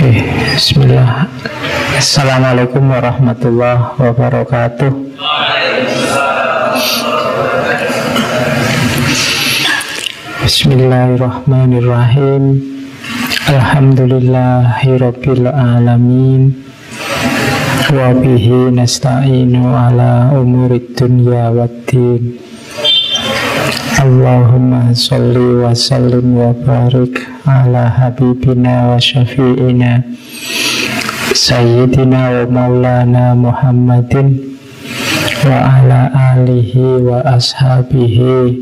[0.00, 0.16] Oke,
[0.56, 1.28] Bismillah.
[2.00, 4.88] Assalamualaikum warahmatullahi wabarakatuh.
[10.40, 12.64] Bismillahirrahmanirrahim.
[13.44, 16.64] Alhamdulillahirabbil alamin.
[17.92, 22.40] Wa bihi nasta'inu ala umurid dunya waddin.
[23.98, 30.06] Allahumma salli wa sallim wa barik ala habibina wa syafi'ina
[31.34, 34.54] Sayyidina wa maulana Muhammadin
[35.42, 36.06] wa ala
[36.38, 38.54] alihi wa ashabihi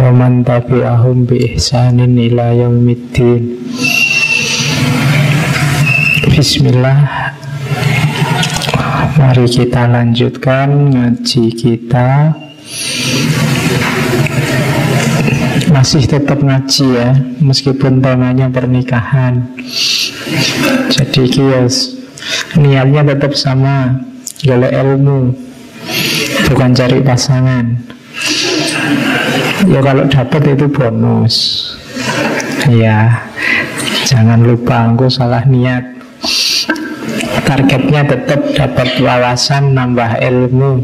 [0.00, 3.60] wa man tabi'ahum bi ihsanin ila yaumiddin.
[6.32, 7.28] Bismillah.
[9.20, 12.32] Mari kita lanjutkan ngaji kita
[15.70, 19.54] masih tetap ngaji ya meskipun temanya pernikahan.
[20.90, 21.94] Jadi kios
[22.58, 24.02] niatnya tetap sama
[24.42, 25.30] golek ilmu
[26.50, 27.64] bukan cari pasangan.
[29.70, 31.34] Ya kalau dapat itu bonus.
[32.66, 33.30] Ya
[34.10, 35.86] jangan lupa aku salah niat.
[37.46, 40.82] Targetnya tetap dapat wawasan nambah ilmu.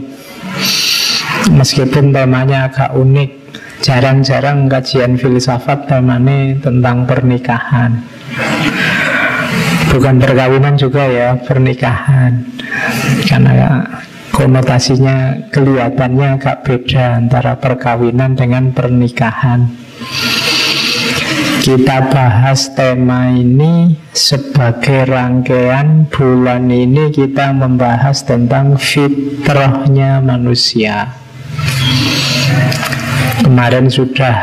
[1.46, 3.45] Meskipun temanya agak unik
[3.80, 8.00] jarang-jarang kajian filsafat temanya tentang pernikahan.
[9.92, 12.44] Bukan perkawinan juga ya pernikahan.
[13.24, 13.84] Karena
[14.32, 19.72] konotasinya kelihatannya agak beda antara perkawinan dengan pernikahan.
[21.66, 31.26] Kita bahas tema ini sebagai rangkaian bulan ini kita membahas tentang fitrahnya manusia
[33.44, 34.36] Kemarin sudah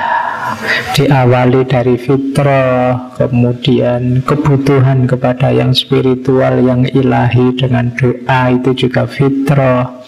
[0.93, 10.05] diawali dari fitrah, kemudian kebutuhan kepada yang spiritual, yang ilahi dengan doa itu juga fitrah.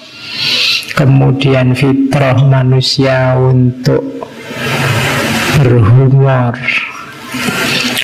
[0.95, 4.29] Kemudian fitrah manusia untuk
[5.59, 6.56] berhumor,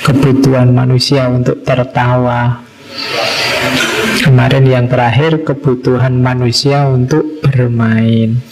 [0.04, 2.60] kebutuhan manusia untuk tertawa.
[4.22, 8.51] Kemarin yang terakhir kebutuhan manusia untuk bermain.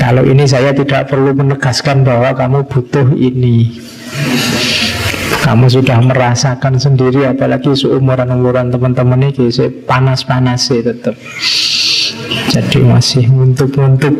[0.00, 3.76] Kalau ini saya tidak perlu menegaskan bahwa kamu butuh ini.
[5.44, 9.48] Kamu sudah merasakan sendiri, apalagi seumuran-umuran teman-teman ini
[9.84, 11.16] panas-panas sih tetap.
[12.50, 14.10] Jadi masih untuk-untuk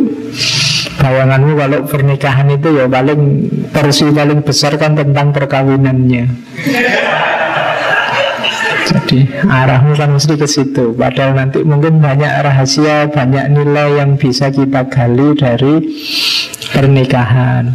[1.01, 6.25] bayanganmu kalau pernikahan itu ya paling porsi paling besar kan tentang perkawinannya.
[9.11, 10.95] Jadi arahmu kan mesti ke situ.
[10.95, 15.83] Padahal nanti mungkin banyak rahasia, banyak nilai yang bisa kita gali dari
[16.71, 17.75] pernikahan.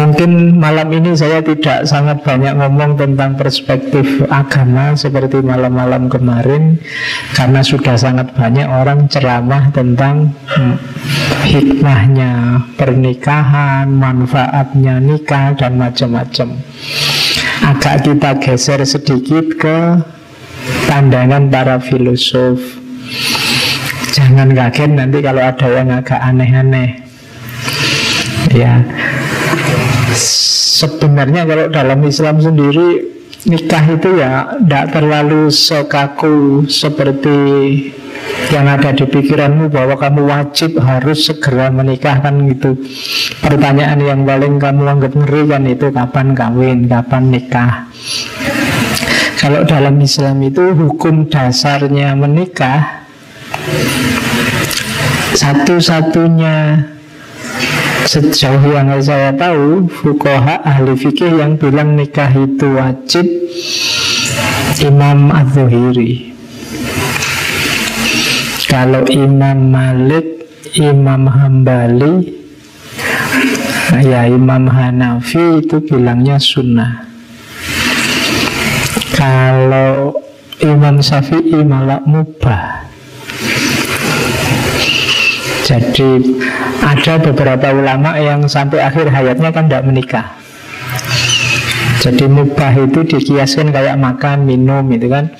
[0.00, 6.80] Mungkin malam ini saya tidak sangat banyak ngomong tentang perspektif agama seperti malam-malam kemarin
[7.36, 10.32] karena sudah sangat banyak orang ceramah tentang
[11.44, 16.48] hikmahnya pernikahan, manfaatnya nikah dan macam-macam
[17.64, 19.78] agak kita geser sedikit ke
[20.84, 22.60] pandangan para filosof.
[24.12, 27.02] Jangan kaget nanti kalau ada yang agak aneh-aneh.
[28.54, 28.84] Ya,
[30.14, 33.02] sebenarnya kalau dalam Islam sendiri
[33.48, 37.40] nikah itu ya tidak terlalu sekaku seperti
[38.50, 42.76] yang ada di pikiranmu bahwa kamu wajib harus segera menikahkan gitu.
[43.40, 47.72] Pertanyaan yang paling kamu anggap ngeri kan itu kapan kawin, kapan nikah.
[49.38, 53.04] Kalau dalam Islam itu hukum dasarnya menikah
[55.36, 56.80] satu-satunya
[58.04, 63.26] sejauh yang saya tahu fukoha ahli fikih yang bilang nikah itu wajib
[64.84, 66.33] Imam Az-Zuhiri
[68.74, 72.26] kalau Imam Malik, Imam Hambali,
[74.02, 77.06] ya Imam Hanafi itu bilangnya sunnah.
[79.14, 80.18] Kalau
[80.58, 82.82] Imam Syafi'i malah mubah.
[85.62, 86.34] Jadi
[86.82, 90.26] ada beberapa ulama yang sampai akhir hayatnya kan tidak menikah.
[92.02, 95.30] Jadi mubah itu dikiaskan kayak makan, minum itu kan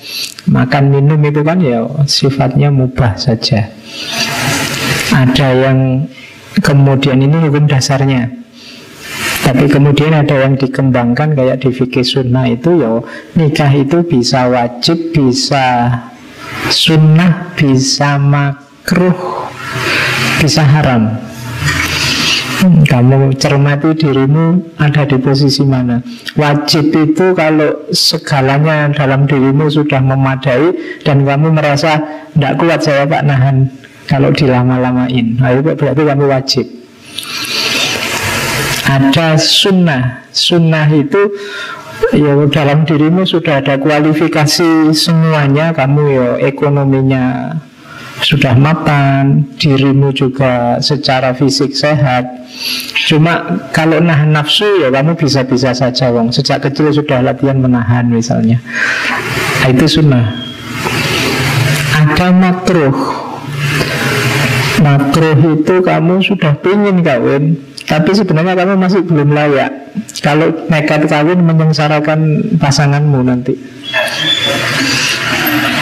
[0.45, 3.65] Makan, minum itu kan ya sifatnya mubah saja.
[5.09, 6.05] Ada yang
[6.61, 8.29] kemudian ini hukum dasarnya.
[9.45, 12.97] Tapi kemudian ada yang dikembangkan kayak di fikih sunnah itu ya
[13.37, 15.93] nikah itu bisa wajib, bisa
[16.73, 19.45] sunnah, bisa makruh,
[20.41, 21.34] bisa haram.
[22.63, 25.99] Kamu cermati dirimu ada di posisi mana?
[26.39, 30.71] Wajib itu kalau segalanya dalam dirimu sudah memadai
[31.03, 31.99] Dan kamu merasa
[32.31, 33.67] tidak kuat saya pak nahan.
[34.05, 35.35] Kalau dilama-lamain.
[35.35, 36.65] Nah berarti kamu wajib.
[38.87, 40.23] Ada sunnah.
[40.31, 41.31] Sunnah itu
[42.11, 47.55] Ya dalam dirimu sudah ada kualifikasi semuanya Kamu ya ekonominya
[48.25, 52.25] sudah mapan, dirimu juga secara fisik sehat.
[53.05, 56.33] Cuma kalau nahan nafsu ya kamu bisa-bisa saja wong.
[56.33, 58.57] Sejak kecil sudah latihan menahan misalnya.
[59.61, 60.25] Nah, itu sunnah.
[61.93, 62.97] Ada makruh.
[64.81, 69.71] Makruh itu kamu sudah pingin kawin, tapi sebenarnya kamu masih belum layak.
[70.19, 73.53] Kalau nekat kawin menyengsarakan pasanganmu nanti.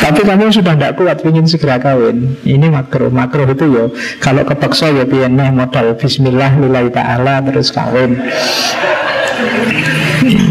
[0.03, 2.35] Tapi kamu sudah tidak kuat ingin segera kawin.
[2.43, 3.85] Ini makro, makro itu ya
[4.19, 8.19] kalau kepeksa ya piyeneh modal Bismillah lillahi ta'ala terus kawin.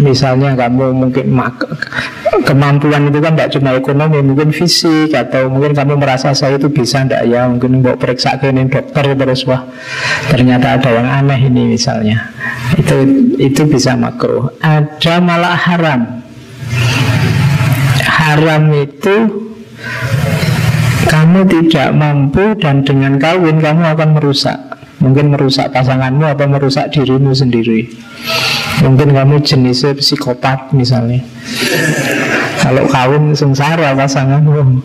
[0.00, 1.69] Misalnya kamu mungkin mak
[2.49, 7.05] kemampuan itu kan tidak cuma ekonomi, mungkin fisik atau mungkin kamu merasa saya itu bisa
[7.05, 9.69] tidak ya, mungkin mau periksa ke ini dokter terus wah
[10.32, 12.32] ternyata ada yang aneh ini misalnya.
[12.76, 13.05] Itu
[13.37, 14.48] itu bisa makro.
[14.64, 16.21] Ada malah haram
[18.32, 19.17] haram itu
[21.05, 24.56] kamu tidak mampu dan dengan kawin kamu akan merusak.
[25.02, 27.90] Mungkin merusak pasanganmu atau merusak dirimu sendiri.
[28.81, 31.20] Mungkin kamu jenisnya psikopat misalnya.
[32.62, 34.81] Kalau kawin sengsara pasanganmu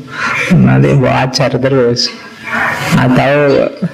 [0.57, 2.11] nanti mau ajar terus.
[2.97, 3.31] Atau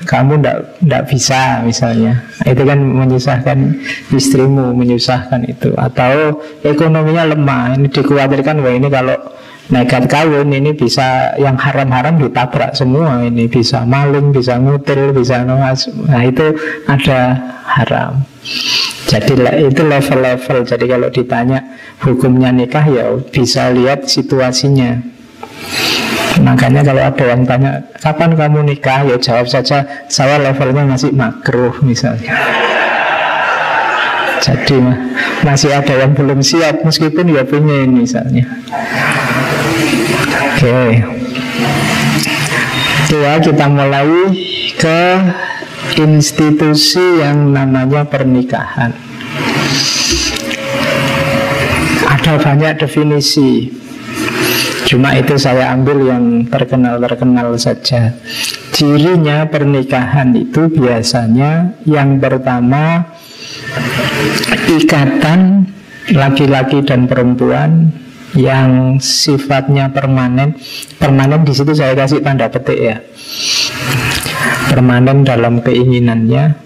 [0.08, 2.24] kamu tidak bisa misalnya.
[2.48, 3.58] Itu kan menyusahkan
[4.16, 5.76] istrimu menyusahkan itu.
[5.76, 9.20] Atau ekonominya lemah ini dikhawatirkan wah ini kalau
[9.72, 13.24] nekat kawin ini bisa yang haram-haram ditabrak semua.
[13.24, 16.56] Ini bisa maling bisa ngutil bisa nuas nah itu
[16.90, 17.40] ada
[17.80, 18.28] haram.
[19.08, 19.40] Jadi
[19.70, 20.58] itu level-level.
[20.68, 21.60] Jadi kalau ditanya
[22.02, 25.00] hukumnya nikah ya bisa lihat situasinya.
[26.34, 29.06] Makanya kalau ada yang tanya Kapan kamu nikah?
[29.06, 32.34] Ya jawab saja Saya levelnya masih makruh misalnya
[34.44, 34.76] Jadi
[35.48, 38.44] masih ada yang belum siap Meskipun ya punya misalnya
[40.60, 40.92] Oke okay.
[43.08, 44.36] Dua kita mulai
[44.76, 45.02] ke
[45.96, 48.92] institusi yang namanya pernikahan
[52.04, 53.72] Ada banyak definisi
[54.84, 58.14] Cuma itu saya ambil yang terkenal-terkenal saja.
[58.78, 63.13] Cirinya pernikahan itu biasanya yang pertama
[64.80, 65.70] ikatan
[66.12, 67.94] laki-laki dan perempuan
[68.34, 70.58] yang sifatnya permanen.
[70.98, 72.98] Permanen di situ saya kasih tanda petik ya.
[74.74, 76.58] Permanen dalam keinginannya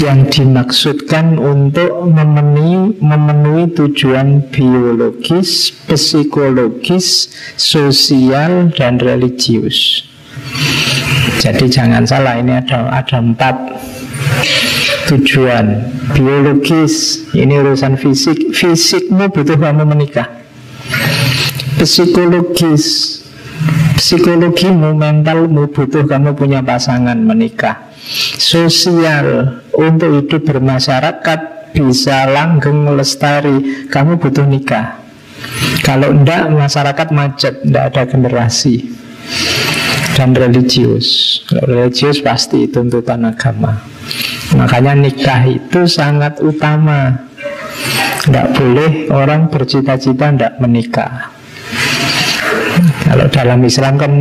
[0.00, 7.28] yang dimaksudkan untuk memenuhi, memenuhi tujuan biologis, psikologis,
[7.60, 10.08] sosial, dan religius.
[11.40, 13.56] Jadi jangan salah, ini ada ada empat
[15.08, 17.24] tujuan biologis.
[17.32, 18.52] Ini urusan fisik.
[18.52, 20.28] Fisikmu butuh kamu menikah.
[21.80, 23.16] Psikologis,
[23.96, 27.90] psikologimu, mentalmu butuh kamu punya pasangan menikah
[28.40, 34.98] sosial untuk hidup bermasyarakat bisa langgeng lestari kamu butuh nikah
[35.86, 38.90] kalau enggak masyarakat macet enggak ada generasi
[40.18, 43.78] dan religius religius pasti tuntutan agama
[44.54, 47.26] makanya nikah itu sangat utama
[48.26, 51.30] enggak boleh orang bercita-cita enggak menikah
[53.10, 54.12] kalau dalam Islam kan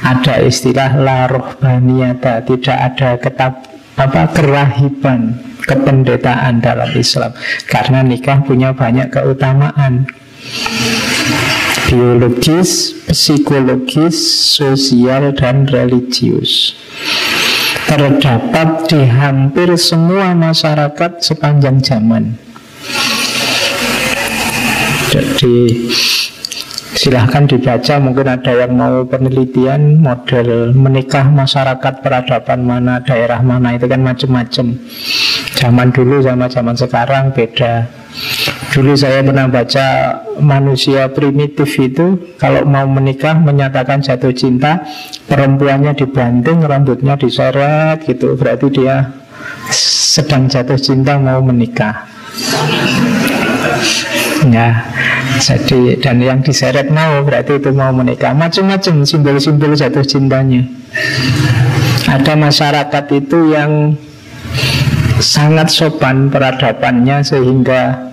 [0.00, 3.52] ada istilah la rohbaniyata, tidak ada ketab
[4.00, 5.36] apa kerahiban,
[5.68, 7.36] kependetaan dalam Islam.
[7.68, 10.08] Karena nikah punya banyak keutamaan.
[11.90, 14.16] Biologis, psikologis,
[14.56, 16.78] sosial, dan religius
[17.90, 22.38] terdapat di hampir semua masyarakat sepanjang zaman.
[25.10, 25.90] Jadi
[26.90, 33.88] Silahkan dibaca, mungkin ada yang mau penelitian model menikah masyarakat peradaban mana, daerah mana, itu
[33.88, 34.76] kan macam-macam.
[35.56, 37.88] Zaman dulu sama zaman sekarang beda.
[38.70, 39.86] Dulu saya pernah baca
[40.38, 44.86] manusia primitif itu kalau mau menikah menyatakan jatuh cinta,
[45.26, 49.10] perempuannya dibanting, rambutnya diseret gitu, berarti dia
[49.74, 52.06] sedang jatuh cinta mau menikah.
[54.46, 54.86] Ya,
[55.42, 58.32] jadi dan yang diseret mau berarti itu mau menikah.
[58.32, 60.62] Macam-macam simbol-simbol jatuh cintanya.
[62.06, 63.98] Ada masyarakat itu yang
[65.20, 68.09] sangat sopan peradabannya sehingga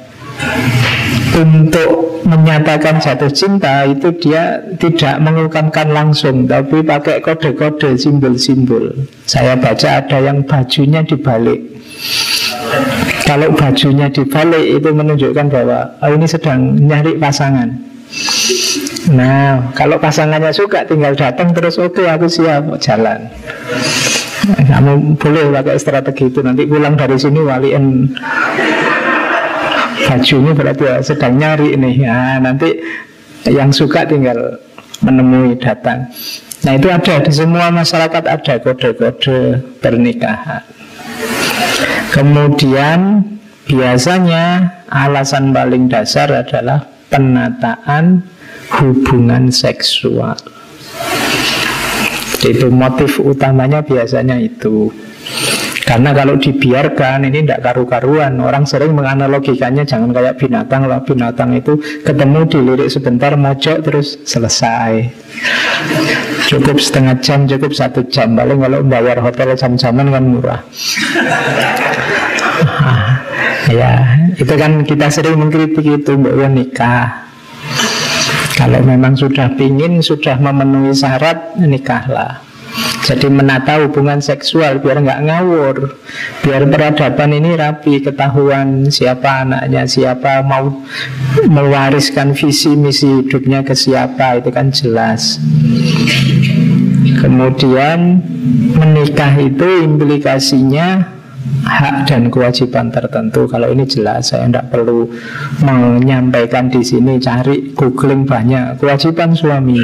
[1.37, 8.91] untuk menyatakan jatuh cinta itu dia tidak mengungkapkan langsung tapi pakai kode-kode simbol-simbol.
[9.29, 11.61] Saya baca ada yang bajunya dibalik.
[13.23, 17.69] Kalau bajunya dibalik itu menunjukkan bahwa oh ini sedang nyari pasangan.
[19.07, 23.31] Nah, kalau pasangannya suka tinggal datang terus oke okay, aku siap jalan.
[24.47, 27.43] Kamu boleh pakai strategi itu Nanti pulang dari sini
[30.05, 31.95] Bajunya berarti ya sedang nyari nih.
[32.05, 32.77] Ya, Nanti
[33.49, 34.61] yang suka tinggal
[35.01, 36.09] menemui datang.
[36.65, 40.65] Nah itu ada di semua masyarakat ada kode-kode pernikahan.
[42.11, 43.23] Kemudian
[43.69, 48.25] biasanya alasan paling dasar adalah penataan
[48.73, 50.35] hubungan seksual.
[52.41, 54.89] Itu motif utamanya biasanya itu.
[55.87, 58.35] Karena kalau dibiarkan ini tidak karu-karuan.
[58.43, 60.83] Orang sering menganalogikannya jangan kayak binatang.
[60.83, 65.07] Lah Binatang itu ketemu dilirik sebentar mojok terus selesai.
[66.51, 68.35] Cukup setengah jam, cukup satu jam.
[68.35, 70.61] Paling kalau bayar hotel jam-jaman kan murah.
[73.67, 77.27] Ya, itu kan kita sering mengkritik itu Mbak nikah.
[78.55, 82.46] Kalau memang sudah pingin, sudah memenuhi syarat, nikahlah.
[83.07, 85.95] Jadi menata hubungan seksual biar nggak ngawur,
[86.43, 90.83] biar peradaban ini rapi, ketahuan siapa anaknya, siapa mau
[91.47, 95.39] mewariskan visi misi hidupnya ke siapa itu kan jelas.
[97.23, 98.19] Kemudian
[98.75, 101.16] menikah itu implikasinya
[101.67, 103.45] hak dan kewajiban tertentu.
[103.51, 105.11] Kalau ini jelas, saya tidak perlu
[105.61, 107.19] menyampaikan di sini.
[107.19, 109.83] Cari googling banyak kewajiban suami.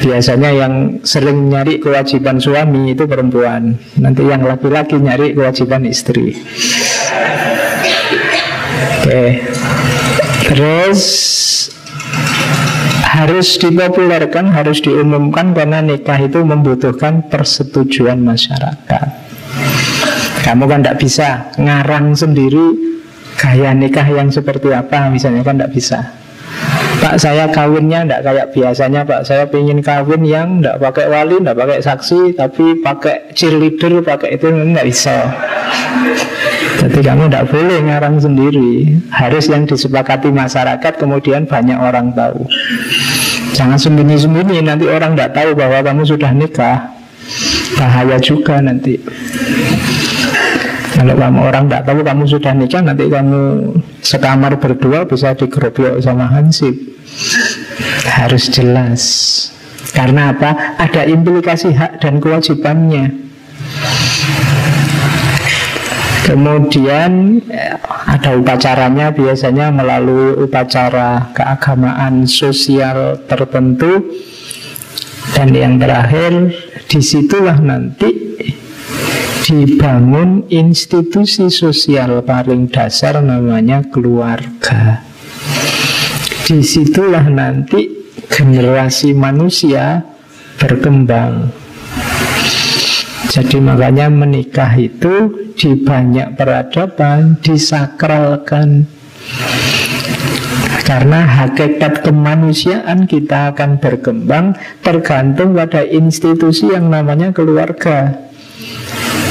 [0.00, 3.74] Biasanya yang sering nyari kewajiban suami itu perempuan.
[3.98, 6.38] Nanti yang laki-laki nyari kewajiban istri.
[9.02, 9.38] Oke,
[10.50, 11.02] terus
[13.06, 19.25] harus dipopulerkan, harus diumumkan karena nikah itu membutuhkan persetujuan masyarakat.
[20.46, 22.78] Kamu kan tidak bisa ngarang sendiri
[23.34, 25.98] gaya nikah yang seperti apa misalnya kan tidak bisa.
[26.96, 29.26] Pak saya kawinnya tidak kayak biasanya Pak.
[29.26, 34.48] Saya ingin kawin yang tidak pakai wali, tidak pakai saksi Tapi pakai cheerleader, pakai itu
[34.48, 35.16] tidak bisa.
[36.80, 38.96] Jadi kamu tidak boleh ngarang sendiri.
[39.10, 42.46] Harus yang disepakati masyarakat Kemudian banyak orang tahu.
[43.52, 46.96] Jangan sembunyi-sembunyi Nanti orang tidak tahu bahwa kamu sudah nikah.
[47.76, 48.96] Bahaya juga nanti
[50.96, 53.40] kalau kamu orang tidak tahu kamu sudah nikah Nanti kamu
[54.00, 56.72] sekamar berdua bisa digerobyok sama Hansip.
[58.08, 59.02] Harus jelas.
[59.92, 60.80] Karena apa?
[60.80, 63.12] Ada implikasi hak dan kewajibannya.
[66.24, 67.76] Kemudian eh,
[68.08, 74.00] ada upacaranya biasanya melalui upacara keagamaan sosial tertentu.
[75.36, 76.56] Dan yang terakhir
[76.88, 78.25] di situlah nanti
[79.46, 85.06] dibangun institusi sosial paling dasar namanya keluarga.
[86.42, 87.86] Di situlah nanti
[88.26, 90.02] generasi manusia
[90.58, 91.54] berkembang.
[93.30, 98.90] Jadi makanya menikah itu di banyak peradaban disakralkan
[100.82, 108.25] karena hakikat kemanusiaan kita akan berkembang tergantung pada institusi yang namanya keluarga.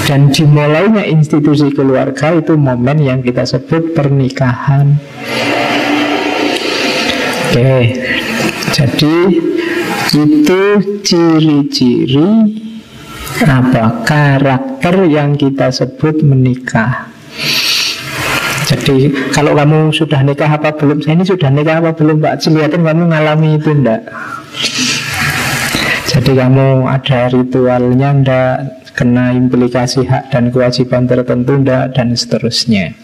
[0.05, 5.01] Dan dimulainya institusi keluarga itu momen yang kita sebut pernikahan.
[7.49, 7.97] Oke,
[8.69, 9.17] jadi
[10.13, 10.61] itu
[11.01, 12.31] ciri-ciri
[13.49, 17.09] apa karakter yang kita sebut menikah.
[18.65, 21.01] Jadi kalau kamu sudah nikah apa belum?
[21.01, 22.45] Saya ini sudah nikah apa belum Pak?
[22.49, 24.01] Lihatin kamu ngalami itu enggak?
[26.09, 28.84] Jadi kamu ada ritualnya enggak?
[28.95, 32.95] Kena implikasi hak dan kewajiban tertentu enggak dan seterusnya.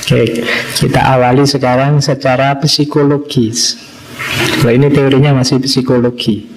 [0.00, 0.42] Oke,
[0.74, 3.78] kita awali sekarang secara psikologis.
[4.58, 6.50] Kalau ini teorinya masih psikologi.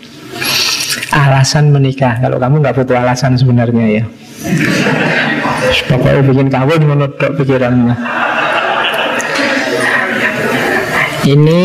[1.13, 2.17] Alasan menikah.
[2.17, 4.03] Kalau kamu nggak butuh alasan sebenarnya ya.
[5.85, 7.95] Pokoknya bikin kawin menurut pikirannya.
[11.23, 11.61] Ini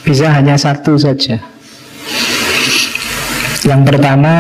[0.04, 1.40] bisa hanya satu saja.
[3.62, 4.34] Yang pertama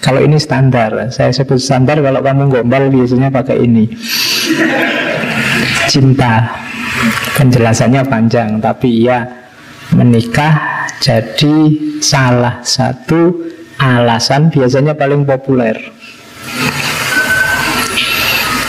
[0.00, 3.88] kalau ini standar, saya sebut standar kalau kamu gombal biasanya pakai ini.
[5.90, 6.62] Cinta.
[7.34, 9.26] Penjelasannya panjang, tapi ya
[9.92, 11.56] menikah jadi
[12.00, 13.44] salah satu
[13.76, 15.76] alasan biasanya paling populer.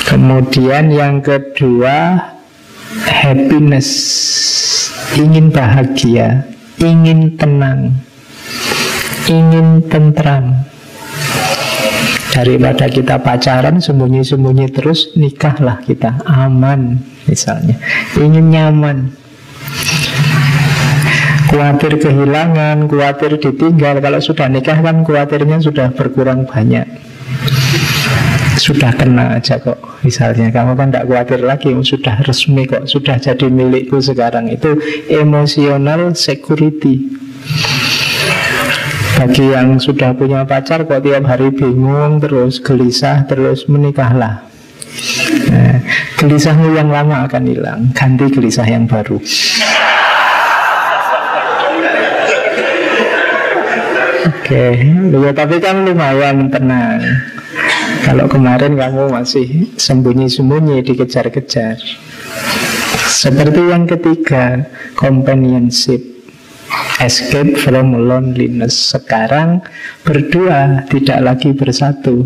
[0.05, 2.19] Kemudian yang kedua
[3.09, 3.89] happiness,
[5.17, 6.45] ingin bahagia,
[6.77, 7.93] ingin tenang,
[9.25, 10.65] ingin tentram.
[12.35, 16.19] Daripada kita pacaran sembunyi-sembunyi terus Nikahlah kita.
[16.27, 16.99] Aman
[17.31, 17.79] Misalnya.
[18.19, 19.15] Ingin nyaman.
[21.47, 24.03] Kuatir kehilangan Kuatir ditinggal.
[24.03, 26.83] Kalau sudah nikah kan kuatirnya sudah berkurang banyak.
[28.59, 30.51] Sudah kena aja kok misalnya.
[30.51, 32.83] Kamu kan tidak khawatir lagi sudah resmi kok.
[32.91, 34.51] Sudah jadi milikku sekarang.
[34.51, 34.75] Itu
[35.07, 37.15] emosional security
[39.15, 44.43] bagi yang sudah punya pacar kok tiap hari bingung terus gelisah terus menikahlah.
[45.51, 45.79] Nah,
[46.19, 49.19] gelisahmu yang lama akan hilang, ganti gelisah yang baru.
[54.25, 55.31] Oke, okay.
[55.33, 57.01] tapi kan lumayan tenang.
[58.05, 61.81] Kalau kemarin kamu masih sembunyi-sembunyi dikejar-kejar.
[63.09, 66.14] Seperti yang ketiga, companionship.
[67.03, 68.95] Escape from loneliness.
[68.95, 69.61] Sekarang
[70.01, 72.25] berdua Tidak lagi bersatu.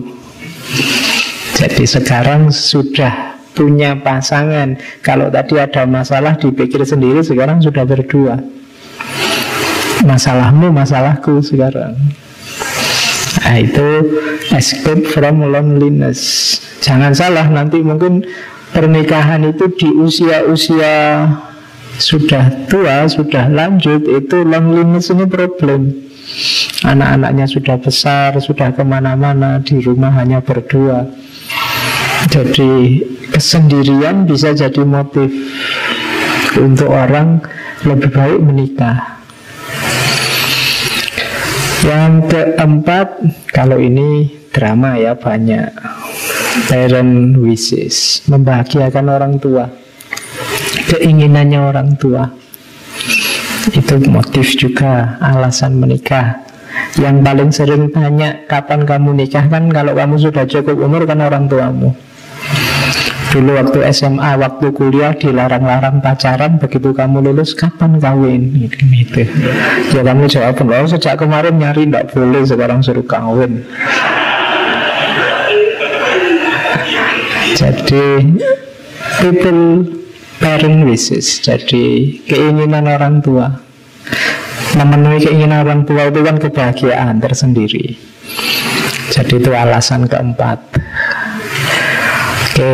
[1.58, 4.80] Jadi sekarang sudah punya pasangan.
[5.04, 8.40] Kalau tadi ada masalah dipikir sendiri Sekarang sudah berdua.
[10.00, 12.00] Masalahmu, masalahku sekarang.
[13.44, 13.90] Nah itu
[14.54, 16.56] escape from loneliness.
[16.80, 18.24] Jangan salah nanti mungkin
[18.72, 21.26] pernikahan itu di usia-usia
[22.00, 25.92] sudah tua, sudah lanjut, itu loneliness ini problem.
[26.88, 31.04] Anak-anaknya sudah besar, sudah ke mana-mana, di rumah hanya berdua.
[32.32, 35.28] Jadi kesendirian bisa jadi motif
[36.56, 37.44] untuk orang
[37.84, 39.20] lebih baik menikah.
[41.84, 43.08] Yang keempat,
[43.52, 45.72] kalau ini drama ya banyak.
[46.68, 49.89] Parent wishes, membahagiakan orang tua
[50.90, 52.26] keinginannya orang tua.
[53.70, 56.42] Itu motif juga alasan menikah.
[56.98, 61.46] Yang paling sering tanya kapan kamu nikah kan kalau kamu sudah cukup umur kan orang
[61.46, 61.94] tuamu.
[63.30, 68.50] Dulu waktu SMA, waktu kuliah dilarang-larang pacaran Begitu kamu lulus, kapan kawin?
[68.58, 69.22] Gitu, gitu.
[69.94, 73.70] Ya kamu jawab, oh sejak kemarin nyari tidak boleh Sekarang suruh kawin
[77.54, 78.34] Jadi
[79.22, 79.99] People
[80.40, 83.60] parent wishes jadi keinginan orang tua.
[84.80, 88.00] Memenuhi keinginan orang tua itu kan kebahagiaan tersendiri.
[89.12, 90.60] Jadi itu alasan keempat.
[92.50, 92.74] Oke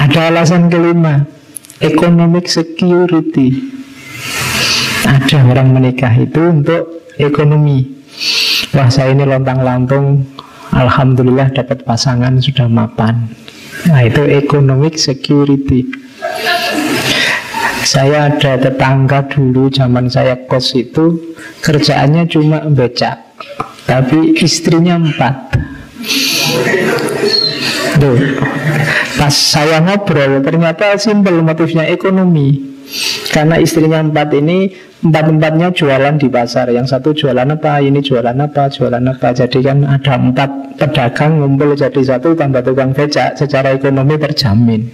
[0.00, 1.28] ada alasan kelima.
[1.84, 3.68] Economic security.
[5.04, 7.84] Ada orang menikah itu untuk ekonomi.
[8.72, 10.24] Wah saya ini lontang lantung.
[10.72, 13.28] Alhamdulillah dapat pasangan sudah mapan.
[13.86, 16.05] Nah itu economic security
[17.86, 21.22] saya ada tetangga dulu zaman saya kos itu
[21.62, 23.14] kerjaannya cuma becak,
[23.86, 25.54] tapi istrinya empat.
[28.02, 28.18] Tuh,
[29.14, 32.74] pas saya ngobrol ternyata simpel motifnya ekonomi.
[33.30, 34.70] Karena istrinya empat ini
[35.02, 36.70] empat-empatnya jualan di pasar.
[36.70, 39.34] Yang satu jualan apa, ini jualan apa, jualan apa.
[39.34, 43.34] Jadi kan ada empat pedagang ngumpul jadi satu tambah tukang becak.
[43.34, 44.86] Secara ekonomi terjamin.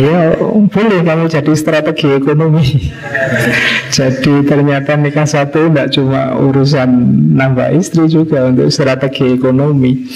[0.00, 0.38] Ya
[0.70, 2.64] boleh kamu jadi strategi ekonomi.
[3.96, 6.88] Jadi ternyata nikah satu Tidak cuma urusan
[7.34, 10.06] nambah istri juga Untuk strategi ekonomi.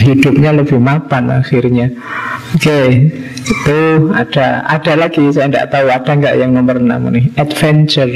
[0.00, 1.90] Hidupnya lebih mapan akhirnya.
[2.54, 3.10] Oke
[3.42, 8.14] Itu ada Ada lagi saya tidak tahu Ada nggak yang nomor enam nih Adventure.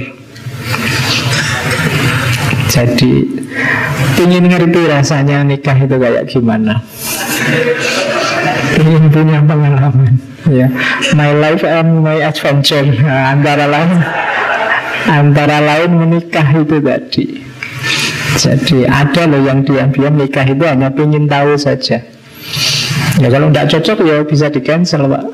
[2.70, 3.12] Jadi
[4.22, 6.80] Ingin ngerti rasanya nikah itu kayak gimana
[8.80, 10.14] ingin punya pengalaman.
[10.48, 10.68] Ya.
[11.16, 12.84] My life and my adventure.
[12.84, 13.90] Nah, antara lain
[15.08, 17.24] antara lain menikah itu tadi.
[18.34, 22.02] Jadi ada loh yang diam-diam nikah itu hanya ingin tahu saja.
[23.22, 25.24] Ya kalau tidak cocok ya bisa di cancel pak.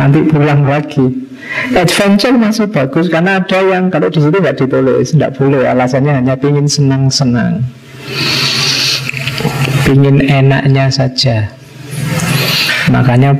[0.00, 1.28] Nanti pulang lagi.
[1.76, 5.66] Adventure masih bagus karena ada yang kalau di situ nggak ditulis, nggak boleh.
[5.68, 7.62] Alasannya hanya ingin senang-senang.
[9.90, 11.50] Ingin enaknya saja.
[12.90, 13.34] Makanya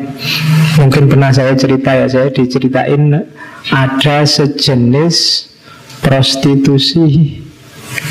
[0.79, 3.23] mungkin pernah saya cerita ya Saya diceritain
[3.71, 5.47] ada sejenis
[6.03, 7.39] prostitusi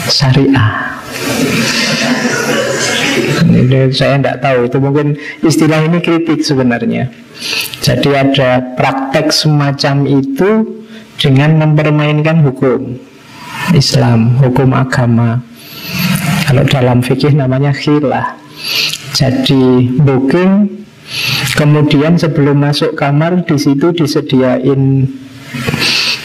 [0.07, 0.95] syariah.
[3.49, 5.07] Ini saya tidak tahu itu mungkin
[5.43, 7.11] istilah ini kritik sebenarnya.
[7.83, 10.49] Jadi ada praktek semacam itu
[11.19, 12.99] dengan mempermainkan hukum
[13.75, 15.43] Islam, hukum agama
[16.49, 18.33] kalau dalam fikih namanya khilah.
[19.13, 20.81] Jadi booking
[21.53, 25.05] kemudian sebelum masuk kamar di situ disediain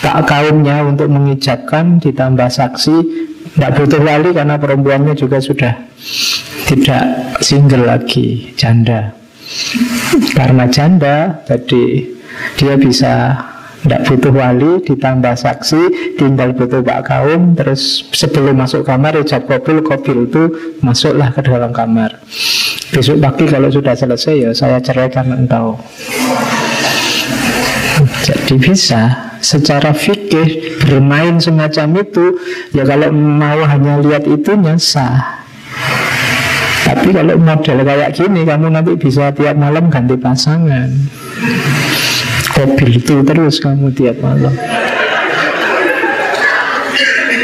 [0.00, 3.28] tak kaumnya untuk mengijabkan ditambah saksi.
[3.52, 5.76] Tidak butuh wali karena perempuannya juga sudah
[6.64, 9.12] tidak single lagi janda.
[10.32, 12.08] Karena janda jadi
[12.56, 13.36] dia bisa
[13.84, 19.84] tidak butuh wali ditambah saksi tinggal butuh pak kaum terus sebelum masuk kamar ijab kabul
[19.84, 20.42] kabul itu
[20.80, 22.16] masuklah ke dalam kamar.
[22.88, 25.76] Besok pagi kalau sudah selesai ya saya ceraikan engkau.
[28.24, 32.40] Jadi bisa secara fikih bermain semacam itu
[32.72, 35.44] ya kalau mau hanya lihat itunya sah.
[36.88, 40.88] Tapi kalau model kayak gini kamu nanti bisa tiap malam ganti pasangan
[42.54, 44.54] Mobil itu terus kamu tiap malam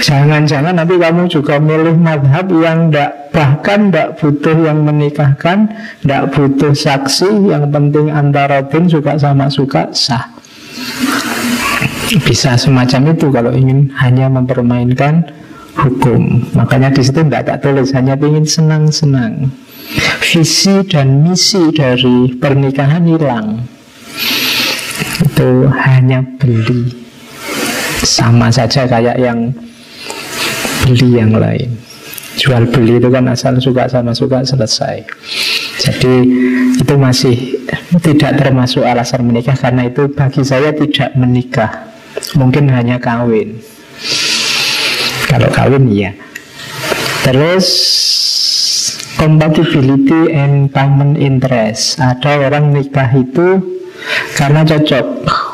[0.00, 5.68] Jangan-jangan nanti kamu juga milih madhab yang ndak bahkan ndak butuh yang menikahkan,
[6.02, 10.32] ndak butuh saksi, yang penting antara bin suka sama suka sah.
[12.24, 15.30] Bisa semacam itu kalau ingin hanya mempermainkan
[15.78, 16.48] hukum.
[16.56, 19.52] Makanya di situ tidak tak tulis, hanya ingin senang-senang.
[20.24, 23.62] Visi dan misi dari pernikahan hilang.
[25.24, 26.92] Itu hanya beli.
[28.00, 29.52] Sama saja kayak yang
[30.84, 31.76] beli yang lain.
[32.40, 35.04] Jual beli itu kan asal suka sama suka selesai.
[35.80, 36.14] Jadi
[36.76, 37.36] itu masih
[38.00, 41.92] tidak termasuk alasan menikah karena itu bagi saya tidak menikah.
[42.36, 43.60] Mungkin hanya kawin.
[45.28, 46.12] Kalau kawin iya.
[47.20, 47.68] Terus
[49.20, 52.00] compatibility and common interest.
[52.00, 53.79] Ada orang nikah itu
[54.40, 55.06] karena cocok.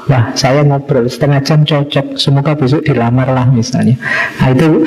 [0.06, 2.14] Wah, saya ngobrol setengah jam cocok.
[2.14, 3.98] Semoga besok dilamar lah misalnya.
[4.38, 4.86] Nah, itu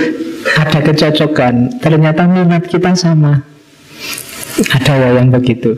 [0.56, 1.84] ada kecocokan.
[1.84, 3.44] Ternyata minat kita sama.
[4.60, 5.76] Ada ya yang begitu.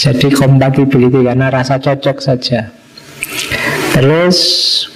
[0.00, 2.72] Jadi compatibility karena rasa cocok saja.
[3.92, 4.38] Terus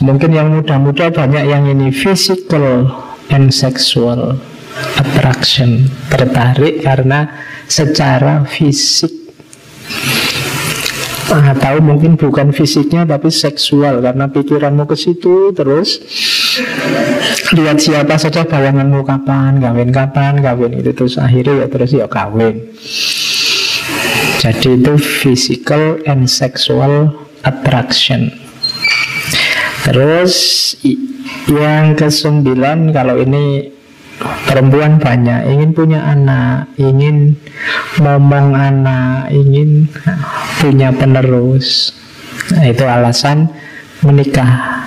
[0.01, 2.89] mungkin yang muda-muda banyak yang ini physical
[3.29, 4.41] and sexual
[4.97, 7.29] attraction tertarik karena
[7.69, 9.13] secara fisik
[11.29, 14.01] atau mungkin bukan fisiknya tapi seksual.
[14.01, 16.01] Karena pikiranmu ke situ terus.
[17.55, 21.17] Lihat siapa saja bayanganmu kapan kawin kapan kawin itu terus.
[21.21, 22.73] Akhirnya ya terus ya kawin.
[24.39, 27.11] Jadi itu physical and sexual
[27.43, 28.31] attraction.
[29.83, 30.35] Terus
[31.49, 33.78] yang kesembilan kalau ini
[34.19, 37.39] Perempuan banyak ingin punya anak, ingin
[38.03, 39.87] ngomong anak, ingin
[40.59, 41.95] punya penerus.
[42.51, 43.47] Nah, itu alasan
[44.03, 44.83] menikah.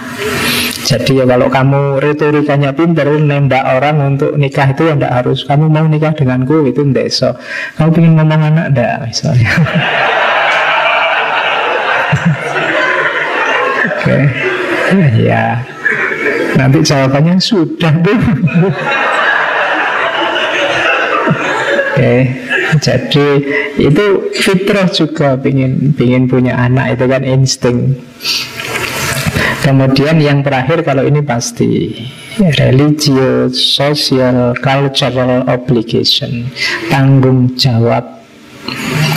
[0.81, 5.71] Jadi ya kalau kamu retorikanya pinter nembak orang untuk nikah itu ya enggak harus kamu
[5.71, 7.31] mau nikah denganku itu enggak so.
[7.79, 9.51] Kamu ingin ngomong anak enggak misalnya.
[14.01, 14.27] Oke.
[14.91, 15.23] Okay.
[15.23, 15.63] ya.
[16.59, 18.19] Nanti jawabannya sudah tuh.
[21.91, 22.19] okay.
[22.79, 23.27] jadi
[23.75, 27.77] itu fitrah juga pingin pingin punya anak itu kan insting.
[29.61, 31.93] Kemudian yang terakhir kalau ini pasti
[32.57, 36.49] religious social cultural obligation
[36.89, 38.21] tanggung jawab.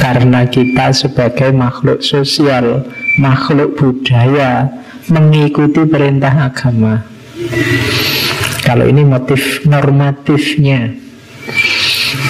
[0.00, 2.84] Karena kita sebagai makhluk sosial
[3.16, 4.68] makhluk budaya
[5.08, 7.08] mengikuti perintah agama.
[8.64, 10.92] Kalau ini motif normatifnya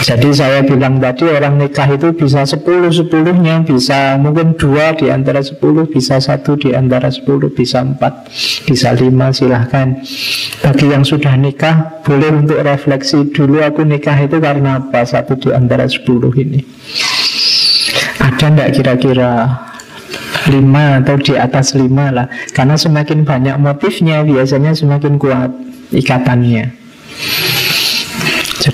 [0.03, 5.39] jadi saya bilang tadi orang nikah itu bisa sepuluh sepuluhnya Bisa mungkin dua di antara
[5.39, 8.27] sepuluh Bisa satu di antara sepuluh Bisa empat,
[8.67, 10.03] bisa lima silahkan.
[10.67, 15.55] Bagi yang sudah nikah Boleh untuk refleksi dulu aku nikah itu karena apa Satu di
[15.55, 16.67] antara sepuluh ini.
[18.19, 19.33] Ada enggak kira-kira
[20.51, 22.27] lima atau di atas lima lah?
[22.51, 25.55] Karena semakin banyak motifnya Biasanya semakin kuat
[25.95, 26.84] ikatannya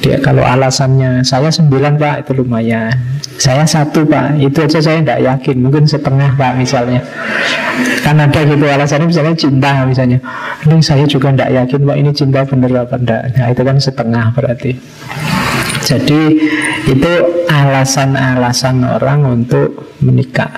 [0.01, 2.89] jadi kalau alasannya saya sembilan pak itu lumayan
[3.37, 7.05] Saya satu pak itu aja saya tidak yakin Mungkin setengah pak misalnya
[8.01, 10.17] Kan ada gitu alasannya misalnya cinta misalnya
[10.65, 14.25] Ini saya juga tidak yakin pak ini cinta bener apa enggak Nah itu kan setengah
[14.33, 14.73] berarti
[15.85, 16.21] Jadi
[16.89, 17.13] itu
[17.51, 20.51] alasan-alasan orang untuk menikah.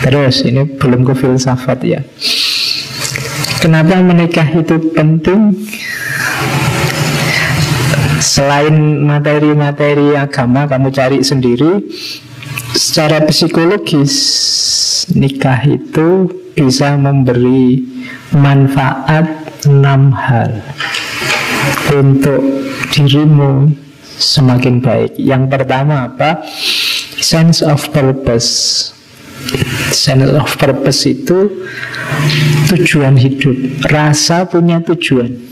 [0.00, 2.00] Terus ini belum ke filsafat ya.
[3.60, 5.52] Kenapa menikah itu penting?
[8.20, 11.80] Selain materi-materi agama kamu cari sendiri,
[12.76, 14.12] secara psikologis
[15.16, 17.80] nikah itu bisa memberi
[18.36, 19.24] manfaat
[19.64, 20.60] enam hal
[21.96, 22.44] untuk
[22.92, 23.72] dirimu
[24.20, 25.16] semakin baik.
[25.16, 26.44] Yang pertama apa?
[27.20, 28.92] Sense of purpose.
[29.90, 31.48] Sense of purpose itu
[32.68, 33.56] tujuan hidup,
[33.88, 35.49] rasa punya tujuan.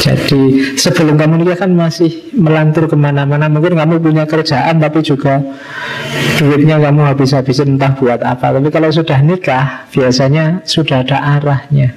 [0.00, 3.52] Jadi sebelum kamu nikah kan masih melantur ke mana-mana.
[3.52, 5.44] Mungkin kamu punya kerjaan tapi juga
[6.40, 8.56] duitnya kamu habis-habisin entah buat apa.
[8.56, 11.92] Tapi kalau sudah nikah biasanya sudah ada arahnya.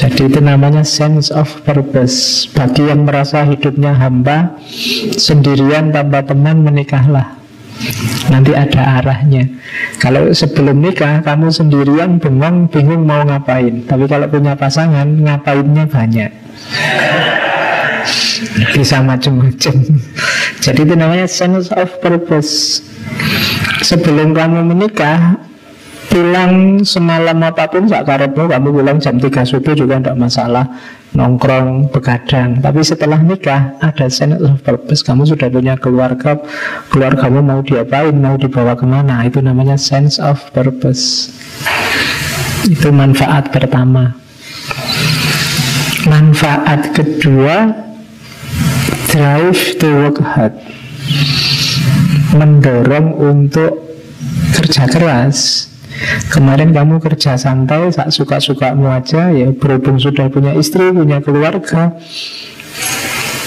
[0.00, 2.48] Jadi itu namanya sense of purpose.
[2.56, 4.56] Bagi yang merasa hidupnya hamba
[5.20, 7.41] Sendirian tanpa teman menikahlah
[8.30, 9.44] Nanti ada arahnya.
[9.98, 13.84] Kalau sebelum nikah kamu sendirian bengong bingung mau ngapain.
[13.86, 16.30] Tapi kalau punya pasangan ngapainnya banyak.
[18.74, 19.74] Bisa macam-macam
[20.62, 22.82] Jadi itu namanya sense of purpose.
[23.82, 25.38] Sebelum kamu menikah
[26.12, 30.68] pulang semalam apa pun sak karepmu kamu pulang jam 3 subuh juga tidak masalah
[31.12, 32.60] nongkrong begadang.
[32.60, 35.04] Tapi setelah nikah ada sense of purpose.
[35.04, 36.40] Kamu sudah punya keluarga
[36.88, 39.24] keluargamu mau diapain mau dibawa ke mana?
[39.24, 41.32] Itu namanya sense of purpose.
[42.68, 44.16] Itu manfaat pertama.
[46.08, 47.70] Manfaat kedua
[49.12, 50.56] drive to work hard.
[52.32, 53.76] Mendorong untuk
[54.56, 55.68] kerja keras
[56.32, 61.92] Kemarin kamu kerja santai, sak suka-sukamu aja ya berhubung sudah punya istri, punya keluarga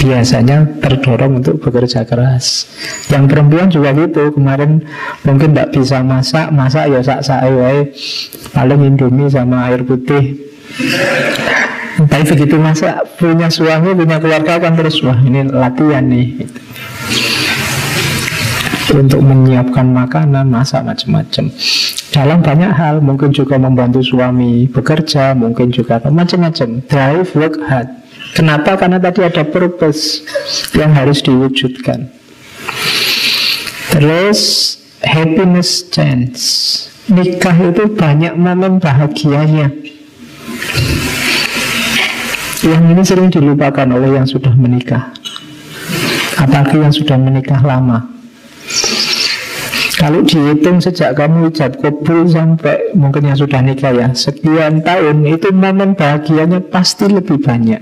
[0.06, 2.70] biasanya terdorong untuk bekerja keras.
[3.10, 4.30] Yang perempuan juga gitu.
[4.36, 4.86] Kemarin
[5.26, 7.42] mungkin tidak bisa masak, masak ya sak sak
[8.54, 10.38] paling indomie sama air putih.
[11.96, 16.44] Tapi begitu masak punya suami, punya keluarga kan terus wah ini latihan nih
[18.96, 21.52] untuk menyiapkan makanan, masak macam-macam.
[22.13, 26.86] Dalam banyak hal, mungkin juga membantu suami bekerja, mungkin juga macam-macam.
[26.86, 27.89] Drive, work hard.
[28.36, 28.76] Kenapa?
[28.76, 30.26] Karena tadi ada purpose
[30.76, 32.12] yang harus diwujudkan.
[33.96, 34.41] Terus
[35.00, 36.44] happiness chance.
[37.08, 39.72] Nikah itu banyak momen bahagianya.
[42.65, 45.13] Yang ini sering dilupakan oleh yang sudah menikah.
[46.41, 48.14] Apalagi yang sudah menikah lama.
[50.06, 54.13] Kalau dihitung sejak kamu ucap kabul sampai mungkin yang sudah nikah ya.
[54.13, 57.82] Sekian tahun itu momen bahagianya pasti lebih banyak.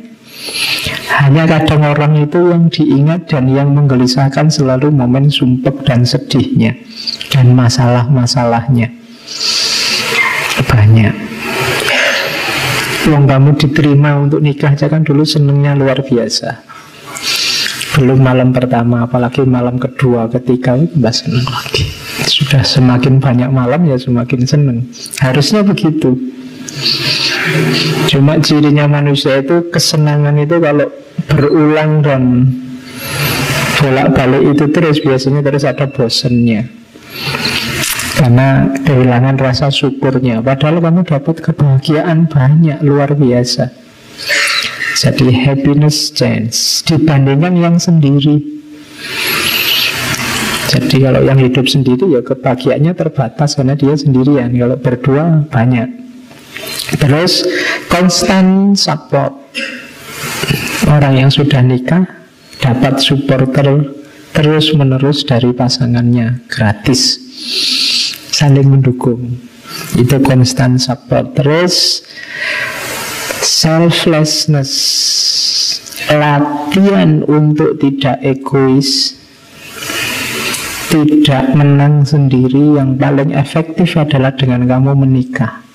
[1.12, 6.80] Hanya kadang orang itu yang diingat dan yang menggelisahkan selalu momen sumpek dan sedihnya
[7.28, 8.88] Dan masalah-masalahnya.
[10.64, 11.14] Banyak.
[13.04, 16.72] Uang kamu diterima untuk nikah aja kan dulu senengnya luar biasa.
[18.00, 21.83] Belum malam pertama apalagi malam kedua ketiga itu mbak seneng lagi
[22.44, 24.84] sudah semakin banyak malam ya semakin seneng.
[25.24, 26.12] Harusnya begitu.
[28.12, 30.92] Cuma cirinya manusia itu kesenangan itu kalau
[31.32, 32.52] berulang dan
[33.80, 36.68] bolak-balik itu terus biasanya terus ada bosennya.
[38.20, 40.44] Karena kehilangan rasa syukurnya.
[40.44, 43.72] Padahal kamu dapat kebahagiaan banyak luar biasa.
[45.00, 48.40] Jadi happiness chance dibandingkan yang sendiri.
[50.74, 54.50] Jadi kalau yang hidup sendiri ya kebahagiaannya terbatas karena dia sendirian.
[54.58, 55.86] Kalau berdua banyak.
[56.98, 57.46] Terus
[57.94, 59.38] constant support.
[60.90, 62.10] Orang yang sudah nikah
[62.58, 63.86] dapat supporter
[64.34, 67.22] terus menerus dari pasangannya gratis.
[68.34, 69.38] Saling mendukung.
[69.94, 71.38] Itu constant support.
[71.38, 72.02] Terus
[73.44, 74.72] Selflessness
[76.08, 79.23] Latihan untuk tidak egois
[80.94, 85.66] Tidak menang sendiri Yang paling efektif adalah dengan kamu menikah.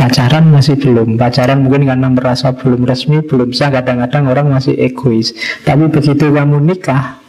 [0.00, 1.20] Pacaran masih belum.
[1.20, 3.68] Pacaran mungkin karena merasa belum resmi Belum sah.
[3.68, 5.36] Kadang-kadang orang masih egois.
[5.68, 7.20] Tapi begitu kamu nikah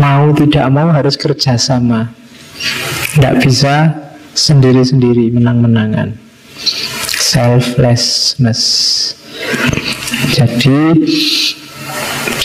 [0.00, 2.10] Mau tidak mau harus kerjasama
[3.14, 6.12] Tidak bisa sendiri-sendiri menang-menangan.
[7.16, 8.60] Selflessness.
[10.36, 10.80] Jadi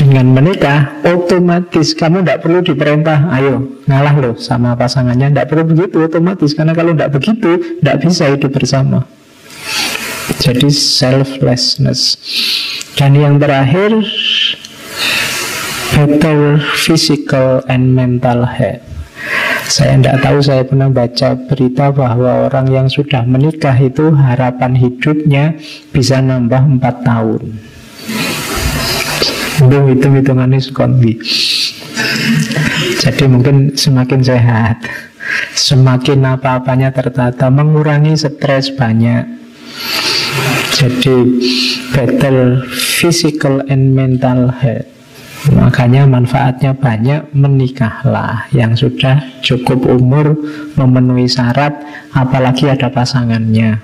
[0.01, 3.29] dengan menikah otomatis kamu tidak perlu diperintah.
[3.37, 5.29] Ayo ngalah loh sama pasangannya.
[5.29, 6.57] Tidak perlu begitu otomatis.
[6.57, 9.05] Karena kalau tidak begitu tidak bisa hidup bersama.
[10.41, 12.17] Jadi selflessness.
[12.97, 14.01] Dan yang terakhir
[15.91, 18.79] Better physical and mental health.
[19.67, 25.59] Saya tidak tahu, saya pernah baca berita bahwa orang yang sudah menikah itu harapan hidupnya
[25.91, 27.70] bisa nambah 4 tahun.
[29.62, 31.21] Belum hitung-hitungannya sekondi.
[33.02, 34.82] Jadi mungkin semakin sehat,
[35.54, 39.26] semakin apa-apanya tertata, mengurangi stres banyak.
[40.74, 41.17] Jadi
[41.93, 44.89] better physical and mental health.
[45.50, 50.38] Makanya manfaatnya banyak menikahlah yang sudah cukup umur
[50.78, 51.82] memenuhi syarat
[52.13, 53.82] apalagi ada pasangannya.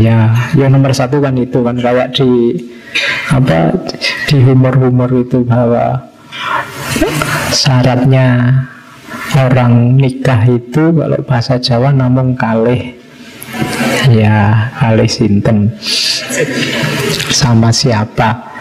[0.00, 2.56] Ya, yang nomor satu kan itu kan kayak di
[3.30, 3.72] apa
[4.28, 6.10] di humor-humor itu bahwa
[7.54, 8.52] syaratnya
[9.38, 12.94] orang nikah itu kalau bahasa Jawa namun kalih
[14.12, 15.72] ya kalih sinten
[17.32, 18.54] sama siapa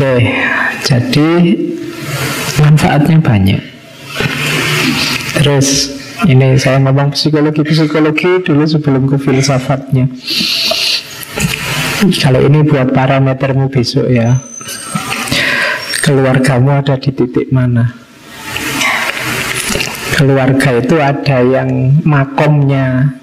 [0.00, 0.32] Oke,
[0.80, 1.28] jadi
[2.56, 3.60] manfaatnya banyak.
[5.36, 5.92] Terus
[6.24, 10.08] ini saya ngomong psikologi psikologi dulu sebelum ke filsafatnya.
[12.00, 14.40] Kalau ini buat parametermu besok ya.
[16.00, 17.92] Keluargamu ada di titik mana?
[20.16, 23.20] Keluarga itu ada yang makomnya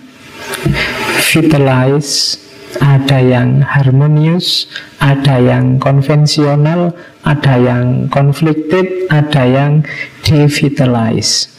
[1.25, 2.37] vitalize,
[2.77, 4.69] ada yang harmonius,
[5.01, 6.93] ada yang konvensional,
[7.25, 9.81] ada yang conflicted, ada yang
[10.21, 11.49] devitalize.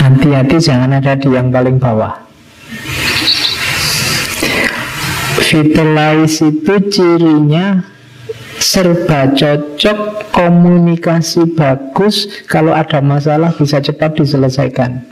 [0.00, 2.23] Hati-hati jangan ada di yang paling bawah.
[5.34, 7.82] Vitalize itu cirinya
[8.58, 15.04] serba cocok, komunikasi bagus, kalau ada masalah bisa cepat diselesaikan.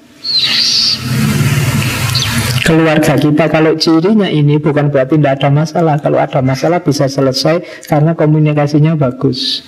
[2.62, 5.98] Keluarga kita kalau cirinya ini bukan berarti tidak ada masalah.
[5.98, 9.66] Kalau ada masalah bisa selesai karena komunikasinya bagus.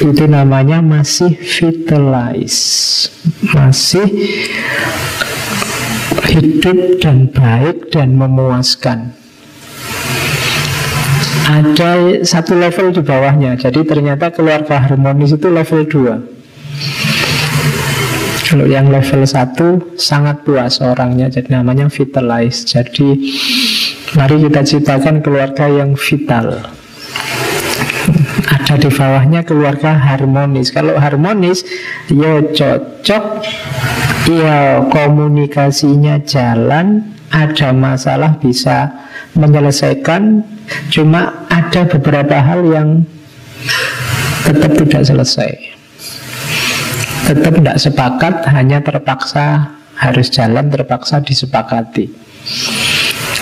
[0.00, 3.12] Itu namanya masih vitalize.
[3.52, 4.08] Masih
[6.32, 9.17] hidup dan baik dan memuaskan
[11.48, 16.38] ada satu level di bawahnya jadi ternyata keluarga harmonis itu level 2
[18.48, 22.64] kalau yang level 1 sangat puas orangnya jadi namanya vitalize.
[22.64, 23.36] Jadi
[24.16, 26.56] mari kita ciptakan keluarga yang vital.
[28.48, 30.72] Ada di bawahnya keluarga harmonis.
[30.72, 31.60] Kalau harmonis
[32.08, 33.24] ya cocok,
[34.32, 38.96] ya komunikasinya jalan, ada masalah bisa
[39.36, 40.56] menyelesaikan.
[40.92, 42.88] Cuma ada beberapa hal yang
[44.44, 45.50] tetap tidak selesai.
[47.28, 52.08] Tetap tidak sepakat hanya terpaksa harus jalan terpaksa disepakati.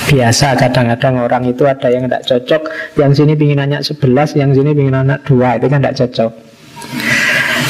[0.06, 2.62] Biasa kadang-kadang orang itu ada yang tidak cocok
[2.94, 6.32] yang sini ingin anak sebelas yang sini ingin anak dua itu kan tidak cocok.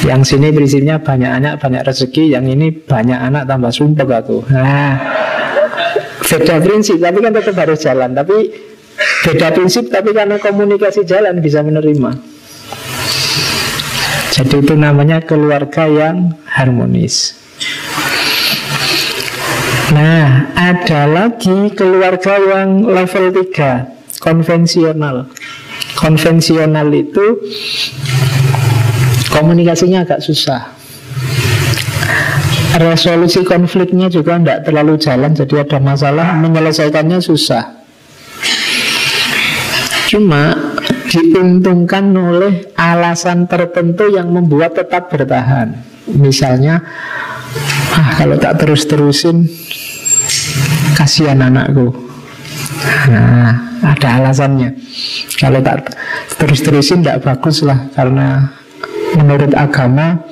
[0.05, 4.45] Yang sini prinsipnya banyak anak banyak rezeki yang ini banyak anak tambah sumpah aku.
[4.53, 4.95] Nah
[6.27, 8.13] beda prinsip tapi kan tetap harus jalan.
[8.13, 8.37] Tapi
[9.27, 12.37] beda prinsip tapi karena komunikasi jalan bisa menerima
[14.37, 17.33] jadi itu namanya keluarga yang harmonis.
[19.97, 25.33] Nah, ada lagi keluarga yang level 3, konvensional.
[25.97, 27.41] Konvensional itu
[29.33, 30.69] komunikasinya agak susah.
[32.77, 37.86] Resolusi konfliknya juga tidak terlalu jalan, jadi ada masalah menyelesaikannya susah.
[40.17, 40.73] Cuma
[41.13, 45.77] diuntungkan oleh alasan tertentu yang membuat tetap bertahan.
[46.09, 46.81] Misalnya,
[47.93, 49.45] ah kalau tak terus-terusin,
[50.97, 51.93] kasihan anakku.
[53.13, 54.73] Nah, ada alasannya.
[55.37, 55.93] Kalau tak
[56.41, 58.57] terus-terusin tidak bagus lah, karena
[59.21, 60.25] menurut agama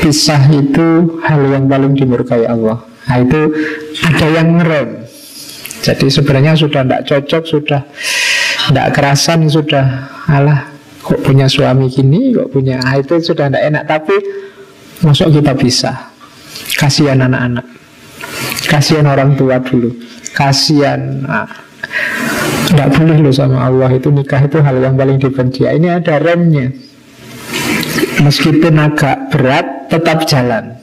[0.00, 2.80] pisah itu hal yang paling dimurkai Allah.
[3.12, 3.40] Nah itu
[4.08, 5.04] ada yang ngerem.
[5.84, 7.84] Jadi sebenarnya sudah tidak cocok, sudah
[8.70, 10.10] tidak kerasan sudah.
[10.26, 10.66] Allah
[11.06, 13.84] kok punya suami gini kok punya itu sudah tidak enak.
[13.86, 14.16] Tapi
[15.06, 16.10] masuk kita bisa
[16.74, 17.66] kasihan anak-anak.
[18.66, 19.94] Kasihan orang tua dulu.
[20.34, 21.48] Kasihan ah,
[22.66, 24.10] tidak boleh loh sama Allah itu.
[24.10, 25.64] Nikah itu hal yang paling dibenci.
[25.64, 26.74] Ini ada remnya.
[28.20, 30.74] Meskipun agak berat tetap jalan.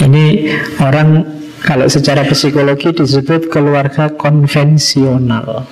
[0.00, 1.24] Ini orang
[1.66, 5.66] kalau secara psikologi disebut keluarga konvensional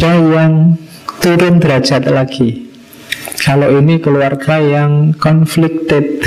[0.00, 0.80] ada yang
[1.20, 2.72] turun derajat lagi.
[3.44, 6.24] Kalau ini keluarga yang conflicted.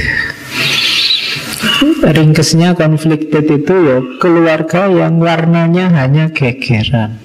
[2.03, 7.17] ringkesnya conflicted itu ya keluarga yang warnanya hanya gegeran.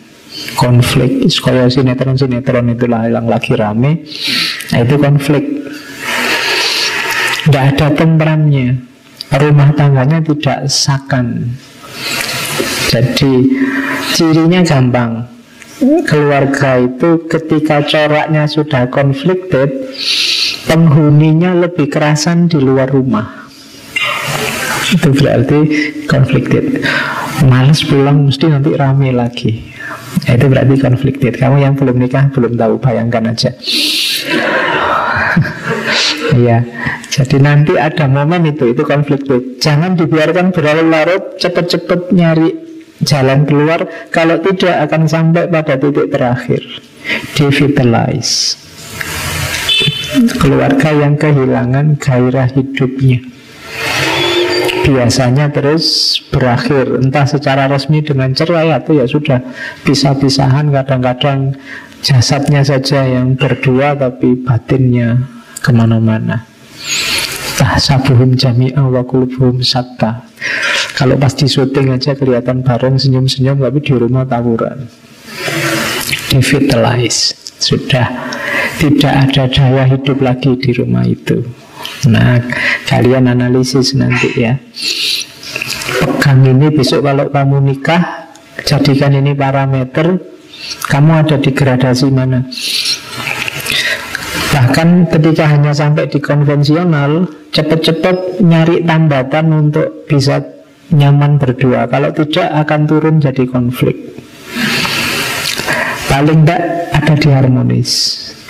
[0.56, 4.08] Konflik kaya sinetron-sinetron itulah yang lagi rame
[4.72, 5.44] nah itu konflik.
[7.44, 8.80] Tidak ada tentramnya
[9.36, 11.52] rumah tangganya tidak sakan.
[12.88, 13.52] Jadi
[14.16, 15.36] cirinya gampang
[16.06, 19.70] keluarga itu ketika coraknya sudah conflicted
[20.66, 23.46] penghuninya lebih kerasan di luar rumah.
[24.88, 25.58] Itu berarti
[26.08, 26.82] conflicted
[27.46, 29.62] males pulang mesti nanti rame lagi.
[30.26, 33.50] Itu berarti conflicted kamu yang belum nikah belum tahu bayangkan aja.
[36.28, 36.60] Iya,
[37.08, 39.56] jadi nanti ada momen itu, itu conflicted.
[39.64, 42.67] Jangan dibiarkan berlarut-larut, cepet-cepet nyari
[43.04, 43.86] jalan keluar.
[44.10, 46.62] Kalau tidak akan sampai pada titik terakhir,
[47.36, 48.56] devitalize.
[50.40, 53.22] Keluarga yang kehilangan gairah hidupnya
[54.88, 59.44] biasanya terus berakhir entah secara resmi dengan cerai atau ya sudah
[59.84, 61.52] pisah-pisahan kadang-kadang
[62.00, 65.28] jasadnya saja yang berdua tapi batinnya
[65.60, 66.48] ke mana-mana
[67.60, 70.24] tahsabuhum jami'a wa kulubuhum satta
[70.98, 74.90] kalau pas di syuting aja kelihatan bareng senyum-senyum tapi di rumah tawuran.
[76.34, 77.38] Devitalize.
[77.62, 78.34] Sudah.
[78.82, 81.46] Tidak ada daya hidup lagi di rumah itu.
[82.10, 82.42] Nah,
[82.90, 84.58] kalian analisis nanti ya.
[86.02, 88.34] Pegang ini besok kalau kamu nikah,
[88.66, 90.18] jadikan ini parameter,
[90.90, 92.42] kamu ada di gradasi mana.
[94.50, 100.57] Bahkan ketika hanya sampai di konvensional, cepat-cepat nyari tambatan untuk bisa
[100.92, 101.88] nyaman berdua.
[101.88, 103.96] Kalau tidak akan turun jadi konflik.
[106.08, 106.62] Paling tidak
[106.96, 107.92] ada di harmonis.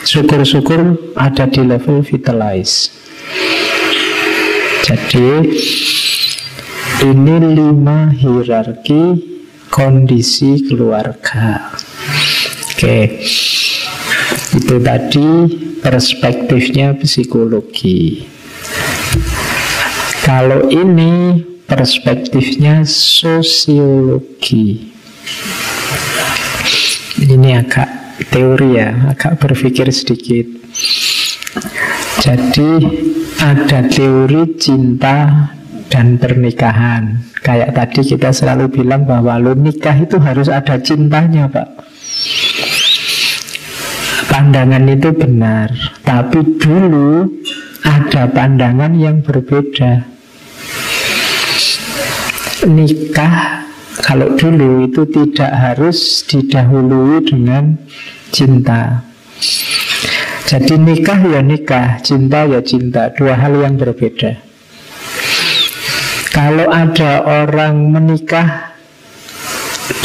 [0.07, 2.95] Syukur-syukur ada di level vitalize.
[4.87, 5.29] Jadi
[7.03, 9.21] ini lima hierarki
[9.69, 11.75] kondisi keluarga.
[12.73, 13.27] Oke,
[14.55, 15.29] itu tadi
[15.83, 18.23] perspektifnya psikologi.
[20.23, 24.89] Kalau ini perspektifnya sosiologi.
[27.21, 27.89] Ini agak
[28.33, 30.49] teori ya, agak berpikir sedikit.
[32.25, 32.71] Jadi
[33.37, 35.53] ada teori cinta
[35.93, 37.21] dan pernikahan.
[37.45, 41.69] Kayak tadi kita selalu bilang bahwa lo nikah itu harus ada cintanya, Pak.
[44.29, 45.69] Pandangan itu benar,
[46.05, 47.29] tapi dulu
[47.85, 50.18] ada pandangan yang berbeda.
[52.69, 53.65] Nikah
[54.05, 57.81] kalau dulu itu tidak harus didahului dengan
[58.31, 59.03] cinta.
[60.49, 64.41] Jadi nikah ya nikah, cinta ya cinta, dua hal yang berbeda.
[66.33, 68.73] Kalau ada orang menikah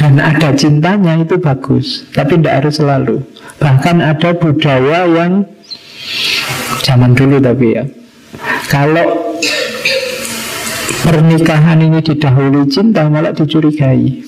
[0.01, 3.23] dan ada cintanya itu bagus, tapi tidak harus selalu.
[3.61, 5.47] Bahkan ada budaya yang
[6.83, 7.83] zaman dulu tapi ya.
[8.67, 9.22] Kalau
[11.03, 14.23] pernikahan ini didahului cinta malah dicurigai.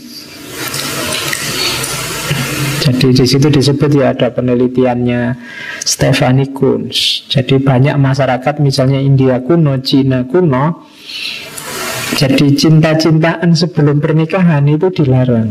[2.86, 5.34] Jadi di situ disebut ya ada penelitiannya
[5.82, 7.26] Stephanie Kunz.
[7.34, 10.86] Jadi banyak masyarakat misalnya India kuno, Cina kuno,
[12.14, 15.50] jadi cinta-cintaan sebelum pernikahan itu dilarang.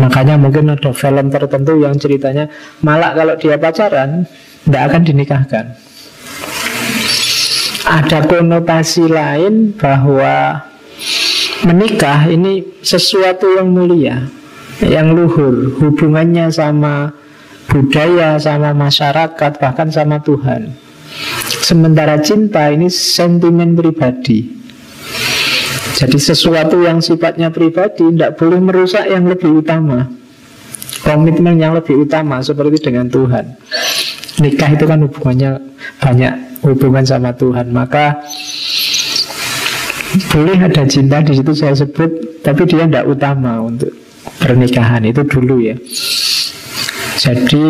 [0.00, 2.48] Makanya mungkin ada film tertentu yang ceritanya
[2.80, 4.24] malah kalau dia pacaran
[4.64, 5.64] tidak akan dinikahkan.
[7.84, 10.64] Ada konotasi lain bahwa
[11.68, 14.24] menikah ini sesuatu yang mulia
[14.82, 17.14] yang luhur, hubungannya sama
[17.70, 20.74] budaya, sama masyarakat, bahkan sama Tuhan.
[21.62, 24.50] Sementara cinta ini sentimen pribadi.
[25.94, 30.10] Jadi sesuatu yang sifatnya pribadi tidak boleh merusak yang lebih utama.
[31.06, 33.54] Komitmen yang lebih utama seperti dengan Tuhan.
[34.42, 35.62] Nikah itu kan hubungannya
[36.02, 37.70] banyak hubungan sama Tuhan.
[37.70, 38.24] Maka
[40.32, 43.92] boleh ada cinta di situ saya sebut, tapi dia tidak utama untuk
[44.40, 45.76] pernikahan itu dulu ya.
[47.20, 47.64] Jadi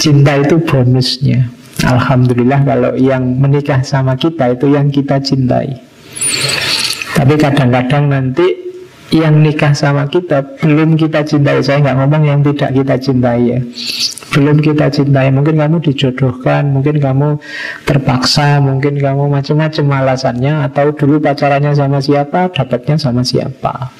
[0.00, 1.46] cinta itu bonusnya.
[1.80, 5.80] Alhamdulillah kalau yang menikah sama kita itu yang kita cintai.
[7.16, 8.44] Tapi kadang-kadang nanti
[9.10, 11.64] yang nikah sama kita belum kita cintai.
[11.64, 13.60] Saya nggak ngomong yang tidak kita cintai ya
[14.30, 15.34] belum kita cintai.
[15.34, 17.38] Mungkin kamu dijodohkan mungkin kamu
[17.84, 23.90] terpaksa mungkin kamu macam-macam alasannya atau dulu pacarannya sama siapa dapatnya sama siapa.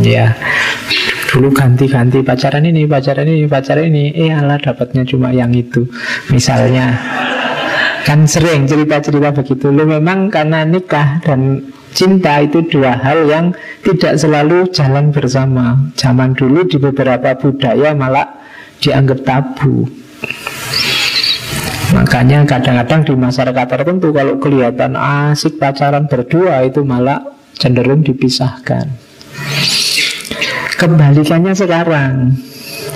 [0.00, 0.36] Ya
[1.32, 4.12] dulu ganti-ganti pacaran ini pacaran ini pacaran ini.
[4.16, 5.88] Eh Allah dapatnya cuma yang itu.
[6.32, 6.96] Misalnya.
[8.02, 9.70] Kan sering cerita-cerita begitu.
[9.70, 11.62] Lu memang karena nikah dan
[11.94, 13.54] cinta itu dua hal yang
[13.86, 15.78] tidak selalu jalan bersama.
[15.94, 18.41] Zaman dulu di beberapa budaya malah
[18.82, 19.86] dianggap tabu
[21.92, 27.20] Makanya kadang-kadang di masyarakat tertentu kalau kelihatan asik pacaran berdua itu malah
[27.52, 28.88] cenderung dipisahkan.
[30.80, 32.32] Kebalikannya sekarang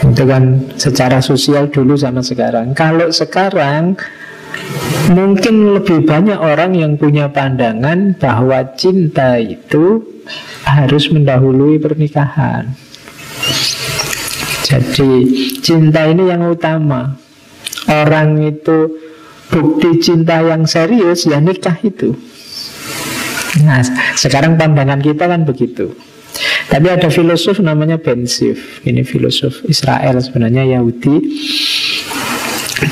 [0.00, 0.44] itu kan
[0.80, 2.72] secara sosial dulu sama sekarang.
[2.72, 4.00] Kalau sekarang
[5.12, 10.02] mungkin lebih banyak orang yang punya pandangan bahwa cinta itu
[10.64, 12.85] harus mendahului pernikahan.
[14.66, 15.10] Jadi
[15.62, 17.14] cinta ini yang utama
[17.86, 18.98] orang itu
[19.46, 22.18] bukti cinta yang serius ya nikah itu.
[23.62, 23.80] Nah,
[24.18, 25.94] sekarang pandangan kita kan begitu.
[26.66, 28.82] Tapi ada filosof namanya Ben Sif.
[28.82, 31.16] Ini filosof Israel sebenarnya Yahudi.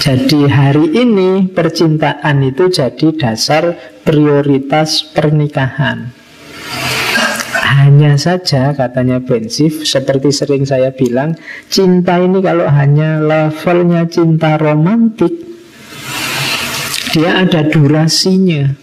[0.01, 6.24] Jadi hari ini percintaan itu jadi dasar prioritas pernikahan.
[7.65, 11.33] Hanya saja katanya Bensif Seperti sering saya bilang
[11.73, 15.33] Cinta ini kalau hanya levelnya cinta romantik
[17.17, 18.75] Dia ada durasinya.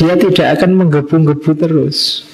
[0.00, 2.24] Dia tidak akan menggebu-gebu terus.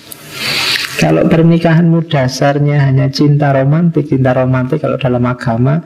[1.02, 5.84] Kalau pernikahanmu dasarnya hanya cinta romantik Cinta romantik kalau dalam agama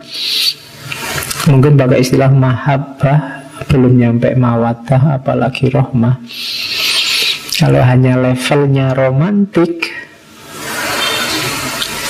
[1.50, 6.20] Mungkin pakai istilah mahabbah Belum nyampe mawadah apalagi rohmah
[7.60, 9.92] kalau hanya levelnya romantik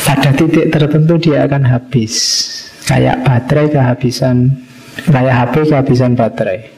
[0.07, 2.15] Pada titik tertentu dia akan habis.
[2.87, 4.55] Kayak baterai kehabisan
[5.11, 6.71] Kayak HP kehabisan baterai.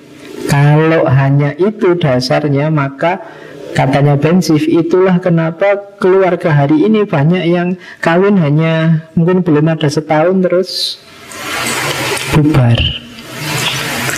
[0.49, 3.21] Kalau hanya itu dasarnya Maka
[3.77, 10.41] katanya Bensif Itulah kenapa keluarga hari ini Banyak yang kawin hanya Mungkin belum ada setahun
[10.49, 10.71] terus
[12.33, 12.81] Bubar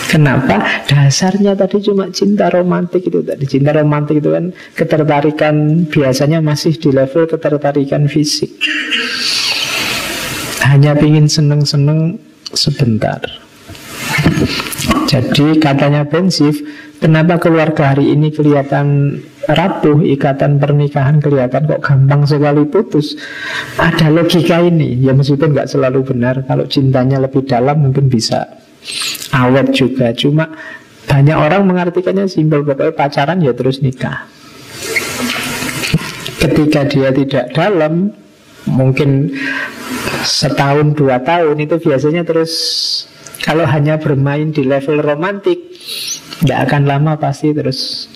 [0.05, 0.85] Kenapa?
[0.85, 3.45] Dasarnya tadi cuma cinta romantik itu tadi.
[3.49, 8.53] Cinta romantik itu kan ketertarikan biasanya masih di level ketertarikan fisik.
[10.65, 12.17] Hanya ingin seneng-seneng
[12.53, 13.21] sebentar.
[15.05, 16.65] Jadi katanya Bensif,
[16.97, 23.13] kenapa keluarga hari ini kelihatan rapuh, ikatan pernikahan kelihatan kok gampang sekali putus.
[23.77, 26.41] Ada logika ini, ya meskipun nggak selalu benar.
[26.49, 28.64] Kalau cintanya lebih dalam mungkin bisa
[29.33, 30.11] awet juga.
[30.15, 30.51] Cuma
[31.05, 34.25] banyak orang mengartikannya simpel pokoknya pacaran ya terus nikah.
[36.41, 38.13] Ketika dia tidak dalam
[38.69, 39.33] mungkin
[40.25, 42.53] setahun dua tahun itu biasanya terus
[43.45, 45.57] kalau hanya bermain di level romantik
[46.41, 48.09] tidak akan lama pasti terus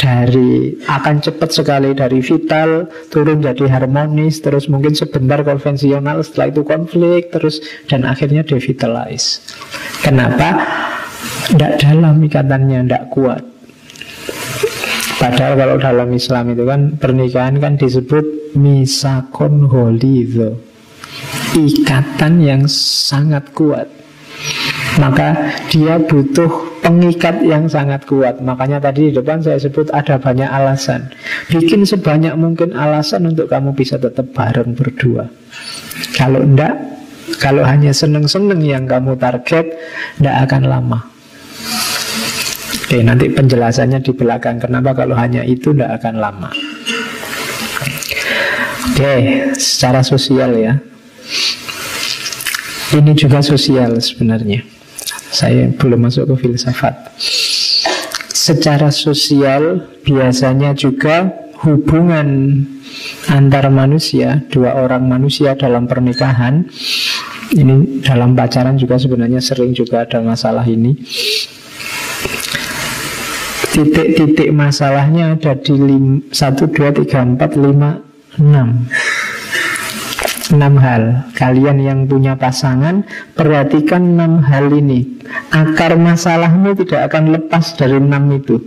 [0.00, 6.62] dari akan cepat sekali dari vital turun jadi harmonis terus mungkin sebentar konvensional setelah itu
[6.64, 9.44] konflik terus dan akhirnya devitalize.
[10.00, 10.56] Kenapa?
[11.52, 13.44] Tidak dalam ikatannya tidak kuat.
[15.20, 20.56] Padahal kalau dalam Islam itu kan pernikahan kan disebut misakon holy itu
[21.52, 23.99] ikatan yang sangat kuat
[24.98, 26.48] maka dia butuh
[26.82, 28.40] pengikat yang sangat kuat.
[28.42, 31.12] Makanya tadi di depan saya sebut ada banyak alasan.
[31.52, 35.28] Bikin sebanyak mungkin alasan untuk kamu bisa tetap bareng berdua.
[36.16, 36.74] Kalau enggak,
[37.38, 39.70] kalau hanya seneng-seneng yang kamu target,
[40.18, 41.00] enggak akan lama.
[42.90, 44.58] Oke, nanti penjelasannya di belakang.
[44.58, 46.50] Kenapa kalau hanya itu enggak akan lama.
[48.90, 49.14] Oke,
[49.54, 50.74] secara sosial ya.
[52.90, 54.79] Ini juga sosial sebenarnya.
[55.30, 57.14] Saya belum masuk ke filsafat.
[58.30, 61.30] Secara sosial biasanya juga
[61.62, 62.60] hubungan
[63.30, 66.66] antar manusia, dua orang manusia dalam pernikahan
[67.50, 70.94] ini dalam pacaran juga sebenarnya sering juga ada masalah ini.
[73.70, 78.02] Titik-titik masalahnya ada di 1, 2, 3, 4, 5,
[78.38, 79.09] 6
[80.52, 81.30] enam hal.
[81.34, 85.22] Kalian yang punya pasangan, perhatikan enam hal ini.
[85.54, 88.58] Akar masalahmu tidak akan lepas dari enam itu.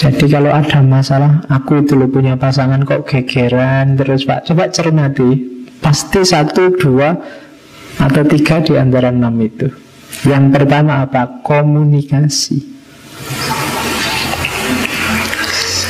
[0.00, 5.60] Jadi kalau ada masalah, aku lo punya pasangan kok gegeran terus pak, coba cermati.
[5.80, 7.12] Pasti satu, dua,
[8.00, 9.68] atau tiga di antara enam itu.
[10.24, 11.44] Yang pertama apa?
[11.44, 12.79] Komunikasi.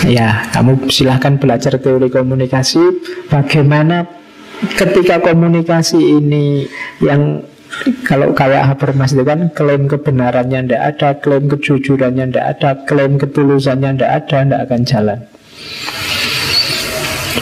[0.09, 2.81] Ya, kamu silahkan belajar teori komunikasi
[3.29, 4.09] Bagaimana
[4.77, 6.65] ketika komunikasi ini
[7.05, 7.45] yang
[8.05, 13.95] kalau kayak Habermas itu kan klaim kebenarannya tidak ada, klaim kejujurannya tidak ada, klaim ketulusannya
[13.95, 15.19] tidak ada, tidak akan jalan.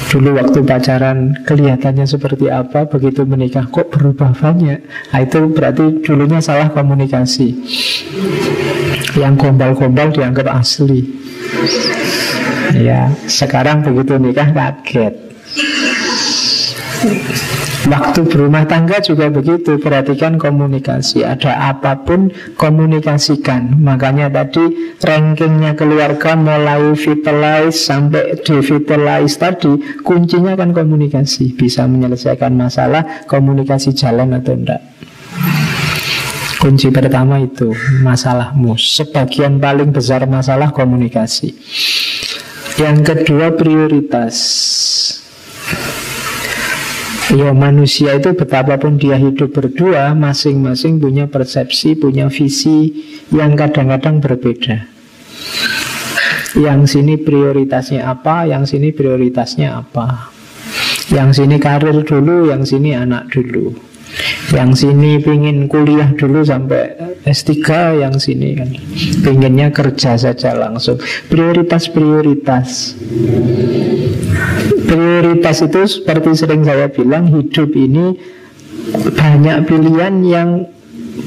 [0.08, 4.84] Dulu waktu pacaran kelihatannya seperti apa, begitu menikah kok berubah banyak.
[4.84, 7.56] Nah, itu berarti dulunya salah komunikasi.
[9.16, 11.08] Yang gombal-gombal dianggap asli.
[12.76, 15.14] Ya, sekarang begitu nikah kaget.
[17.88, 26.34] Waktu berumah tangga juga begitu Perhatikan komunikasi Ada apa pun komunikasikan Makanya tadi rankingnya keluarga
[26.34, 34.82] Mulai vitalize sampai devitalize tadi Kuncinya kan komunikasi Bisa menyelesaikan masalah Komunikasi jalan atau enggak
[36.58, 37.70] Kunci pertama itu
[38.02, 38.74] masalahmu.
[38.74, 41.54] Sebagian paling besar masalah komunikasi.
[42.78, 44.38] Yang kedua prioritas.
[47.34, 53.02] Ya manusia itu betapapun dia hidup berdua Masing-masing punya persepsi, punya visi
[53.34, 54.86] Yang kadang-kadang berbeda.
[56.54, 60.30] Yang sini prioritasnya apa Yang sini prioritasnya apa.
[61.10, 63.74] Yang sini karir dulu Yang sini anak dulu.
[64.54, 67.54] Yang sini pingin kuliah dulu sampai S3
[68.00, 68.70] Yang sini kan.
[69.24, 70.96] Pinginnya kerja saja langsung.
[71.28, 72.96] Prioritas-prioritas.
[74.88, 78.16] Prioritas itu seperti sering saya bilang Hidup ini
[79.12, 80.64] banyak pilihan yang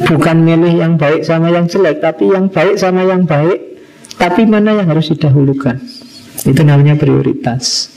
[0.10, 3.60] bukan milih yang baik sama yang jelek Tapi yang baik sama yang baik
[4.18, 5.78] Tapi mana yang harus didahulukan?
[6.41, 7.91] Itu namanya prioritas.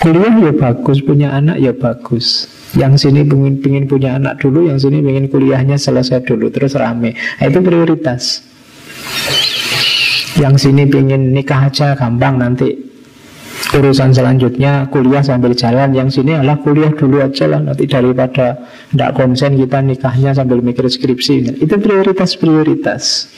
[0.00, 4.78] Kuliah ya bagus, punya anak ya bagus yang sini pengen, pengen punya anak dulu, yang
[4.78, 7.14] sini pengen kuliahnya selesai dulu, terus rame.
[7.14, 8.46] Nah, itu prioritas.
[10.38, 12.90] Yang sini pengen nikah aja gampang nanti.
[13.70, 15.94] Urusan selanjutnya kuliah sambil jalan.
[15.94, 20.90] Yang sini adalah kuliah dulu aja lah nanti daripada tidak konsen kita nikahnya sambil mikir
[20.90, 21.60] skripsi.
[21.62, 23.30] Itu prioritas prioritas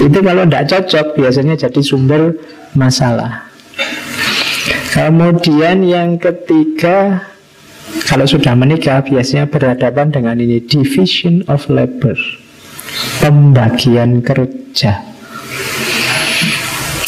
[0.00, 2.32] itu kalau tidak cocok biasanya jadi sumber
[2.72, 3.52] masalah.
[4.90, 7.29] Kemudian yang ketiga
[8.06, 12.18] kalau sudah menikah biasanya berhadapan dengan ini division of labor.
[13.22, 15.06] Pembagian kerja.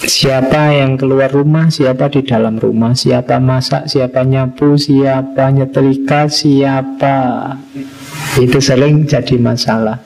[0.03, 7.19] Siapa yang keluar rumah, siapa di dalam rumah, siapa masak, siapa nyapu, siapa nyetrika, siapa.
[8.39, 9.99] Itu sering jadi masalah.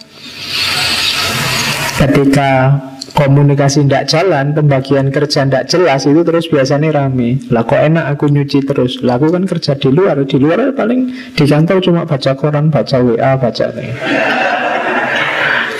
[1.97, 2.77] Ketika
[3.17, 7.41] komunikasi tidak jalan, pembagian kerja tidak jelas, itu terus biasanya rame.
[7.49, 9.01] Lah kok enak aku nyuci terus?
[9.01, 13.01] Lah aku kan kerja di luar, di luar paling di kantor cuma baca koran, baca
[13.01, 13.67] WA, baca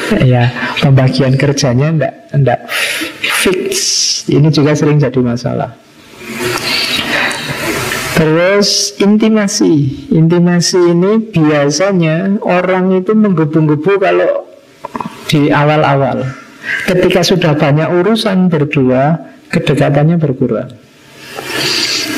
[0.33, 0.49] ya
[0.81, 2.61] pembagian kerjanya ndak ndak
[3.45, 3.71] fix.
[4.27, 5.77] Ini juga sering jadi masalah.
[8.17, 10.09] Terus intimasi.
[10.09, 14.49] Intimasi ini biasanya orang itu menggebu-gebu kalau
[15.29, 16.46] di awal-awal
[16.87, 20.71] Ketika sudah banyak urusan berdua Kedekatannya berkurang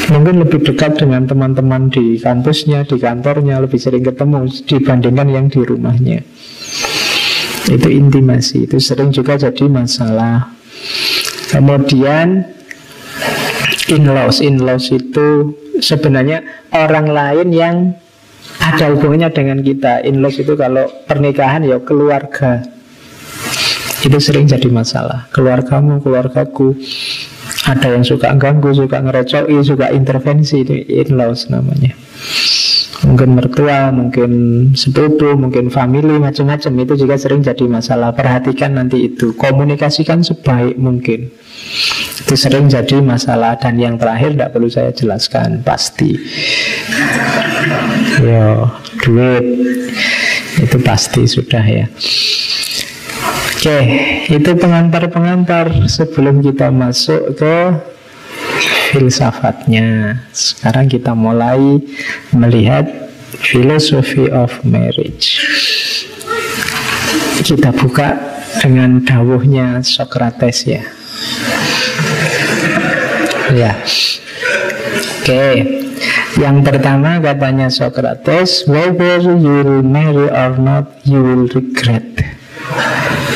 [0.08, 5.60] Mungkin lebih dekat dengan teman-teman di kampusnya, di kantornya Lebih sering ketemu dibandingkan yang di
[5.60, 6.24] rumahnya
[7.68, 10.56] itu intimasi, itu sering juga jadi masalah.
[11.52, 12.48] Kemudian
[13.92, 17.76] in-laws, in-laws itu sebenarnya orang lain yang
[18.60, 20.00] ada hubungannya dengan kita.
[20.04, 22.64] In-laws itu kalau pernikahan ya keluarga.
[23.98, 25.26] Itu sering jadi masalah.
[25.34, 26.78] Keluargamu, keluargaku.
[27.66, 31.98] Ada yang suka ganggu, suka ngerecoki, suka intervensi itu in-laws namanya.
[33.02, 34.30] Mungkin mertua, mungkin
[34.74, 36.72] sepupu, mungkin family, macam-macam.
[36.82, 38.14] Itu juga sering jadi masalah.
[38.14, 39.34] Perhatikan nanti itu.
[39.34, 41.30] Komunikasikan sebaik mungkin.
[42.22, 43.58] Itu sering jadi masalah.
[43.58, 46.14] Dan yang terakhir tidak perlu saya jelaskan Pasti.
[48.22, 48.70] Yo,
[49.02, 49.44] duit.
[50.58, 51.86] Itu pasti sudah ya
[53.58, 53.78] Oke,
[54.30, 57.74] itu pengantar-pengantar sebelum kita masuk ke
[58.94, 60.22] filsafatnya.
[60.30, 61.82] Sekarang kita mulai
[62.30, 62.86] melihat
[63.42, 65.42] philosophy of marriage.
[67.42, 68.14] Kita buka
[68.62, 70.86] dengan dawuhnya Socrates ya.
[73.58, 73.74] Ya.
[75.18, 75.46] Oke.
[76.38, 82.06] Yang pertama katanya Socrates, whether you will marry or not, you will regret.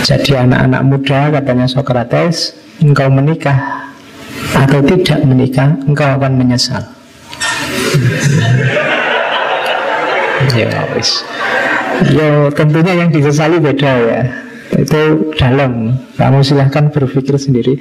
[0.02, 3.86] Jadi anak-anak muda katanya Socrates, engkau menikah
[4.50, 6.82] atau tidak menikah, engkau akan menyesal.
[10.58, 11.22] ya wis.
[12.10, 14.26] Ya tentunya yang disesali beda ya.
[14.72, 16.00] Itu dalam.
[16.16, 17.76] Kamu silahkan berpikir sendiri.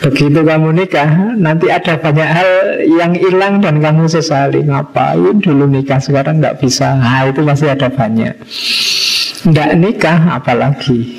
[0.00, 2.50] Begitu kamu nikah, nanti ada banyak hal
[2.88, 4.64] yang hilang dan kamu sesali.
[4.64, 6.96] Ngapain dulu nikah sekarang nggak bisa?
[6.96, 8.34] Nah, itu pasti ada banyak.
[9.40, 11.16] Nggak nikah, apalagi.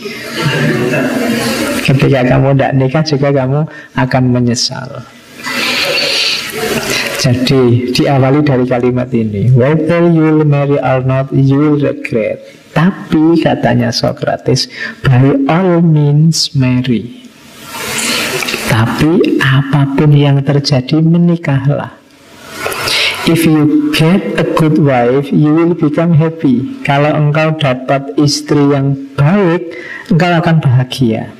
[1.81, 3.59] Ketika kamu tidak nikah juga kamu
[3.97, 4.89] akan menyesal.
[7.21, 12.41] Jadi diawali dari kalimat ini Whether you'll marry or not you'll regret.
[12.73, 14.65] Tapi katanya Socrates
[15.05, 17.21] By all means marry.
[18.67, 22.00] Tapi apa pun yang terjadi menikahlah
[23.31, 26.83] If you get a good wife, you will become happy.
[26.83, 29.71] Kalau engkau dapat istri yang baik,
[30.11, 31.31] engkau akan bahagia.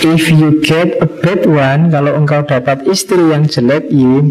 [0.00, 4.24] If you get a bad one, kalau engkau dapat istri yang jelek, you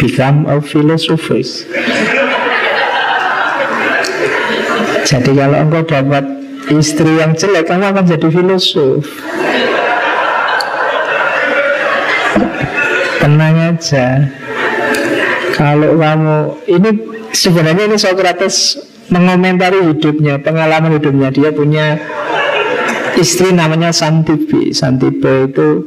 [0.00, 1.44] become a philosopher.
[5.04, 6.24] Jadi kalau engkau dapat
[6.72, 9.04] istri yang jelek, kamu akan jadi filosof.
[13.20, 14.32] Tenang aja.
[15.62, 16.38] Kalau kamu
[16.74, 16.90] ini
[17.30, 18.82] sebenarnya ini Socrates
[19.14, 21.30] mengomentari hidupnya, pengalaman hidupnya.
[21.30, 22.02] Dia punya
[23.14, 24.74] istri namanya Santipe.
[24.74, 25.86] Santipe itu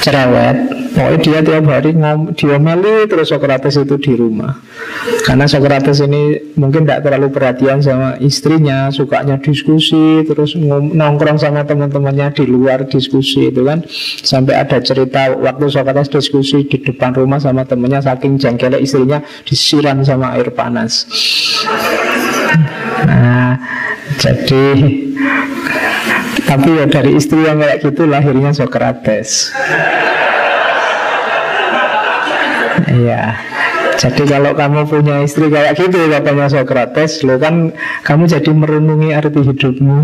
[0.00, 4.54] cerewet Pokoknya dia tiap hari ngom, diomeli terus Socrates itu di rumah.
[5.26, 10.54] Karena Socrates ini mungkin tidak terlalu perhatian sama istrinya Sukanya diskusi Terus
[10.94, 13.82] nongkrong sama teman-temannya di luar diskusi itu kan.
[14.22, 19.98] Sampai ada cerita waktu Socrates diskusi di depan rumah sama temannya Saking jengkelnya istrinya disiram
[20.06, 21.10] sama air panas.
[23.02, 23.58] Nah
[24.22, 24.66] jadi
[26.44, 29.50] tapi ya dari istri yang kayak gitu lahirnya Socrates.
[32.90, 33.38] Iya.
[33.94, 37.70] Jadi kalau kamu punya istri kayak gitu katanya Socrates, lo kan
[38.02, 39.98] kamu jadi merenungi arti hidupmu.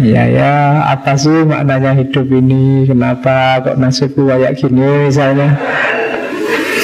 [0.00, 0.54] Iya ya,
[0.96, 2.88] apa sih maknanya hidup ini?
[2.88, 5.60] Kenapa kok nasibku kayak gini misalnya?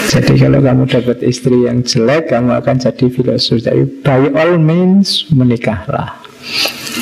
[0.06, 3.64] Jadi kalau kamu dapat istri yang jelek, kamu akan jadi filosof.
[3.64, 6.14] Jadi by all means menikahlah.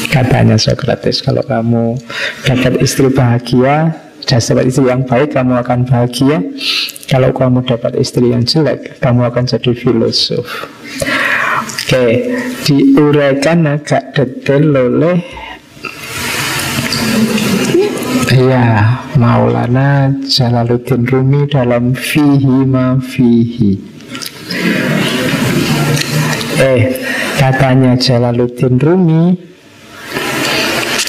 [0.09, 1.99] Katanya Socrates, kalau kamu
[2.47, 3.93] dapat istri bahagia,
[4.25, 6.41] dapat istri yang baik, kamu akan bahagia.
[7.07, 10.47] Kalau kamu dapat istri yang jelek, kamu akan jadi filosof.
[11.85, 12.07] Oke,
[12.65, 15.21] diuraikan agak detail oleh
[18.35, 23.79] Ya, Maulana Jalaluddin Rumi dalam Fihi Ma Fihi.
[26.59, 26.83] Eh,
[27.39, 29.54] katanya Jalaluddin Rumi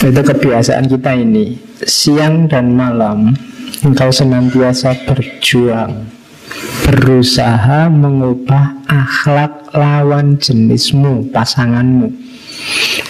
[0.06, 1.58] itu kebiasaan kita ini.
[1.82, 3.34] Siang dan malam
[3.82, 6.08] Engkau senantiasa berjuang
[6.86, 12.10] Berusaha mengubah akhlak lawan jenismu, pasanganmu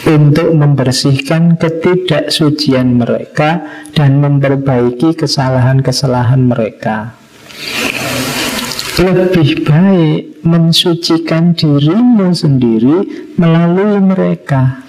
[0.08, 3.62] Untuk membersihkan ketidaksucian mereka
[3.94, 7.14] Dan memperbaiki kesalahan-kesalahan mereka.
[8.96, 13.04] Lebih baik mensucikan dirimu sendiri
[13.36, 14.85] melalui mereka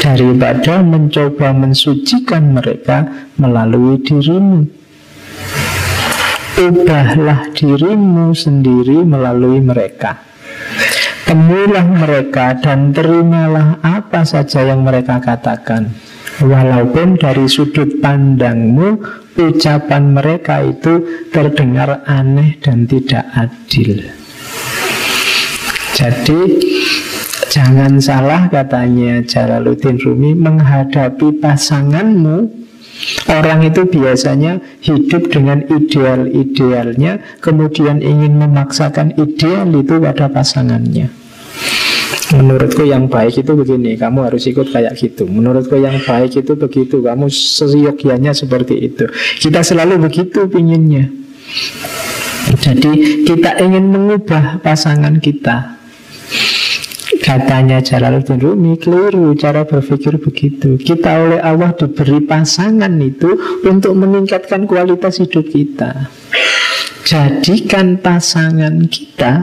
[0.00, 4.68] daripada mencoba mensucikan mereka melalui dirimu.
[6.56, 10.24] Ubahlah dirimu sendiri melalui mereka.
[11.26, 15.92] Temulah mereka dan terimalah apa saja yang mereka katakan.
[16.40, 19.00] Walaupun dari sudut pandangmu
[19.36, 24.00] ucapan mereka itu terdengar aneh dan tidak adil.
[25.96, 26.40] Jadi
[27.56, 32.52] Jangan salah katanya Jalaluddin Rumi menghadapi pasanganmu.
[33.32, 41.08] Orang itu biasanya hidup dengan ideal-idealnya Kemudian ingin memaksakan ideal itu pada pasangannya.
[42.36, 45.24] Menurutku yang baik itu begini Kamu harus ikut kayak gitu.
[45.24, 49.08] Menurutku yang baik itu begitu Kamu seyogianya seperti itu.
[49.40, 51.08] Kita selalu begitu pinginnya.
[52.60, 55.75] Jadi kita ingin mengubah pasangan kita
[57.26, 60.78] Katanya Jalaluddin Rumi keliru cara berpikir begitu.
[60.78, 63.34] Kita oleh Allah diberi pasangan itu
[63.66, 66.06] untuk meningkatkan kualitas hidup kita.
[67.02, 69.42] Jadikan pasangan kita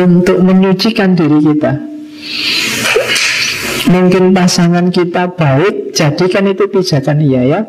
[0.00, 1.76] untuk menyucikan diri kita.
[3.92, 7.60] Mungkin pasangan kita baik, jadikan itu pijakan iya ya.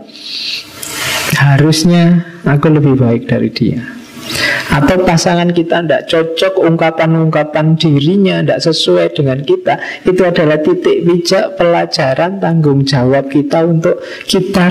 [1.35, 3.98] Harusnya aku lebih baik dari dia.
[4.69, 11.57] Atau pasangan kita tidak cocok ungkapan-ungkapan dirinya tidak sesuai dengan kita Itu adalah titik bijak
[11.57, 13.97] pelajaran tanggung jawab kita untuk
[14.29, 14.69] kita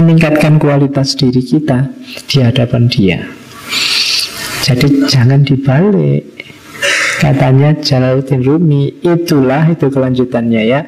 [0.00, 1.90] meningkatkan kualitas diri kita
[2.30, 3.18] di hadapan dia.
[4.64, 6.40] Jadi jangan dibalik.
[7.20, 10.80] Katanya Jalaluddin Rumi Itulah itu kelanjutannya ya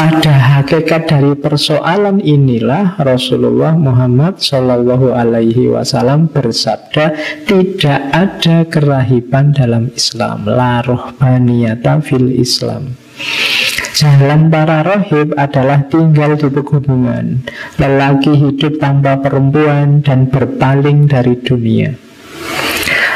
[0.00, 7.12] pada hakikat dari persoalan inilah Rasulullah Muhammad Shallallahu Alaihi Wasallam bersabda
[7.44, 12.96] tidak ada kerahiban dalam Islam, la rohbaniyata fil Islam.
[13.92, 17.44] Jalan para rohib adalah tinggal di pegunungan
[17.76, 21.92] Lelaki hidup tanpa perempuan dan berpaling dari dunia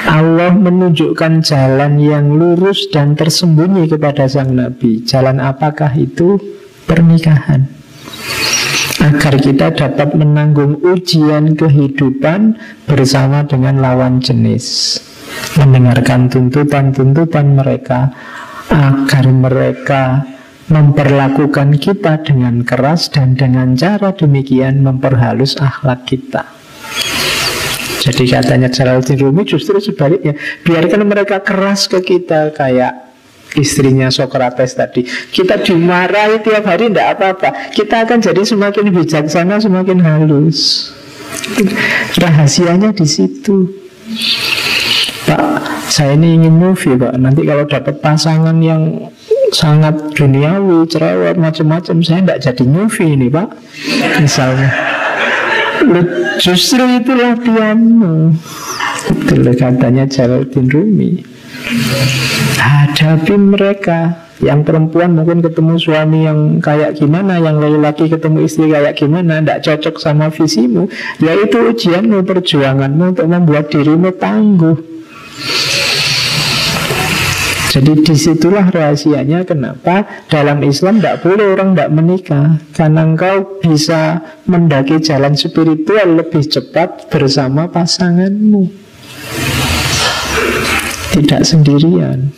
[0.04, 5.00] Allah menunjukkan jalan yang lurus dan tersembunyi kepada sang Nabi.
[5.00, 6.36] Jalan apakah itu?
[6.94, 7.66] Pernikahan.
[9.02, 12.54] Agar kita dapat menanggung ujian kehidupan
[12.86, 15.02] bersama dengan lawan jenis.
[15.58, 18.14] Mendengarkan tuntutan-tuntutan mereka
[18.70, 20.22] agar mereka
[20.70, 26.46] memperlakukan kita dengan keras dan dengan cara demikian memperhalus akhlak kita.
[28.06, 33.13] Jadi katanya Jalaluddin Rumi justru sebaliknya Biarkan mereka keras ke kita kayak
[33.58, 35.06] istrinya Socrates tadi.
[35.06, 37.70] Kita dimarahi tiap hari tidak apa-apa.
[37.70, 40.90] Kita akan jadi semakin bijaksana, semakin halus.
[42.18, 43.70] Rahasianya di situ.
[45.24, 47.16] Pak, saya ini ingin movie Pak.
[47.16, 49.10] Nanti kalau dapat pasangan yang
[49.54, 53.48] sangat duniawi, cerewet, macam-macam Saya tidak jadi movie ini Pak.
[54.20, 54.70] Misalnya.
[56.40, 58.32] Justru itu latihanmu
[59.04, 61.33] Itu katanya Jalaluddin Rumi
[62.58, 64.24] Hadapi mereka.
[64.42, 69.62] Yang perempuan mungkin ketemu suami yang kayak gimana Yang laki-laki ketemu istri kayak gimana Tidak
[69.62, 70.90] cocok sama visimu.
[71.22, 74.76] Ya itu ujianmu, perjuanganmu Untuk membuat dirimu tangguh.
[77.74, 82.48] Jadi di situlah rahasianya kenapa dalam Islam tidak boleh orang tidak menikah.
[82.70, 88.83] Karena engkau bisa mendaki jalan spiritual lebih cepat bersama pasanganmu
[91.14, 92.34] Tidak sendirian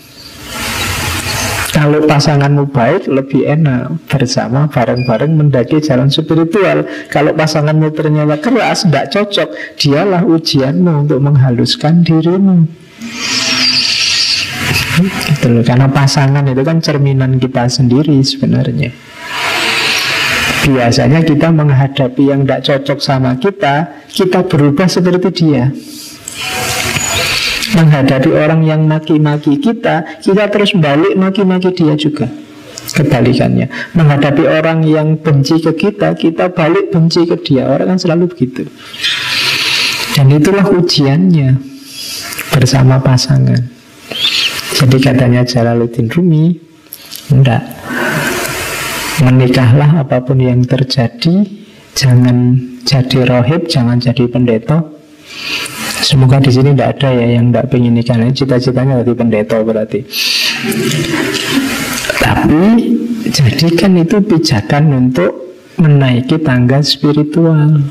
[1.77, 6.89] kalau pasanganmu baik lebih enak bersama bareng-bareng mendaki jalan spiritual.
[7.13, 12.65] Kalau pasanganmu ternyata keras, tidak cocok, dialah ujianmu untuk menghaluskan dirimu.
[15.05, 15.61] Gitu loh.
[15.61, 18.97] Karena pasangan itu kan cerminan kita sendiri sebenarnya.
[20.65, 25.69] Biasanya kita menghadapi yang tidak cocok sama kita, kita berubah seperti dia.
[27.75, 32.31] Menghadapi orang yang maki-maki kita, kita terus balik maki-maki dia juga.
[32.87, 33.67] Kebalikannya,
[33.99, 37.67] menghadapi orang yang benci ke kita, kita balik benci ke dia.
[37.67, 38.71] Orang kan selalu begitu.
[40.15, 41.59] Dan itulah ujiannya
[42.55, 43.77] bersama pasangan.
[44.77, 46.53] Jadi katanya Jalaluddin Rumi
[47.33, 47.65] Enggak
[49.25, 51.49] Menikahlah apa pun yang terjadi
[51.97, 54.85] Jangan jadi rohib Jangan jadi pendeta
[56.07, 58.15] Semoga di sini tidak ada ya yang tidak ingin nikah.
[58.31, 60.07] Cita-citanya jadi pendeta berarti.
[62.23, 62.63] Tapi
[63.27, 65.35] jadikan itu pijakan untuk
[65.83, 67.83] menaiki tangga spiritual.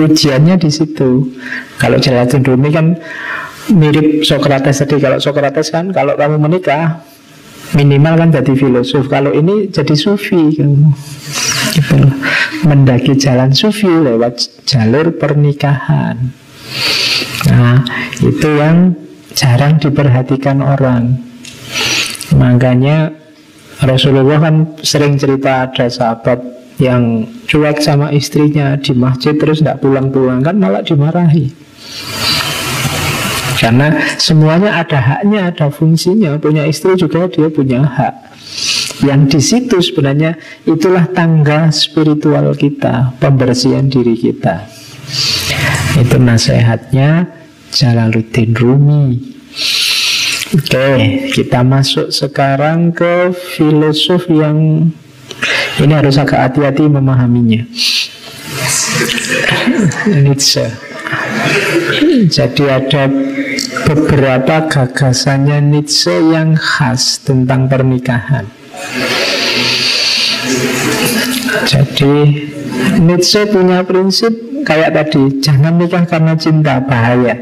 [0.00, 1.28] Ujiannya di situ.
[1.76, 2.96] Kalau Jalaluddin Rumi kan
[3.68, 7.04] mirip Socrates tadi kalau Socrates kan kalau kamu menikah
[7.76, 10.92] minimal kan jadi filosof kalau ini jadi sufi kamu
[11.72, 11.96] gitu.
[12.68, 16.43] mendaki jalan sufi lewat jalur pernikahan
[17.50, 17.84] nah
[18.22, 18.96] itu yang
[19.34, 21.18] jarang diperhatikan orang
[22.34, 23.12] makanya
[23.82, 26.40] Rasulullah kan sering cerita ada sahabat
[26.78, 31.64] yang cuek sama istrinya di masjid terus tidak pulang-pulang kan malah dimarahi
[33.64, 36.36] karena semuanya ada haknya, ada fungsinya.
[36.36, 38.14] Punya istri juga dia punya hak.
[39.00, 40.36] Yang di situ sebenarnya
[40.68, 44.68] itulah tangga spiritual kita, pembersihan diri kita.
[45.94, 47.30] Itu nasihatnya
[47.70, 49.06] Jalaluddin Rumi.
[50.54, 50.88] Oke,
[51.34, 54.90] kita masuk sekarang ke filosof yang
[55.82, 57.66] ini harus agak hati-hati memahaminya.
[60.06, 60.70] Nietzsche.
[62.30, 63.10] Jadi ada
[63.90, 68.46] beberapa gagasannya Nietzsche yang khas tentang pernikahan.
[71.66, 72.14] Jadi
[73.02, 77.36] Nietzsche punya prinsip kayak tadi, jangan nikah karena cinta, bahaya.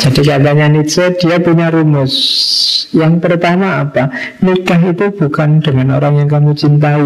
[0.00, 2.14] Jadi katanya Nietzsche dia punya rumus
[2.90, 4.08] Yang pertama apa?
[4.40, 7.04] Nikah itu bukan dengan orang yang kamu cintai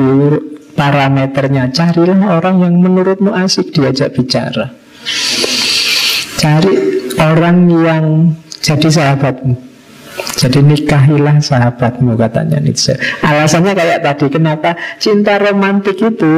[0.78, 4.70] Parameternya Carilah orang yang menurutmu asik diajak bicara
[6.38, 6.74] Cari
[7.20, 8.04] orang yang
[8.64, 9.54] jadi sahabatmu.
[10.40, 12.96] Jadi nikahilah sahabatmu katanya Nietzsche.
[13.20, 16.34] Alasannya kayak tadi, kenapa cinta romantik itu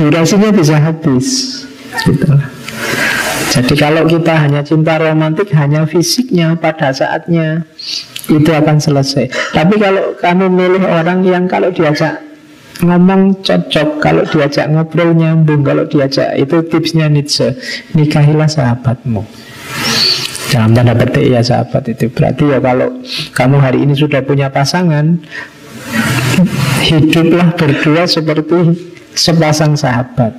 [0.00, 1.60] durasinya bisa habis.
[2.08, 2.32] Gitu.
[3.50, 7.68] Jadi kalau kita hanya cinta romantik hanya fisiknya pada saatnya
[8.30, 9.28] itu akan selesai.
[9.52, 12.22] Tapi kalau kamu milih orang yang kalau diajak
[12.80, 17.58] ngomong cocok, kalau diajak ngobrol nyambung, kalau diajak itu tipsnya Nietzsche,
[17.92, 19.26] nikahilah sahabatmu.
[20.50, 22.98] Dalam tanda petik ya sahabat itu Berarti ya kalau
[23.38, 25.22] kamu hari ini sudah punya pasangan
[26.82, 30.36] Hiduplah berdua seperti sepasang sahabat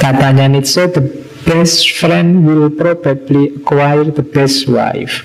[0.00, 1.04] Katanya Nietzsche The
[1.44, 5.24] best friend will probably acquire the best wife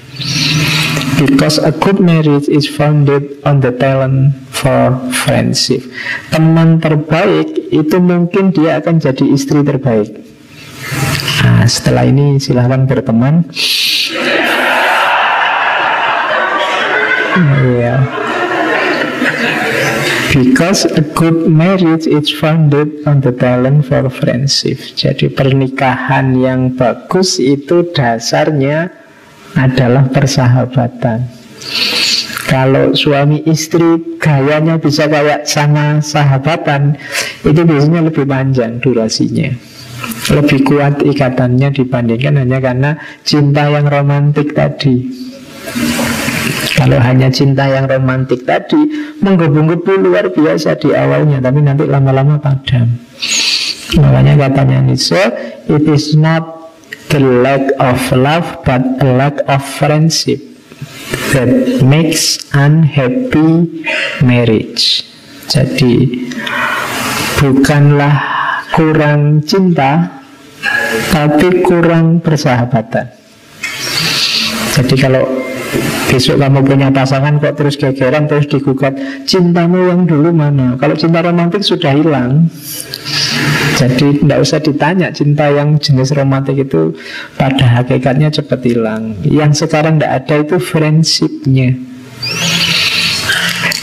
[1.16, 5.80] Because a good marriage is founded on the talent for friendship.
[6.28, 10.12] Teman terbaik itu mungkin dia akan jadi istri terbaik.
[11.40, 13.48] Nah, setelah ini silahkan berteman.
[17.36, 18.25] Yeah.
[20.36, 24.76] Because a good marriage is founded on the talent for friendship.
[24.92, 28.92] Jadi pernikahan yang bagus itu dasarnya
[29.56, 31.24] adalah persahabatan.
[32.52, 37.00] Kalau suami istri gayanya bisa kayak sama sahabatan,
[37.48, 39.56] itu biasanya lebih panjang durasinya.
[40.36, 42.92] Lebih kuat ikatannya dibandingkan hanya karena
[43.24, 45.08] cinta yang romantik tadi.
[46.76, 48.78] Kalau hanya cinta yang romantik tadi
[49.24, 52.92] menggebu-gebu luar biasa di awalnya, tapi nanti lama-lama padam.
[53.96, 55.24] Makanya katanya Nietzsche,
[55.72, 56.44] it is not
[57.08, 60.42] the lack of love but a lack of friendship
[61.32, 63.72] that makes unhappy
[64.20, 65.08] marriage.
[65.48, 66.28] Jadi
[67.40, 68.16] bukanlah
[68.74, 70.24] kurang cinta
[71.14, 73.08] tapi kurang persahabatan.
[74.76, 75.24] Jadi kalau
[76.10, 78.96] besok kamu punya pasangan kok terus gegeran terus digugat
[79.28, 80.76] cintamu yang dulu mana?
[80.80, 82.48] Kalau cinta romantis sudah hilang,
[83.76, 86.96] jadi tidak usah ditanya cinta yang jenis romantis itu
[87.36, 89.20] pada hakikatnya cepat hilang.
[89.28, 91.76] Yang sekarang tidak ada itu friendshipnya.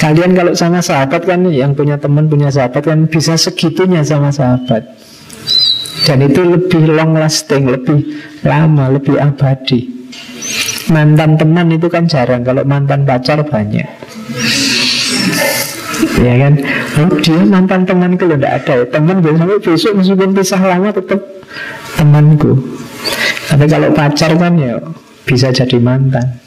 [0.03, 4.83] Kalian kalau sama sahabat kan yang punya teman punya sahabat kan bisa segitunya sama sahabat.
[6.03, 8.03] Dan itu lebih long lasting, lebih
[8.43, 10.02] lama, lebih abadi.
[10.91, 13.87] Mantan teman itu kan jarang, kalau mantan pacar banyak.
[16.19, 16.53] Ya kan?
[16.99, 18.77] Oh, dia mantan temanku loh tidak ada.
[18.91, 21.21] Teman biasanya besok meskipun pisah lama tetap
[21.95, 22.59] temanku.
[23.47, 24.83] Tapi kalau pacar kan ya
[25.23, 26.43] bisa jadi mantan.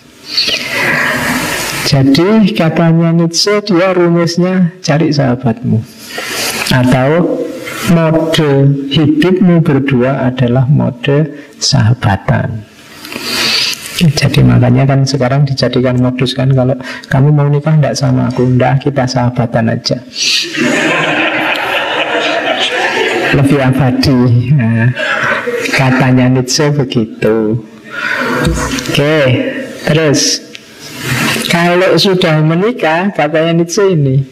[1.86, 5.80] Jadi katanya Nietzsche dia rumusnya cari sahabatmu.
[6.74, 7.40] Atau
[7.94, 8.52] mode
[8.90, 11.30] hidupmu berdua adalah mode
[11.62, 12.75] sahabatan
[13.96, 16.76] jadi makanya kan sekarang dijadikan modus kan Kalau
[17.08, 19.98] kamu mau nikah enggak sama aku Enggak kita sahabatan aja.
[23.36, 24.20] Lebih abadi
[24.52, 24.91] nah,
[25.72, 27.64] Katanya Nietzsche begitu.
[28.91, 29.18] Oke
[29.88, 30.43] Terus.
[31.48, 34.28] Kalau sudah menikah Katanya Nietzsche ini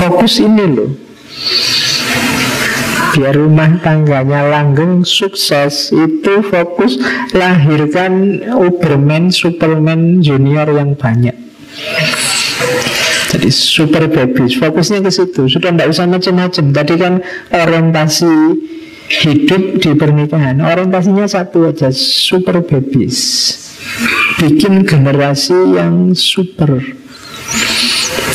[0.00, 1.09] Fokus ini loh
[3.14, 5.90] biar rumah tangganya langgeng sukses.
[5.90, 6.98] Itu fokus
[7.34, 11.34] lahirkan Uberman, Superman junior yang banyak.
[13.30, 15.46] Jadi super babies fokusnya ke situ.
[15.46, 17.14] Sudah tidak usah macam-macam tadi kan
[17.54, 18.34] orientasi
[19.22, 20.58] hidup di pernikahan.
[20.58, 23.54] Orientasinya satu aja super babies.
[24.38, 26.78] Bikin generasi yang super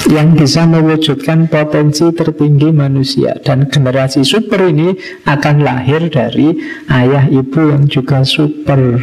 [0.05, 4.93] yang bisa mewujudkan potensi tertinggi manusia dan generasi super ini
[5.25, 6.53] akan lahir dari
[6.93, 9.01] ayah ibu yang juga super.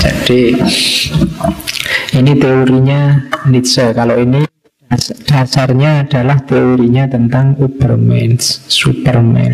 [0.00, 0.56] Jadi
[2.16, 3.92] ini teorinya Nietzsche.
[3.92, 4.40] Kalau ini
[5.28, 9.52] dasarnya adalah teorinya tentang Uberman, Superman.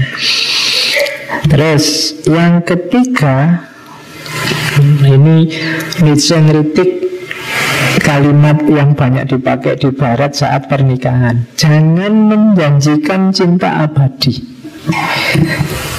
[1.50, 3.66] Terus yang ketiga
[5.02, 5.50] ini
[6.04, 7.07] Nietzsche ngeritik
[8.02, 11.44] kalimat yang banyak dipakai di barat saat pernikahan.
[11.60, 14.40] Jangan menjanjikan cinta abadi.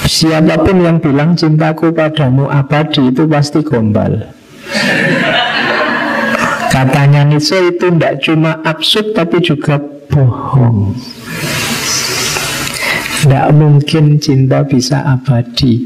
[0.10, 4.34] Siapa pun yang bilang cintaku padamu abadi itu pasti gombal.
[6.74, 9.78] Katanya Nietzsche itu tidak cuma absurd tapi juga
[10.10, 10.98] bohong.
[13.20, 15.84] Tidak mungkin cinta bisa abadi.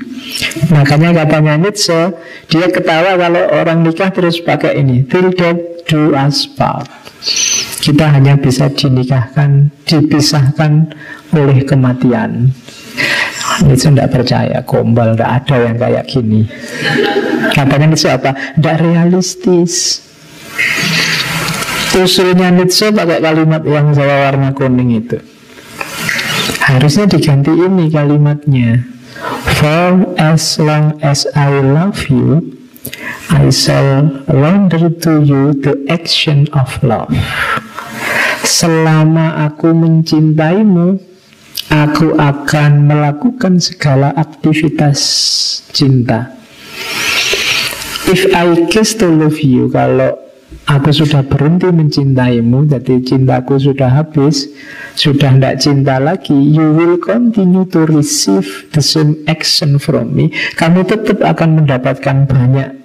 [0.69, 2.13] Makanya katanya Nietzsche,
[2.47, 5.01] dia ketawa kalau orang nikah terus pakai ini.
[5.09, 5.72] Till death
[6.13, 6.89] us part.
[7.83, 10.91] Kita hanya bisa dinikahkan, dipisahkan
[11.35, 12.51] oleh kematian.
[13.63, 16.41] Itu tidak percaya, gombal, tidak ada yang kayak gini.
[17.51, 18.31] Katanya Nietzsche apa?
[18.55, 20.03] Tidak realistis.
[21.93, 25.19] Usulnya Nietzsche pakai kalimat yang Jawa warna kuning itu.
[26.63, 28.87] Harusnya diganti ini kalimatnya.
[29.59, 32.62] For as long as I love you,
[33.33, 37.09] I shall render to you the action of love.
[38.43, 40.99] Selama aku mencintaimu,
[41.71, 44.99] aku akan melakukan segala aktivitas
[45.73, 46.37] cinta.
[48.05, 50.19] If I kiss to love you, kalau
[50.67, 54.51] aku sudah berhenti mencintaimu, jadi cintaku sudah habis,
[54.99, 60.35] sudah tidak cinta lagi, you will continue to receive the same action from me.
[60.59, 62.82] Kamu tetap akan mendapatkan banyak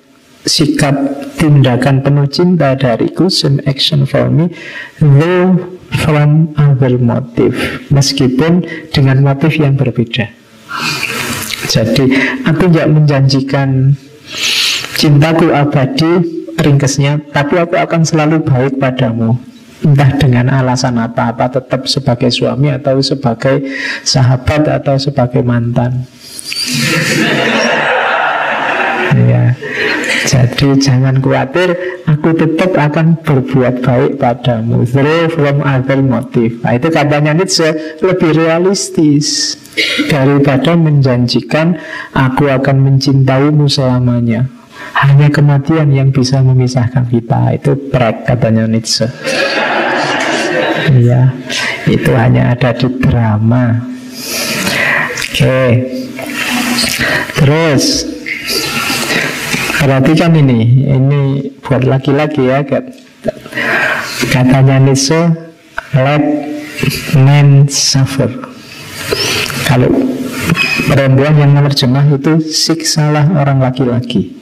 [0.49, 0.97] sikap
[1.37, 4.51] tindakan penuh cinta dariku, same action for me,
[4.99, 7.55] though from other motive,
[7.93, 10.33] meskipun dengan motif yang berbeda.
[11.69, 12.05] Jadi
[12.49, 13.93] aku tidak menjanjikan
[14.99, 16.11] Cintaku abadi
[16.59, 19.39] ringkesnya Tapi aku akan selalu baik padamu.
[19.85, 23.63] Entah dengan alasan apa-apa Tetap sebagai suami atau sebagai
[24.03, 26.05] sahabat Atau sebagai mantan.
[29.09, 29.57] Ya
[30.29, 31.73] jadi jangan khawatir,
[32.05, 34.85] aku tetap akan berbuat baik padamu.
[34.85, 36.61] Through from other motive.
[36.61, 39.57] Nah, itu katanya Nietzsche lebih realistis
[40.13, 41.81] daripada menjanjikan
[42.13, 44.53] aku akan mencintaimu selamanya.
[45.01, 49.07] Hanya kematian yang bisa memisahkan kita Itu prek katanya Nietzsche
[50.91, 51.31] Iya
[51.87, 53.79] Itu hanya ada di drama
[55.15, 55.87] Oke
[57.39, 58.18] Terus
[59.79, 61.21] Perhatikan ini Ini
[61.63, 62.67] buat laki-laki ya
[64.29, 65.49] Katanya Nietzsche
[65.95, 66.21] Let
[67.17, 68.29] men suffer.
[69.65, 69.89] Kalau
[70.87, 74.37] perempuan yang menerjemah itu Siksalah orang laki-laki.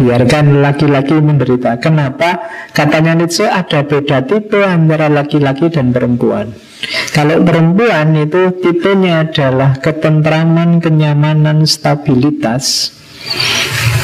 [0.00, 1.76] Biarkan laki-laki menderita.
[1.76, 2.40] Kenapa?
[2.72, 6.69] Katanya Nietzsche ada beda tipe antara laki-laki dan perempuan
[7.14, 12.94] Kalau perempuan itu tipenya adalah ketentraman, kenyamanan, stabilitas.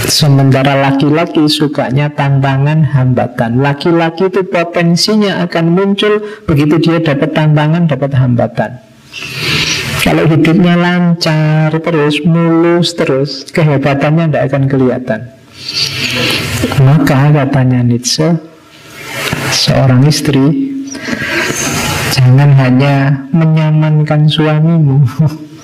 [0.07, 3.59] Sementara laki-laki sukanya tantangan, hambatan.
[3.59, 8.71] Laki-laki itu potensinya akan muncul Begitu dia dapat tantangan, dapat hambatan.
[10.07, 15.21] Kalau hidupnya lancar terus, mulus terus, kehebatannya tidak akan kelihatan.
[16.87, 18.39] Maka katanya Nietzsche,
[19.51, 20.71] seorang istri
[22.17, 25.05] jangan hanya menyamankan suamimu,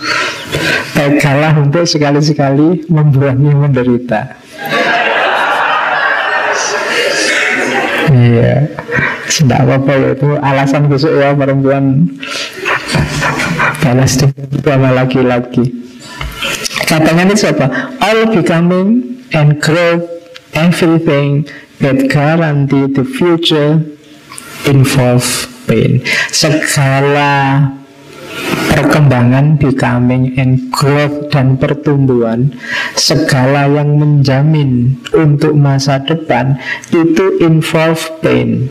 [0.94, 4.20] baiklah untuk sekali-sekali membuatnya menderita.
[8.12, 8.68] Iya,
[9.32, 12.12] tidak apa-apa itu alasan besok ya perempuan.
[13.80, 14.20] Balas
[14.62, 15.72] sama laki-laki.
[16.84, 17.96] Katanya ini siapa?
[18.04, 20.04] All becoming and grow
[20.52, 21.48] everything
[21.80, 23.80] that guarantee the future
[24.68, 25.51] involve
[26.32, 27.68] segala
[28.72, 32.52] perkembangan becoming and growth dan pertumbuhan
[32.96, 36.56] segala yang menjamin untuk masa depan
[36.90, 38.68] itu involve pain.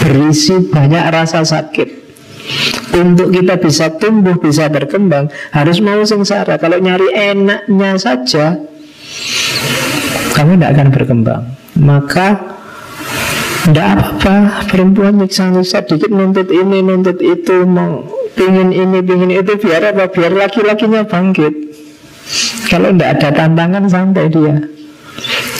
[0.00, 2.04] Berisi banyak rasa sakit.
[2.94, 6.60] Untuk kita bisa tumbuh, bisa berkembang Harus mau sengsara.
[6.60, 8.60] Kalau nyari enaknya saja
[10.36, 11.42] Kamu tidak akan berkembang.
[11.80, 12.53] Maka
[13.64, 18.04] tidak apa-apa Perempuan nyiksa-nyiksa dikit Nuntut ini, nuntut itu mau
[18.36, 20.12] Pingin ini, pingin itu Biar apa?
[20.12, 21.54] Biar laki-lakinya bangkit
[22.68, 24.60] Kalau tidak ada tantangan Sampai dia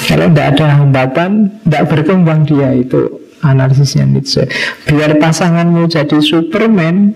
[0.04, 4.48] Kalau tidak ada hambatan Tidak berkembang dia itu analisisnya Nietzsche.
[4.88, 7.12] Biar pasanganmu jadi Superman,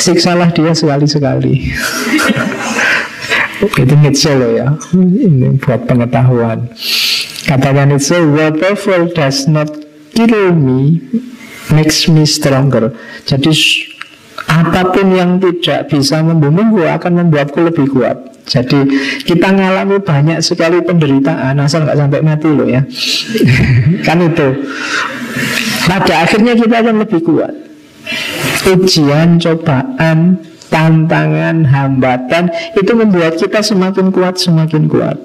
[0.00, 1.54] siksalah dia sekali-sekali.
[3.82, 4.68] Itu Nietzsche loh ya.
[4.96, 6.72] Ini buat pengetahuan.
[7.44, 9.68] Katanya Nietzsche, whatever does not
[10.26, 10.98] kill me
[11.70, 12.90] makes me stronger.
[13.22, 13.54] Jadi
[14.48, 18.16] apa pun yang tidak bisa membunuhku akan membuatku lebih kuat.
[18.48, 18.80] Jadi
[19.28, 22.82] kita ngalami banyak sekali penderitaan asal nggak sampai mati loh ya.
[24.06, 24.48] kan itu.
[25.86, 27.54] Pada akhirnya kita akan lebih kuat.
[28.68, 30.40] Ujian, cobaan,
[30.72, 35.16] tantangan, hambatan itu membuat kita semakin kuat, semakin kuat.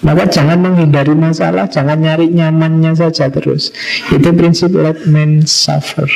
[0.00, 3.68] Maka jangan menghindari masalah, jangan nyari nyamannya saja terus.
[4.08, 6.08] Itu prinsip let men suffer.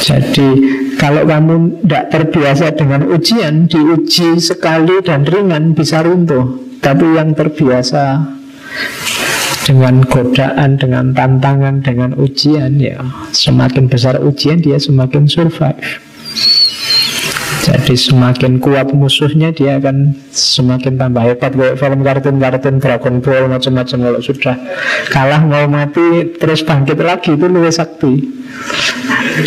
[0.00, 0.48] Jadi
[0.96, 6.60] kalau kamu tidak terbiasa dengan ujian, diuji sekali dan ringan bisa runtuh.
[6.80, 8.24] Tapi yang terbiasa
[9.68, 16.09] dengan godaan, dengan tantangan, dengan ujian ya semakin besar ujian dia semakin survive.
[17.70, 23.98] Jadi semakin kuat musuhnya dia akan semakin tambah hebat kayak film kartun-kartun Dragon Ball macam-macam
[24.10, 24.56] kalau sudah
[25.14, 28.26] kalah mau mati terus bangkit lagi itu lebih sakti.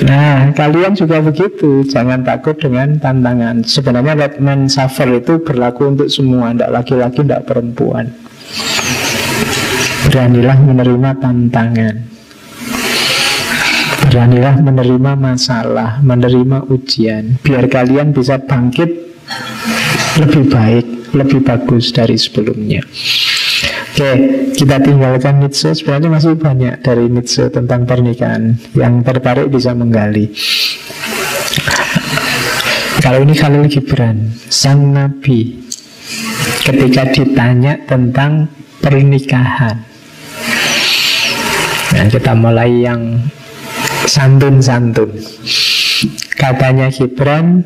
[0.07, 3.67] Nah kalian juga begitu jangan takut dengan tantangan.
[3.67, 8.07] Sebenarnya Batman Suffer itu berlaku untuk semua, tidak laki-laki, tidak perempuan.
[10.07, 12.12] Beranilah menerima tantangan
[14.13, 19.17] Beranilah menerima masalah, menerima ujian Biar kalian bisa bangkit
[20.21, 20.85] lebih baik,
[21.17, 22.85] lebih bagus dari sebelumnya
[23.93, 24.09] Oke,
[24.57, 25.69] kita tinggalkan Nietzsche.
[25.69, 28.57] Sebenarnya masih banyak dari Nietzsche tentang pernikahan.
[28.73, 30.33] Yang tertarik bisa menggali.
[33.05, 35.61] Kalau ini Khalil Gibran, sang nabi,
[36.65, 38.49] ketika ditanya tentang
[38.81, 39.85] pernikahan.
[41.93, 43.21] Nah, kita mulai yang
[44.07, 45.11] santun-santun.
[46.35, 47.63] Katanya Gibran,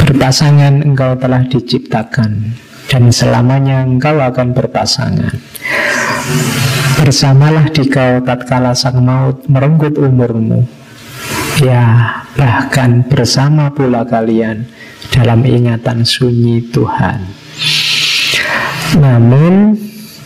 [0.00, 2.54] berpasangan engkau telah diciptakan
[2.90, 5.34] dan selamanya engkau akan berpasangan.
[7.00, 10.64] Bersamalah di kau tatkala sang maut merenggut umurmu.
[11.62, 14.66] Ya, bahkan bersama pula kalian
[15.14, 17.22] dalam ingatan sunyi Tuhan.
[18.98, 19.78] Namun,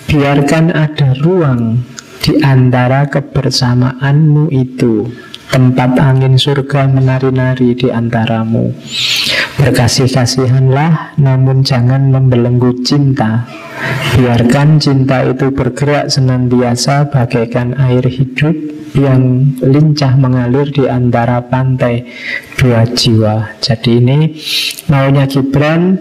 [0.08, 1.84] biarkan ada ruang
[2.28, 5.08] di antara kebersamaanmu itu
[5.48, 8.68] Tempat angin surga menari-nari di antaramu
[9.56, 13.48] Berkasih-kasihanlah namun jangan membelenggu cinta
[14.12, 18.52] Biarkan cinta itu bergerak senantiasa bagaikan air hidup
[18.98, 22.08] yang lincah mengalir di antara pantai
[22.58, 23.54] dua jiwa.
[23.62, 24.34] Jadi ini
[24.90, 25.94] maunya Gibran,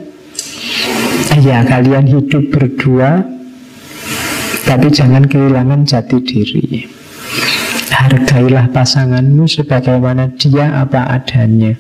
[1.37, 3.36] ya kalian hidup berdua,
[4.68, 6.84] tapi jangan kehilangan jati diri.
[7.88, 11.80] Hargailah pasanganmu sebagaimana dia apa adanya.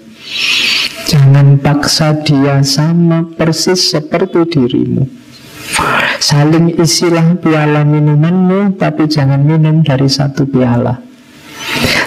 [1.07, 5.03] Jangan paksa dia sama persis seperti dirimu.
[6.23, 11.06] Saling isilah piala minumanmu, tapi jangan minum dari satu piala.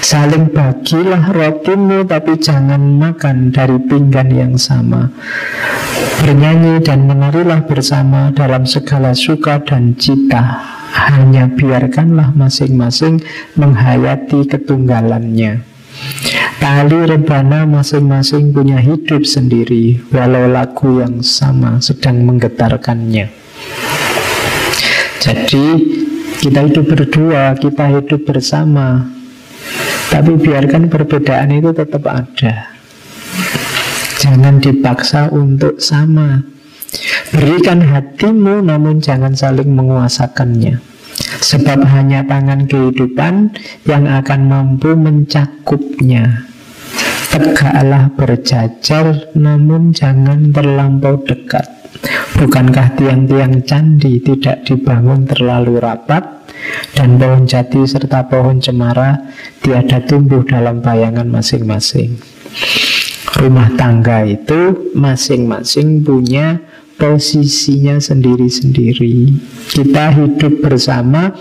[0.00, 5.12] Saling bagilah rotimu, tapi jangan makan dari pinggan yang sama.
[6.24, 10.60] Bernyanyi dan menarilah bersama dalam segala suka dan cita.
[10.90, 13.22] Hanya biarkanlah masing-masing
[13.54, 15.62] menghayati ketunggalannya.
[16.60, 23.32] Tali rebana masing-masing punya hidup sendiri, walau lagu yang sama sedang menggetarkannya.
[25.20, 25.66] Jadi
[26.40, 29.19] kita hidup berdua, kita hidup bersama,
[30.10, 32.74] tapi biarkan perbedaan itu tetap ada.
[34.20, 36.44] Jangan dipaksa untuk sama.
[37.30, 40.82] Berikan hatimu namun jangan saling menguasakannya
[41.38, 43.54] Sebab hanya tangan kehidupan
[43.86, 46.50] yang akan mampu mencakupnya
[47.30, 51.70] Tegaklah berjajar namun jangan terlampau dekat
[52.34, 56.39] Bukankah tiang-tiang candi tidak dibangun terlalu rapat
[56.92, 59.16] Dan pohon jati serta pohon cemara
[59.62, 62.20] tiada tumbuh dalam bayangan masing-masing
[63.30, 66.60] Rumah tangga itu masing-masing punya
[67.00, 69.32] posisinya sendiri-sendiri.
[69.70, 71.32] Kita hidup bersama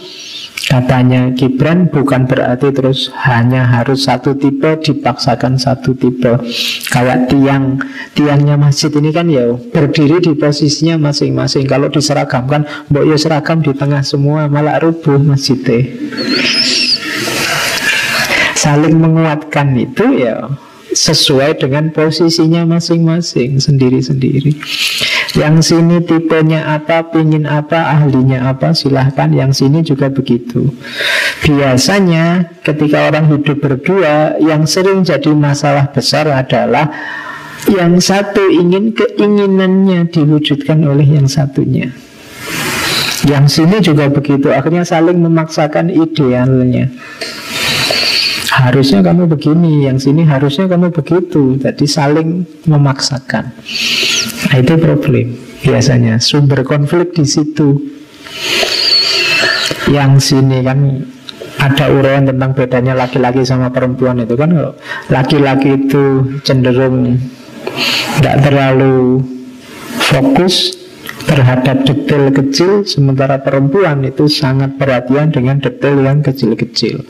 [0.69, 6.29] Katanya Gibran bukan berarti terus hanya harus satu tipe dipaksakan satu tipe.
[6.93, 7.81] Kayak tiang
[8.13, 11.65] tiangnya masjid ini kan ya berdiri di posisinya masing-masing.
[11.65, 15.89] Kalau diseragamkan, mbok ya seragam di tengah semua malah rubuh masjidnya.
[18.53, 20.53] Saling menguatkan itu ya
[20.93, 24.53] sesuai dengan posisinya masing-masing sendiri-sendiri.
[25.37, 29.29] Yang sini tipenya apa, pingin apa, ahlinya apa, silahkan.
[29.29, 30.73] Yang sini juga begitu.
[31.45, 36.89] Biasanya ketika orang hidup berdua, yang sering jadi masalah besar adalah
[37.69, 41.93] yang satu ingin keinginannya diwujudkan oleh yang satunya.
[43.27, 46.89] Yang sini juga begitu, akhirnya saling memaksakan idealnya.
[48.49, 51.59] Harusnya kamu begini, yang sini harusnya kamu begitu.
[51.61, 53.53] Jadi saling memaksakan.
[54.47, 57.75] Nah, itu problem biasanya sumber konflik di situ.
[59.89, 60.79] Yang sini kan
[61.59, 64.73] ada uraian tentang bedanya laki-laki sama perempuan itu kan kalau
[65.11, 67.19] laki-laki itu cenderung
[68.19, 69.19] tidak terlalu
[70.07, 70.79] fokus
[71.27, 77.03] terhadap detail kecil sementara perempuan itu sangat perhatian dengan detail yang kecil-kecil.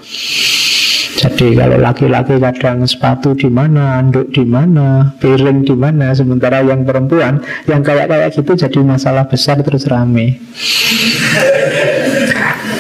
[1.20, 6.88] Jadi kalau laki-laki kadang sepatu di mana, anduk di mana, piring di mana, sementara yang
[6.88, 10.40] perempuan yang kayak kayak gitu jadi masalah besar terus rame.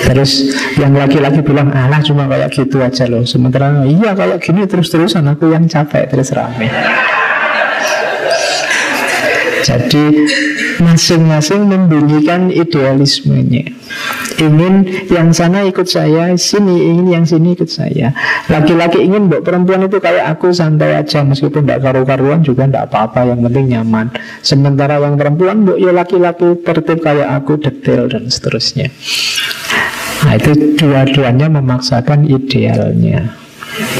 [0.08, 5.22] Terus yang laki-laki bilang alah cuma kayak gitu aja loh Sementara iya kalau gini terus-terusan
[5.30, 6.66] aku yang capek terus rame
[9.62, 10.04] Jadi
[10.80, 13.80] masing-masing membunyikan idealismenya
[14.40, 18.16] ingin yang sana ikut saya, sini ingin yang sini ikut saya.
[18.48, 23.28] Laki-laki ingin mbok perempuan itu kayak aku santai aja meskipun tidak karu-karuan juga tidak apa-apa,
[23.28, 24.08] yang penting nyaman.
[24.40, 28.88] Sementara yang perempuan mbok ya laki-laki tertib kayak aku detail dan seterusnya.
[30.20, 33.36] Nah itu dua-duanya memaksakan idealnya.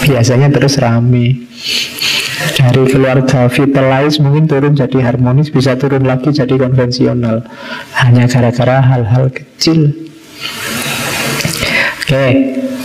[0.04, 1.46] biasanya terus rame
[2.56, 7.44] dari keluarga vitalize mungkin turun jadi harmonis bisa turun lagi jadi konvensional.
[8.00, 9.92] Hanya gara-gara hal-hal kecil.
[12.04, 12.26] Oke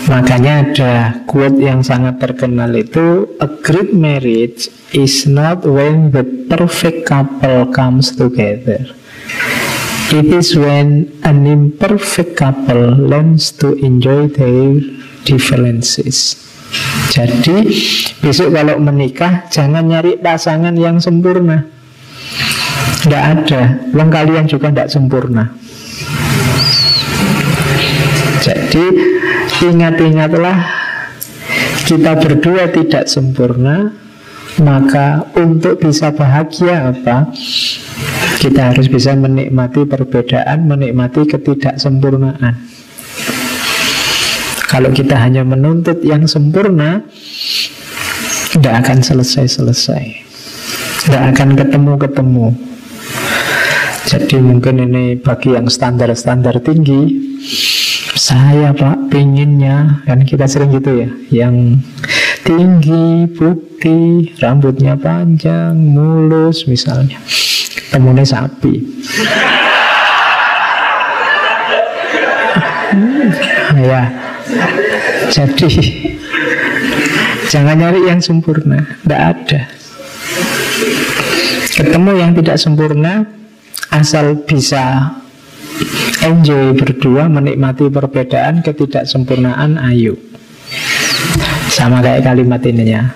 [0.04, 0.94] makanya ada
[1.24, 8.12] quote yang sangat terkenal itu a great marriage is not when the perfect couple comes
[8.12, 8.84] together.
[10.12, 14.78] It is when an imperfect couple learns to enjoy their
[15.24, 16.36] differences.
[17.14, 17.70] Jadi
[18.18, 21.62] besok kalau menikah jangan nyari pasangan yang sempurna.
[23.04, 23.62] Tidak ada.
[23.92, 25.52] Wong kalian juga tidak sempurna.
[28.44, 28.86] Jadi
[29.62, 30.56] ingat-ingatlah
[31.84, 33.92] kita berdua tidak sempurna,
[34.60, 37.28] maka untuk bisa bahagia apa?
[38.40, 42.73] Kita harus bisa menikmati perbedaan, menikmati ketidaksempurnaan.
[44.74, 47.06] Kalau kita hanya menuntut yang sempurna,
[48.50, 50.02] tidak akan selesai-selesai.
[51.06, 52.58] Tidak akan ketemu-ketemu.
[54.10, 57.06] Jadi mungkin ini bagi yang standar-standar tinggi,
[58.18, 61.82] saya pak pinginnya kan kita sering gitu ya yang
[62.46, 67.18] tinggi putih rambutnya panjang mulus misalnya
[67.90, 68.86] temunya sapi
[73.90, 74.33] ya
[75.34, 75.70] jadi
[77.48, 78.84] jangan nyari yang sempurna.
[79.02, 79.60] Tidak ada.
[81.74, 83.26] Ketemu yang tidak sempurna
[83.90, 85.14] asal bisa
[86.22, 90.14] Enjoy berdua menikmati perbedaan ketidaksempurnaan ayu
[91.68, 93.12] Sama kayak kalimat ininya.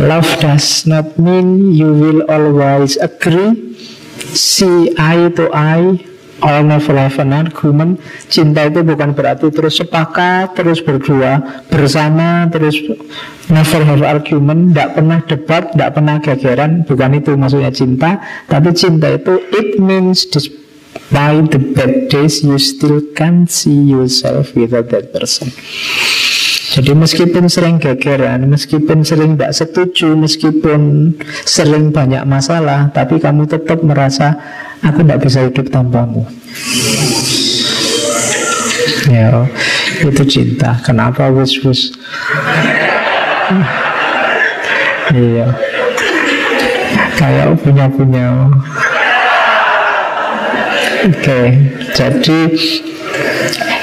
[0.00, 3.76] Love does not mean you will always agree.
[4.32, 6.00] See eye to eye
[6.40, 8.00] All have an argument.
[8.32, 12.80] Cinta itu bukan berarti terus sepakat Terus berdua Bersama Terus
[13.52, 14.72] never have argument.
[14.72, 16.88] Tidak pernah debat Tidak pernah gegeran.
[16.88, 18.24] Bukan itu maksudnya cinta.
[18.48, 20.26] Tapi cinta itu It means
[21.10, 25.50] By the bad days you still can't see yourself without that person.
[26.70, 31.10] Jadi meskipun sering gegeran, meskipun sering tidak setuju, meskipun
[31.42, 34.38] sering banyak masalah, tapi kamu tetap merasa
[34.84, 36.22] aku tidak bisa hidup tanpamu.
[39.10, 39.48] Ya,
[40.04, 40.78] itu cinta.
[40.84, 41.90] Kenapa wus wus?
[45.10, 45.50] Iya,
[47.18, 48.46] kayak punya punya.
[51.00, 51.46] Oke, okay.
[51.96, 52.40] jadi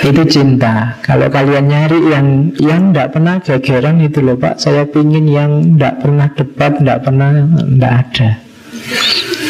[0.06, 0.96] itu cinta.
[1.04, 2.28] Kalau kalian nyari yang
[2.62, 7.30] yang tidak pernah gegeran itu loh Pak, saya pingin yang tidak pernah debat, tidak pernah,
[7.44, 8.30] tidak ada.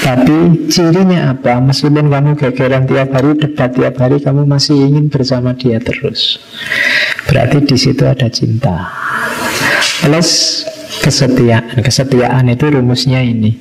[0.08, 1.60] Tapi cirinya apa?
[1.60, 6.40] Meskipun kamu gegeran tiap hari, debat tiap hari, kamu masih ingin bersama dia terus.
[7.28, 8.88] Berarti di situ ada cinta.
[10.00, 10.64] Plus
[11.04, 11.84] kesetiaan.
[11.84, 13.60] Kesetiaan itu rumusnya ini.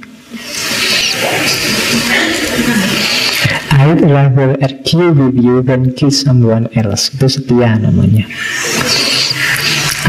[3.75, 8.27] I'd rather argue with you than kiss someone else Itu setia namanya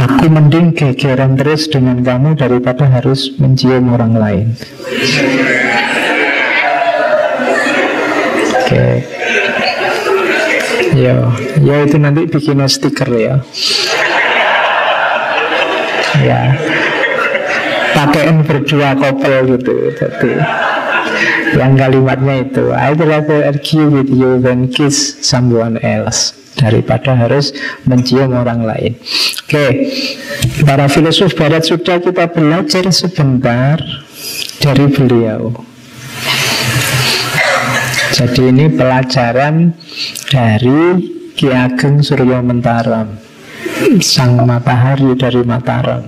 [0.02, 4.48] Aku mending gegeran terus dengan kamu daripada harus mencium orang lain
[8.68, 9.00] Oke.
[10.92, 11.32] Yo,
[11.64, 13.40] ya itu nanti bikin stiker ya
[16.20, 16.52] Ya
[17.96, 20.32] Pakaian berdua couple gitu Jadi
[21.56, 27.56] yang kalimatnya itu I'd rather argue with you than kiss someone else Daripada harus
[27.88, 29.00] mencium orang lain
[29.48, 29.72] Oke okay.
[30.68, 33.80] Para filosof barat sudah kita belajar sebentar
[34.60, 35.67] Dari beliau
[38.14, 39.76] Jadi ini pelajaran
[40.32, 40.82] dari
[41.36, 43.20] Ki Ageng Suryo Mentaram
[44.00, 46.08] Sang matahari dari Mataram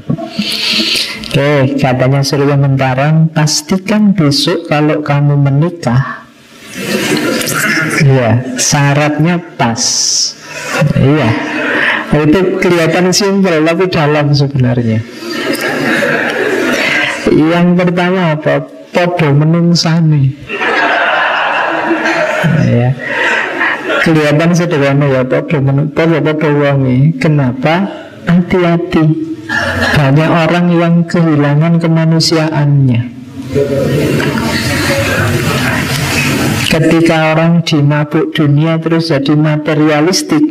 [1.29, 6.25] Oke, katanya Surya Mentarang, pastikan besok kalau kamu menikah,
[8.01, 9.83] Iya, syaratnya pas.
[10.97, 11.29] Iya,
[12.25, 15.05] itu kelihatan simpel tapi dalam sebenarnya.
[17.29, 18.65] Yang pertama apa?
[18.89, 20.33] Podo menungsani.
[22.69, 22.89] Ya.
[24.05, 26.75] Kelihatan sederhana ya podo menung, podo podo.
[27.19, 27.75] Kenapa?
[28.29, 29.29] Hati-hati
[29.97, 33.01] banyak orang yang kehilangan kemanusiaannya
[36.69, 40.43] Ketika orang di mabuk dunia terus jadi materialistik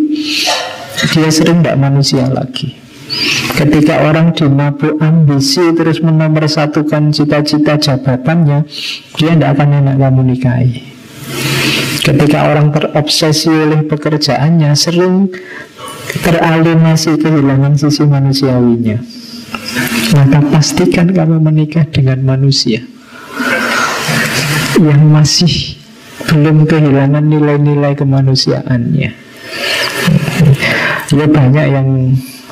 [1.14, 2.74] Dia sering tidak manusia lagi
[3.54, 8.66] Ketika orang di mabuk ambisi terus menomorsatukan cita-cita jabatannya
[9.14, 10.97] Dia tidak akan enak kamu nikahi
[11.98, 15.28] Ketika orang terobsesi oleh pekerjaannya Sering
[16.24, 19.18] teralienasi kehilangan sisi manusiawinya.
[20.16, 22.80] Maka pastikan kamu menikah dengan manusia
[24.80, 25.54] Yang masih
[26.28, 29.10] belum kehilangan nilai-nilai kemanusiaannya
[31.08, 31.88] Ya banyak yang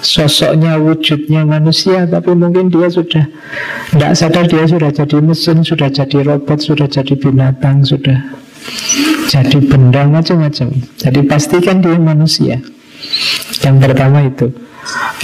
[0.01, 3.25] sosoknya, wujudnya manusia Tapi mungkin dia sudah
[3.93, 8.21] Tidak sadar dia sudah jadi mesin Sudah jadi robot, sudah jadi binatang Sudah
[9.27, 10.69] jadi benda macam-macam.
[10.97, 12.63] Jadi pastikan dia manusia.
[13.63, 14.47] Yang pertama itu.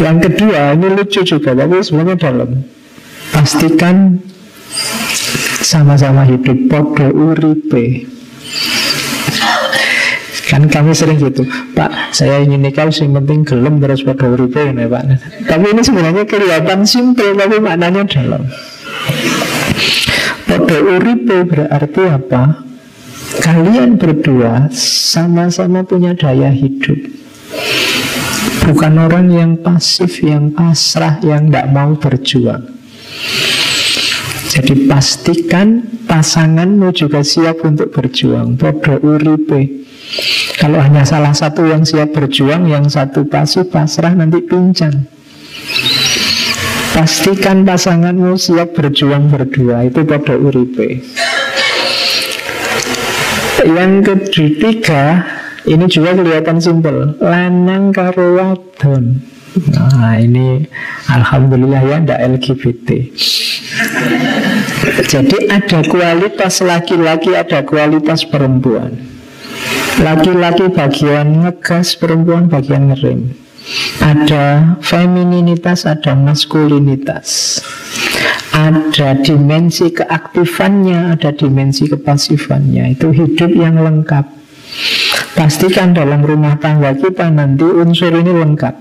[0.02, 2.66] Yang kedua, ini lucu juga Tapi sebenarnya dalam.
[3.30, 4.18] Pastikan
[5.62, 6.66] sama-sama hidup.
[6.66, 8.10] Podo uripe.
[10.52, 14.84] Kan kami sering gitu Pak, saya ingin nikah Yang penting gelem terus pada uripe ya,
[14.84, 15.04] Pak.
[15.48, 18.44] Tapi ini sebenarnya kelihatan simpel Tapi maknanya dalam.
[20.44, 22.71] Pada uripe berarti apa?
[23.40, 27.00] Kalian berdua sama-sama punya daya hidup.
[28.68, 32.68] Bukan orang yang pasif, yang pasrah, yang tidak mau berjuang.
[34.52, 38.60] Jadi pastikan pasanganmu juga siap untuk berjuang.
[38.60, 39.88] Podo uripe.
[40.60, 45.08] Kalau hanya salah satu yang siap berjuang, yang satu pasif pasrah nanti pincang.
[46.92, 49.88] Pastikan pasanganmu siap berjuang berdua.
[49.88, 51.00] Itu pada uripe
[53.62, 55.26] Yang ketiga
[55.62, 59.22] Ini juga kelihatan simpel Lanang karo wadon
[59.72, 60.64] Nah ini
[61.12, 62.88] Alhamdulillah ya ndak LGBT
[65.06, 69.12] Jadi ada kualitas laki-laki Ada kualitas perempuan
[70.00, 73.36] Laki-laki bagian ngegas, perempuan bagian ngerem.
[74.00, 77.60] Ada femininitas, ada maskulinitas.
[78.52, 82.92] Ada dimensi keaktifannya, ada dimensi kepasifannya.
[82.94, 84.24] Itu hidup yang lengkap.
[85.32, 88.74] Pastikan dalam rumah tangga kita nanti unsur ini lengkap.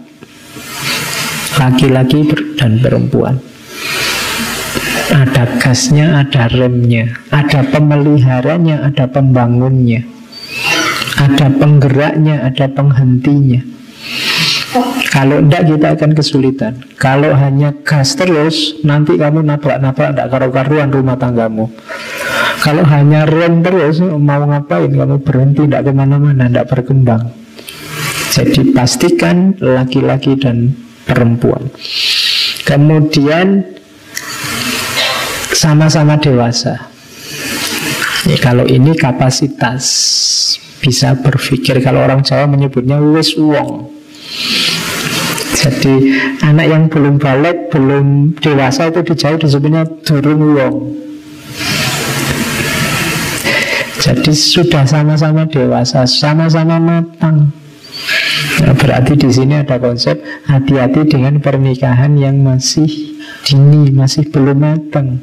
[1.59, 2.27] Laki-laki
[2.59, 3.39] dan perempuan.
[5.11, 10.07] Ada gasnya, ada remnya, ada pemeliharanya, ada pembangunnya.
[11.19, 13.80] Ada penggeraknya, ada penghentinya.
[15.11, 16.73] Kalau tidak kita akan kesulitan.
[16.95, 21.67] Kalau hanya gas terus Nanti kamu nabrak-nabrak Tidak karu-karuan rumah tanggamu.
[22.63, 27.35] Kalau hanya rem terus Mau ngapain kamu berhenti Tidak ke mana-mana Tidak berkembang.
[28.31, 30.71] Jadi pastikan Laki-laki dan
[31.03, 31.67] perempuan.
[32.63, 33.67] Kemudian
[35.51, 36.87] Sama-sama dewasa.
[38.23, 39.83] Ya, Kalau ini kapasitas.
[40.81, 44.00] Bisa berpikir kalau orang Jawa menyebutnya wis wong
[45.61, 45.93] jadi
[46.41, 50.75] anak yang belum balik belum dewasa itu di Jawa disebutnya durung wong
[54.01, 57.53] jadi sudah sama-sama dewasa sama-sama matang
[58.65, 60.17] nah, berarti di sini ada konsep
[60.49, 62.89] hati-hati dengan pernikahan yang masih
[63.45, 65.21] dini masih belum matang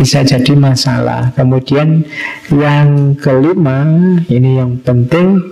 [0.00, 1.28] bisa jadi masalah.
[1.36, 2.08] Kemudian
[2.48, 3.84] yang kelima,
[4.32, 5.44] ini yang penting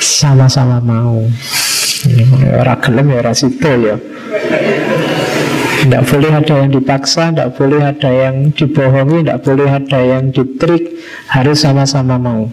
[0.00, 1.20] sama-sama mau.
[2.54, 3.96] Orang gelem ya orang ya.
[5.84, 10.96] Tidak boleh ada yang dipaksa, tidak boleh ada yang dibohongi, tidak boleh ada yang ditrik,
[11.28, 12.48] harus sama-sama mau.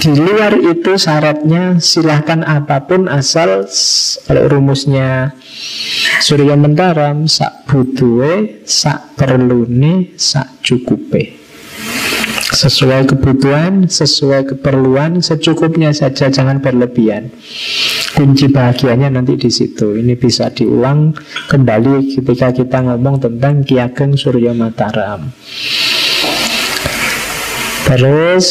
[0.00, 3.68] Di luar itu syaratnya silahkan apa pun asal
[4.24, 5.36] kalau rumusnya
[6.20, 11.39] Surya mentaram sak butuhe, sak perlune, sak cukupe.
[12.50, 17.30] Sesuai kebutuhan, sesuai keperluan, secukupnya saja, jangan berlebihan.
[18.18, 19.94] Kunci bahagianya nanti di situ.
[19.94, 21.14] Ini bisa diulang
[21.46, 25.30] kembali ketika kita ngomong tentang Ki Ageng Surya Mataram.
[27.86, 28.48] Terus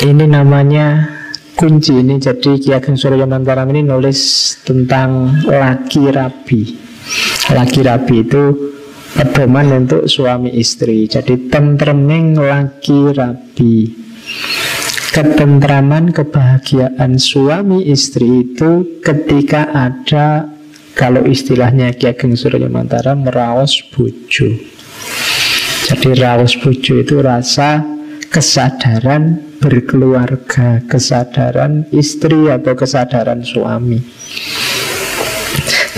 [0.00, 1.04] ini namanya
[1.52, 6.80] kunci ini jadi Ki Ageng Surya Mantaram ini nulis tentang laki rabi.
[7.52, 8.44] Laki rabi itu
[9.14, 11.06] pedoman untuk suami istri.
[11.10, 13.90] Jadi tentreming laki rabi.
[15.10, 20.46] Ketentraman kebahagiaan suami istri itu ketika ada
[20.94, 24.54] kalau istilahnya Ki Ageng Surya Mantaram meraos bojo.
[25.90, 27.82] Jadi raos bojo itu rasa
[28.30, 33.98] kesadaran berkeluarga, kesadaran istri atau kesadaran suami.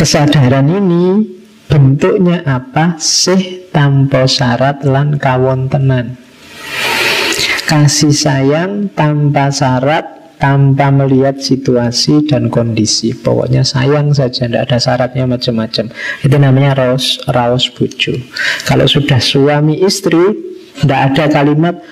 [0.01, 1.05] Kesadaran ini
[1.73, 3.01] bentuknya apa?
[3.01, 6.21] Sih tanpa syarat lan kawontenan.
[7.65, 13.17] Kasih sayang tanpa syarat, tanpa melihat situasi dan kondisi.
[13.17, 15.89] Pokoknya sayang saja, tidak ada syaratnya macam-macam.
[16.21, 18.21] Itu namanya raus raus bucu.
[18.69, 21.85] Kalau sudah suami istri, Tidak ada kalimat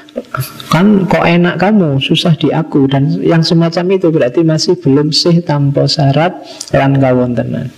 [0.72, 5.44] kan kok enak kamu susah di aku dan yang semacam itu berarti masih belum sih
[5.44, 6.32] tanpa syarat
[6.72, 7.68] lan kawontenan.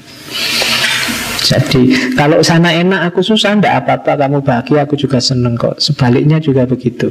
[1.43, 5.83] Jadi kalau sana enak aku susah Tidak apa-apa kamu bahagia aku juga seneng kok.
[5.83, 7.11] Sebaliknya juga begitu.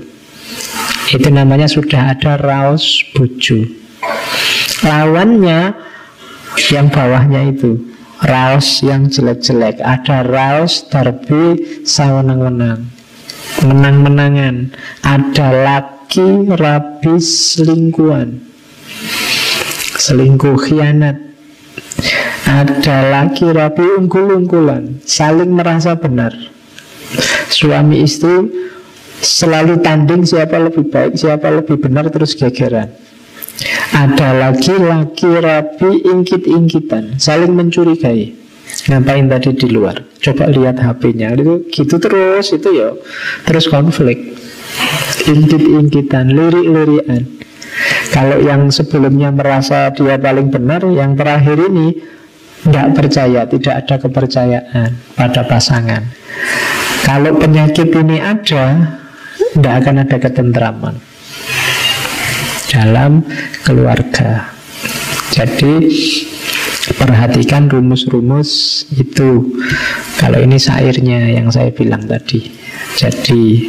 [1.11, 3.67] Itu namanya sudah ada raos buju.
[4.87, 5.75] Lawannya
[6.71, 7.91] Yang bawahnya itu
[8.21, 9.81] Raos yang jelek-jelek.
[9.81, 12.85] Ada raos darbi sawenang-wenang.
[13.65, 14.69] Menang-menangan.
[15.01, 18.45] Ada laki rabi selingkuhan.
[19.97, 21.30] Selingkuh khianat
[22.49, 26.33] ada lagi rapi ungkul-ungkulan Saling merasa benar.
[27.51, 28.49] Suami istri
[29.21, 32.89] selalu tanding siapa lebih baik Siapa lebih benar terus gegeran.
[33.93, 38.33] Ada lagi laki rapi ingkit-ingkitan Saling mencurigai.
[38.87, 39.99] Ngapain tadi di luar?
[40.23, 42.95] Coba lihat HP-nya itu Gitu terus itu ya.
[43.45, 44.17] Terus konflik.
[45.27, 47.27] Ingkit-ingkitan Lirik-lirian
[48.15, 51.87] Kalau yang sebelumnya merasa dia paling benar Yang terakhir ini
[52.61, 56.03] tidak percaya, tidak ada kepercayaan pada pasangan.
[57.01, 58.97] Kalau penyakit ini ada,
[59.57, 60.95] tidak akan ada ketentraman
[62.69, 63.25] dalam
[63.65, 64.53] keluarga.
[65.33, 65.89] Jadi
[66.95, 69.57] perhatikan rumus-rumus itu.
[70.21, 72.45] Kalau ini sairnya yang saya bilang tadi.
[72.93, 73.65] Jadi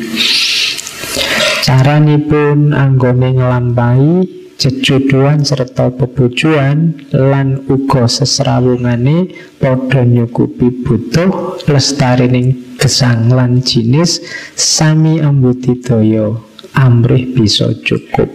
[1.65, 13.27] cara pun anggone ngelampai jejuduan serta bebujuan lan uga sesrawungane padha nyukupi butuh lestarining gesang
[13.35, 14.23] lan jinis
[14.55, 16.39] sami ambudidaya
[16.79, 18.31] amrih bisa cukup.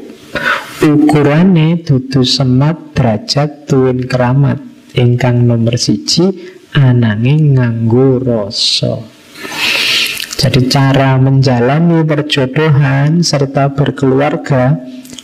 [0.84, 4.60] Ukurane dudu semat derajat tuwin keramat.
[4.98, 6.34] Ingkang nomor siji
[6.76, 9.00] ananging nganggo rasa.
[10.38, 14.78] Jadi cara menjalani perjodohan serta berkeluarga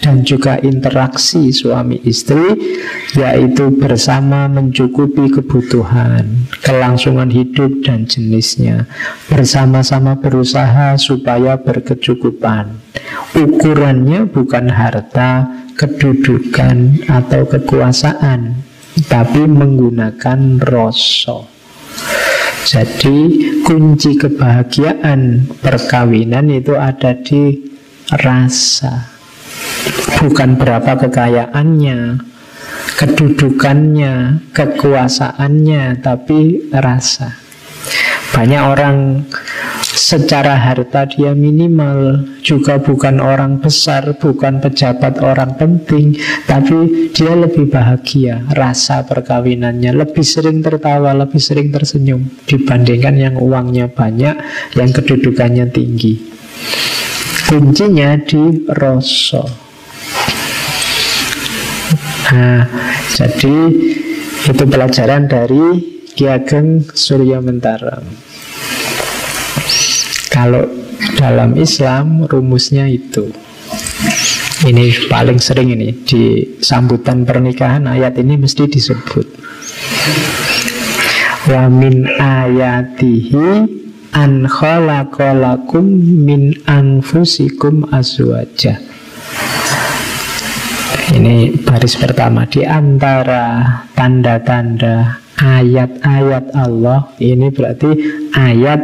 [0.03, 2.59] dan juga interaksi suami istri
[3.15, 8.83] yaitu bersama mencukupi kebutuhan, kelangsungan hidup dan jenisnya,
[9.31, 12.83] bersama-sama berusaha supaya berkecukupan.
[13.31, 15.47] Ukurannya bukan harta,
[15.79, 18.59] kedudukan atau kekuasaan,
[19.07, 21.47] tapi menggunakan rasa.
[22.63, 23.19] Jadi
[23.63, 27.59] kunci kebahagiaan perkawinan itu ada di
[28.07, 29.12] rasa
[30.23, 32.21] bukan berapa kekayaannya,
[32.95, 37.43] kedudukannya, kekuasaannya, tapi rasa.
[38.33, 38.97] Banyak orang
[39.93, 46.17] secara harta dia minimal, juga bukan orang besar, bukan pejabat orang penting,
[46.49, 48.41] tapi dia lebih bahagia.
[48.49, 54.33] Rasa perkawinannya lebih sering tertawa, lebih sering tersenyum dibandingkan yang uangnya banyak,
[54.73, 56.33] yang kedudukannya tinggi.
[57.53, 59.45] Kuncinya di rosok.
[62.33, 62.65] Nah,
[63.13, 63.55] jadi
[64.49, 65.61] itu pelajaran dari
[66.17, 68.01] Ki Ageng Surya Mentaram.
[70.33, 70.65] Kalau
[71.13, 73.29] dalam Islam rumusnya itu.
[74.65, 79.29] Ini paling sering ini di sambutan pernikahan ayat ini mesti disebut.
[81.53, 83.82] Wa min ayatihi
[84.13, 85.85] an khalaqalakum
[86.23, 88.77] min anfusikum azwaja.
[91.13, 93.61] Ini baris pertama di antara
[93.93, 97.89] tanda-tanda ayat-ayat Allah ini berarti
[98.33, 98.81] ayat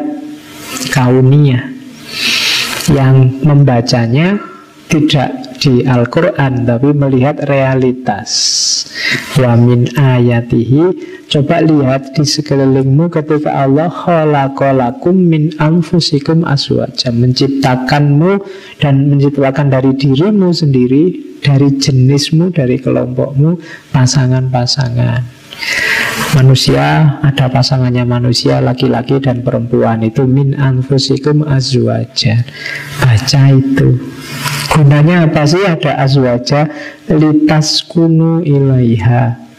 [0.93, 1.73] kaunia
[2.89, 4.38] yang membacanya
[4.89, 8.31] tidak di Al-Quran tapi melihat realitas
[9.36, 18.41] wa min ayatihi Coba lihat di sekelilingmu ketika Allah khalaqalakum min anfusikum aswaja menciptakanmu
[18.81, 23.61] dan menciptakan dari dirimu sendiri, dari jenismu, dari kelompokmu
[23.94, 25.22] pasangan-pasangan.
[26.34, 32.41] Manusia ada pasangannya manusia laki-laki dan perempuan itu min anfusikum azwaja.
[33.06, 34.18] Baca itu.
[34.70, 36.72] Gunanya apa sih ada azwaja
[37.11, 39.49] litas kunu ilaiha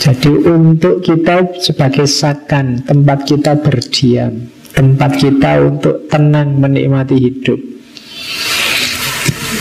[0.00, 7.60] jadi untuk kita sebagai sakan, tempat kita berdiam, tempat kita untuk tenang menikmati hidup.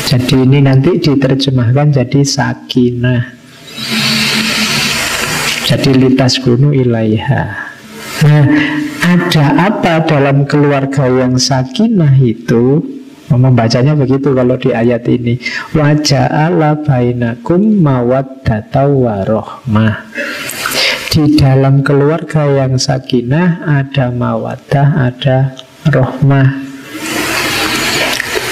[0.08, 3.24] Jadi ini nanti diterjemahkan jadi sakinah.
[5.68, 7.44] Jadi litas gunung ilaiha.
[8.24, 8.46] Nah,
[9.04, 12.80] ada apa dalam keluarga yang sakinah itu?
[13.30, 15.38] Membacanya begitu kalau di ayat ini.
[15.78, 20.10] Waja'ala bainakum mawaddata warohmah.
[21.10, 25.58] Di dalam keluarga yang sakinah ada mawadah, ada
[25.90, 26.70] rohmah.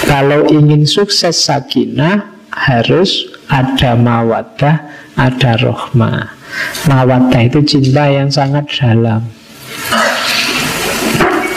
[0.06, 6.34] Kalau ingin sukses sakinah harus ada mawadah, ada rohmah.
[6.90, 9.22] Mawadah itu cinta yang sangat dalam.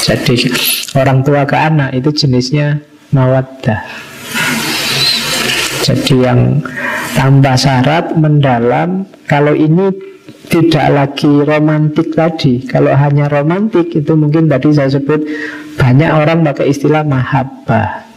[0.02, 0.49] Jadi
[0.98, 2.81] orang tua ke anak itu jenisnya
[3.12, 3.82] mawadah.
[5.82, 6.62] Jadi yang
[7.16, 9.92] tambah syarat mendalam kalau ini
[10.52, 12.68] tidak lagi romantik tadi.
[12.68, 15.24] Kalau hanya romantik itu mungkin tadi saya sebut
[15.80, 18.12] banyak orang pakai istilah mahabbah.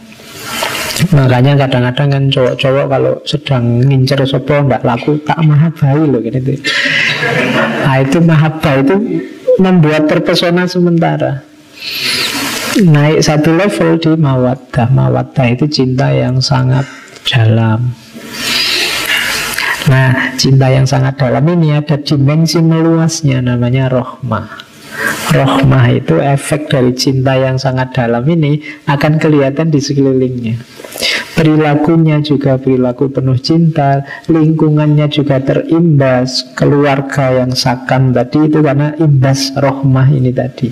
[1.11, 6.55] Makanya kadang-kadang kan cowok-cowok kalau sedang ngincer sopo nggak laku tak mahabai loh gitu.
[7.83, 8.95] Nah itu mahabbah itu
[9.59, 11.43] membuat terpesona sementara.
[12.75, 14.91] Naik satu level di mawaddah.
[14.91, 16.83] Mawaddah itu cinta yang sangat
[17.23, 17.95] dalam.
[19.87, 24.67] Nah, cinta yang sangat dalam ini ada dimensi meluasnya namanya rohmah.
[25.31, 28.59] Rohmah itu efek dari cinta yang sangat dalam ini
[28.91, 30.59] akan kelihatan di sekelilingnya.
[31.31, 39.55] Perilakunya juga perilaku penuh cinta, lingkungannya juga terimbas, keluarga yang sakam tadi itu karena imbas
[39.55, 40.71] rohmah ini tadi.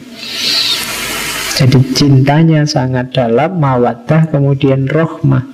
[1.53, 5.45] Jadi cintanya sangat dalam, mawadah, kemudian rohmah.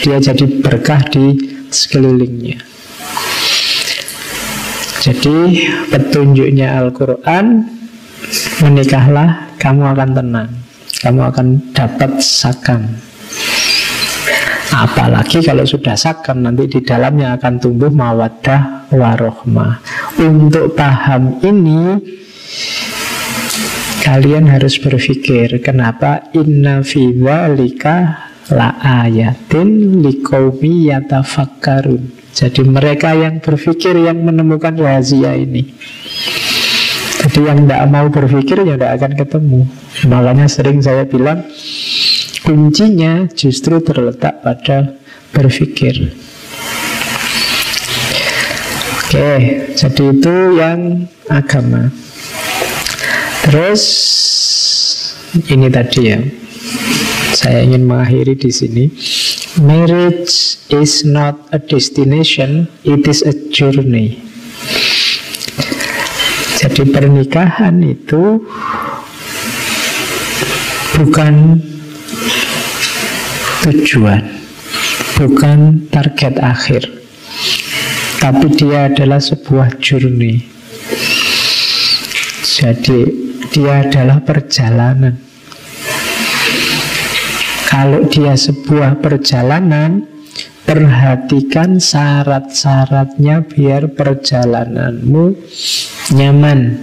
[0.00, 1.36] Dia jadi berkah di
[1.68, 2.74] sekelilingnya.
[5.04, 7.68] Jadi petunjuknya Al-Quran
[8.64, 10.50] Menikahlah, kamu akan tenang
[11.04, 12.88] Kamu akan dapat sakam
[14.72, 19.84] Apalagi kalau sudah sakam Nanti di dalamnya akan tumbuh mawadah warohmah
[20.16, 22.00] Untuk paham ini
[24.04, 27.08] Kalian harus berpikir Kenapa inna fi
[27.56, 35.70] lika la ayatin likomi yatafakkarun jadi mereka yang berpikir yang menemukan rahasia ini.
[37.22, 39.60] Jadi yang tidak mau berpikir ya tidak akan ketemu.
[40.10, 41.46] Makanya sering saya bilang
[42.42, 44.98] kuncinya justru terletak pada
[45.30, 46.10] berpikir.
[49.06, 49.30] Oke,
[49.78, 51.94] jadi itu yang agama.
[53.44, 53.82] Terus
[55.52, 56.18] ini tadi ya.
[57.34, 58.84] Saya ingin mengakhiri di sini.
[59.60, 64.18] Marriage is not a destination, it is a journey.
[66.58, 68.42] Jadi pernikahan itu
[70.98, 71.60] bukan
[73.62, 74.22] tujuan,
[75.20, 76.82] bukan target akhir,
[78.18, 80.42] tapi dia adalah sebuah journey.
[82.42, 83.23] Jadi
[83.54, 85.14] dia adalah perjalanan.
[87.70, 90.10] Kalau dia sebuah perjalanan,
[90.66, 95.38] perhatikan syarat-syaratnya biar perjalananmu
[96.18, 96.82] nyaman.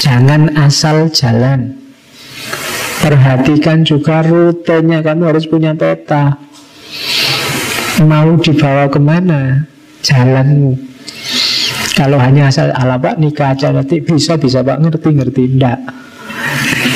[0.00, 1.76] Jangan asal jalan.
[3.04, 6.40] Perhatikan juga rutenya, kamu harus punya peta.
[8.00, 9.68] Mau dibawa ke mana
[10.00, 10.93] jalanmu?
[11.94, 15.78] Kalau hanya asal ala pak nikah aja nanti bisa bisa pak ngerti ngerti enggak.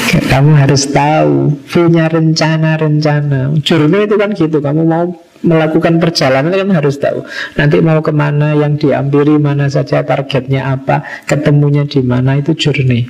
[0.08, 3.54] Kamu harus tahu, punya rencana-rencana.
[3.60, 5.04] Journey itu kan gitu, kamu mau
[5.44, 7.22] melakukan perjalanan kamu harus tahu.
[7.60, 13.04] Nanti mau ke mana, yang diampiri mana saja, targetnya apa, ketemunya di mana, itu journey.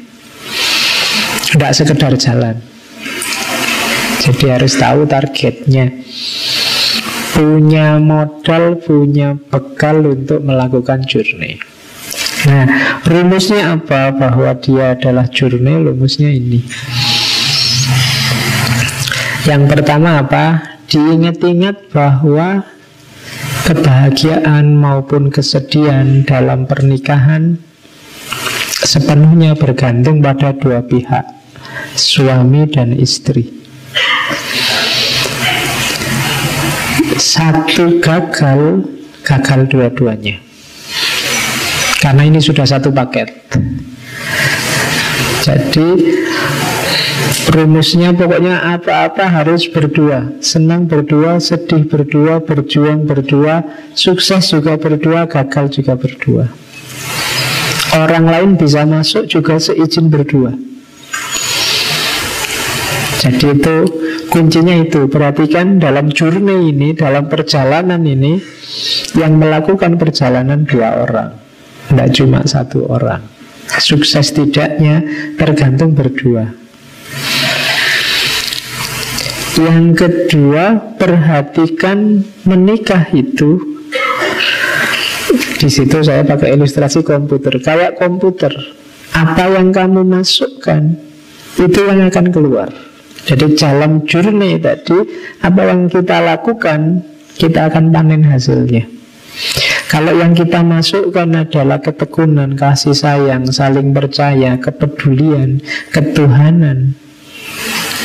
[1.54, 2.58] Tidak sekedar jalan.
[4.26, 5.88] Jadi harus tahu targetnya.
[7.32, 11.77] Punya modal, punya bekal untuk melakukan journey.
[12.48, 12.64] Nah,
[13.04, 14.08] rumusnya apa?
[14.08, 16.64] Bahwa dia adalah jurnal, rumusnya ini.
[19.44, 20.76] Yang pertama apa?
[20.88, 22.64] Diingat-ingat bahwa
[23.68, 27.60] kebahagiaan maupun kesedihan dalam pernikahan
[28.80, 31.28] sepenuhnya bergantung pada dua pihak,
[31.92, 33.52] suami dan istri.
[37.20, 38.88] Satu gagal,
[39.20, 40.47] gagal dua-duanya.
[41.98, 43.26] Karena ini sudah satu paket.
[45.42, 45.88] Jadi
[47.50, 50.38] rumusnya pokoknya apa-apa harus berdua.
[50.38, 53.66] Senang berdua, sedih berdua, berjuang berdua,
[53.98, 56.46] sukses juga berdua, gagal juga berdua.
[57.98, 60.54] Orang lain bisa masuk juga seizin berdua.
[63.18, 63.76] Jadi itu
[64.30, 68.38] kuncinya itu Perhatikan dalam journey ini Dalam perjalanan ini
[69.18, 71.47] Yang melakukan perjalanan dua orang
[71.88, 73.24] tidak cuma satu orang.
[73.80, 75.04] Sukses tidaknya
[75.36, 76.52] tergantung berdua.
[79.58, 83.58] Yang kedua Perhatikan menikah itu.
[85.58, 87.58] Di situ saya pakai ilustrasi komputer.
[87.58, 88.52] Kayak komputer
[89.10, 90.94] Apa yang kamu masukkan
[91.58, 92.70] Itu yang akan keluar.
[93.26, 95.02] Jadi jalan journey tadi
[95.42, 97.02] Apa yang kita lakukan
[97.34, 98.86] Kita akan panen hasilnya
[99.88, 106.92] kalau yang kita masukkan adalah ketekunan, kasih sayang, saling percaya, kepedulian, ketuhanan,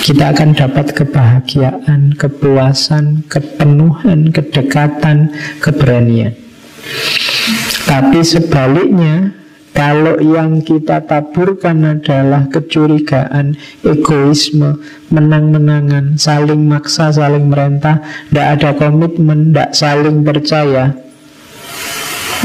[0.08, 6.32] kita akan dapat kebahagiaan, kepuasan, kepenuhan, kedekatan, keberanian.
[7.84, 9.36] Tapi sebaliknya,
[9.76, 14.80] kalau yang kita taburkan adalah kecurigaan, egoisme,
[15.12, 18.00] menang-menangan, saling maksa, saling merentah,
[18.32, 21.03] tidak ada komitmen, tidak saling percaya,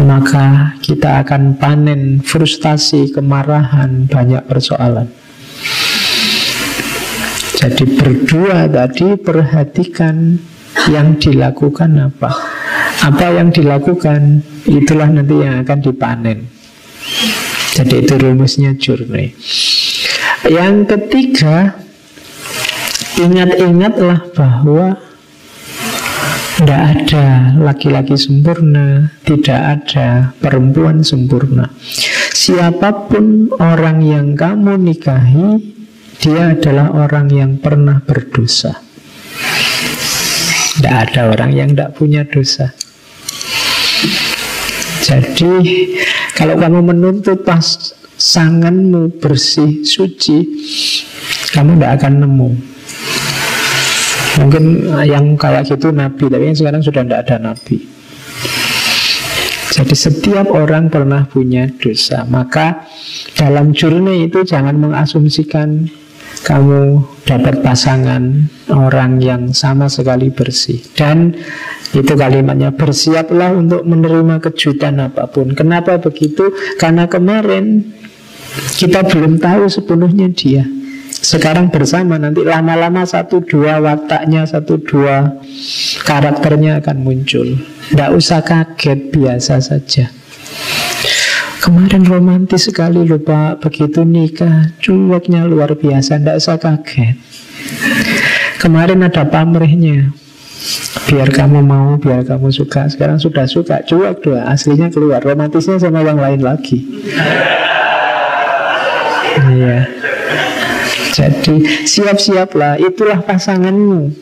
[0.03, 5.11] maka kita akan panen frustasi, kemarahan, banyak persoalan.
[7.59, 10.39] Jadi berdua tadi perhatikan
[10.87, 12.31] yang dilakukan apa.
[13.03, 16.39] Apa yang dilakukan itulah nanti yang akan dipanen.
[17.75, 19.35] Jadi itu rumusnya journey.
[20.47, 21.79] Yang ketiga,
[23.19, 25.08] ingat-ingatlah bahwa
[26.59, 31.71] tidak ada laki-laki sempurna, tidak ada perempuan sempurna.
[32.35, 35.55] Siapa pun orang yang kamu nikahi,
[36.19, 38.75] dia adalah orang yang pernah berdosa.
[40.75, 42.75] Tidak ada orang yang tidak punya dosa.
[45.07, 45.55] Jadi,
[46.35, 50.43] kalau kamu menuntut pasanganmu bersih, suci,
[51.55, 52.78] kamu tidak akan nemu.
[54.39, 54.65] Mungkin
[55.03, 57.83] yang kayak gitu nabi, tapi yang sekarang sudah tidak ada nabi.
[59.69, 62.27] Jadi setiap orang pernah punya dosa.
[62.27, 62.89] Maka
[63.39, 65.87] dalam journey itu jangan mengasumsikan
[66.43, 70.81] kamu dapat pasangan orang yang sama sekali bersih.
[70.95, 71.35] Dan
[71.93, 75.53] itu kalimatnya bersiaplah untuk menerima kejutan apa pun.
[75.53, 76.53] Kenapa begitu?
[76.79, 77.85] Karena kemarin
[78.77, 80.65] kita belum tahu sepenuhnya dia.
[81.09, 85.41] Sekarang bersama nanti lama-lama satu dua wataknya satu dua
[86.05, 87.59] karakternya akan muncul.
[87.89, 90.13] Tidak usah kaget biasa saja.
[91.59, 97.19] Kemarin romantis sekali lupa begitu nikah cueknya luar biasa Tidak usah kaget
[98.63, 100.15] Kemarin ada pamrihnya
[101.11, 106.07] Biar kamu mau, biar kamu suka Sekarang sudah suka, cuek dua Aslinya keluar, romantisnya sama
[106.07, 106.87] yang lain lagi
[109.59, 109.91] Iya
[111.19, 114.15] jadi siap-siaplah, itulah pasanganmu.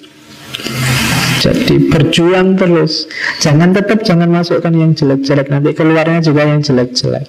[1.44, 3.04] Jadi berjuang terus.
[3.44, 7.28] Jangan tetap jangan masukkan yang jelek-jelek nanti keluarnya juga yang jelek-jelek.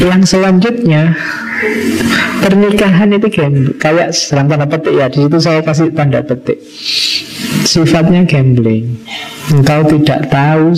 [0.00, 1.12] Yang selanjutnya
[2.40, 3.76] pernikahan itu gambling.
[3.76, 5.06] Kayak dalam tanda petik ya.
[5.12, 6.58] Di situ saya kasih tanda petik.
[7.68, 8.96] Sifatnya gambling.
[9.52, 10.72] Engkau tidak tahu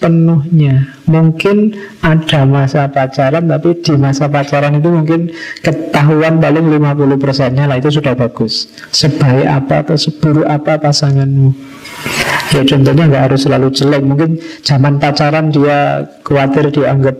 [0.00, 0.96] sepenuhnya.
[1.04, 5.28] Mungkin ada masa pacaran Tapi di masa pacaran itu mungkin
[5.60, 8.72] Ketahuan paling 50 persennya lah Itu sudah bagus.
[8.96, 11.52] Sebaik apa atau seburuk apa pasanganmu.
[12.56, 14.00] Ya contohnya nggak harus selalu jelek.
[14.00, 17.16] Mungkin zaman pacaran dia khawatir dianggap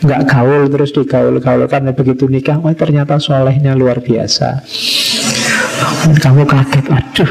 [0.00, 4.64] nggak gaul terus digaul-gaulkan begitu nikah wah ternyata solehnya luar biasa.
[6.22, 7.30] Kamu kaget aduh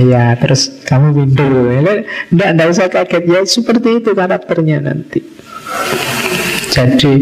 [0.00, 1.50] Ya, terus kamu minder.
[2.32, 3.24] Tidak, tidak usah kaget.
[3.28, 5.20] Ya, seperti itu karakternya nanti.
[6.70, 7.12] Jadi,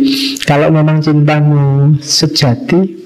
[0.44, 2.98] kalau memang cintamu sejati,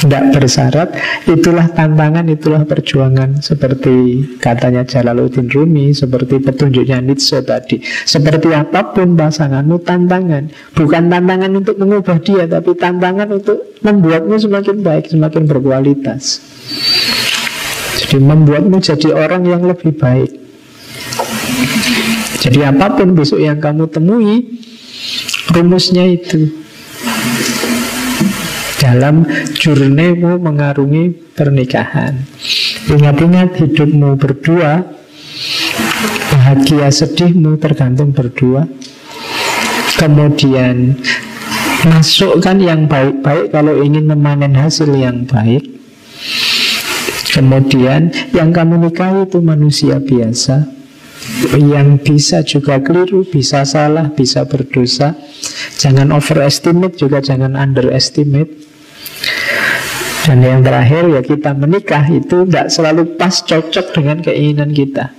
[0.00, 0.88] tidak bersyarat,
[1.28, 3.44] itulah tantangan, itulah perjuangan.
[3.44, 7.84] Seperti katanya Jalaluddin Rumi, seperti petunjuknya Nietzsche tadi.
[7.84, 10.48] Seperti apa pun pasanganmu, tantangan.
[10.72, 16.40] Bukan tantangan untuk mengubah dia, tapi tantangan untuk membuatmu semakin baik, semakin berkualitas.
[18.00, 20.32] Jadi membuatmu jadi orang yang lebih baik.
[22.40, 24.56] Jadi apa pun besok yang kamu temui
[25.52, 26.48] Rumusnya itu.
[28.80, 29.28] Dalam
[29.60, 32.16] jurnemu mengarungi pernikahan.
[32.88, 34.80] Ingat-ingat hidupmu berdua
[36.32, 38.64] Bahagia sedihmu tergantung berdua.
[40.00, 40.96] Kemudian
[41.84, 45.79] Masukkan yang baik-baik Kalau ingin memanen hasil yang baik
[47.40, 50.68] Kemudian yang kamu nikahi itu manusia biasa.
[51.56, 55.16] Yang bisa juga keliru, bisa salah, bisa berdosa.
[55.80, 58.52] Jangan overestimate juga jangan underestimate.
[60.28, 65.16] Dan yang terakhir ya kita menikah itu tidak selalu pas cocok dengan keinginan kita.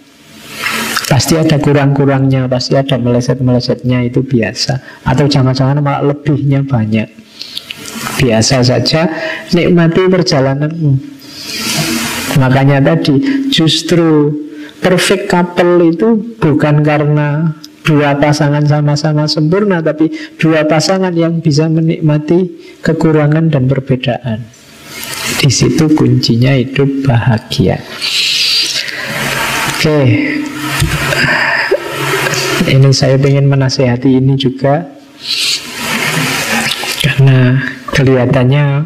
[1.10, 5.02] Pasti ada kurang-kurangnya, pasti ada meleset-melesetnya itu biasa.
[5.10, 7.10] Atau jangan-jangan malah lebihnya banyak.
[8.22, 9.10] Biasa saja
[9.58, 11.12] nikmati perjalananmu
[12.40, 14.32] Makanya tadi justru
[14.80, 22.50] perfect couple itu bukan karena dua pasangan sama-sama sempurna, tapi dua pasangan yang bisa menikmati
[22.86, 24.46] kekurangan dan perbedaan.
[25.42, 27.82] Di situ kuncinya hidup bahagia.
[29.82, 30.00] Oke,
[32.70, 34.86] ini saya ingin menasehati ini juga
[37.02, 37.58] karena
[37.90, 38.86] kelihatannya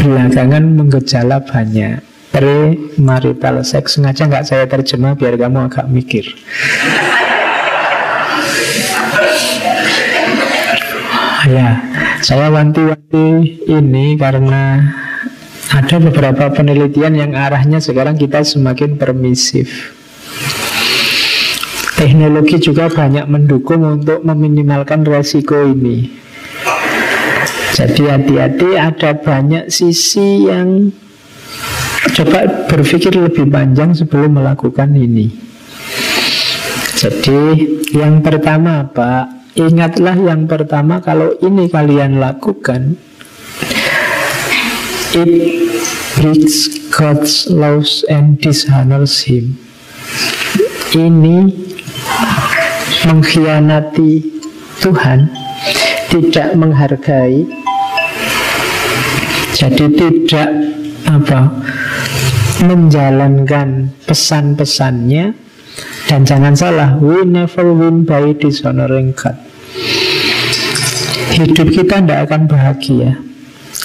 [0.00, 2.00] belakangan menggejala banyak
[2.34, 6.24] pre-marital sex sengaja nggak saya terjemah biar kamu agak mikir
[11.46, 11.78] ya
[12.24, 14.82] saya wanti-wanti ini karena
[15.70, 19.96] ada beberapa penelitian yang arahnya sekarang kita semakin permisif
[21.96, 26.12] Teknologi juga banyak mendukung untuk meminimalkan resiko ini.
[27.72, 30.92] Jadi hati-hati ada banyak sisi yang
[32.14, 35.32] coba berpikir lebih panjang sebelum melakukan ini.
[36.96, 37.40] Jadi
[37.92, 42.96] yang pertama Pak, ingatlah yang pertama kalau ini kalian lakukan
[45.16, 45.32] it
[46.16, 49.60] breaks God's laws and dishonors him.
[50.96, 51.52] Ini
[53.04, 54.40] mengkhianati
[54.80, 55.28] Tuhan,
[56.08, 57.44] tidak menghargai,
[59.52, 60.48] jadi tidak
[61.08, 61.48] apa
[62.64, 65.34] menjalankan pesan-pesannya
[66.06, 69.36] dan jangan salah, we never win by dishonoring God.
[71.36, 73.20] Hidup kita tidak akan bahagia.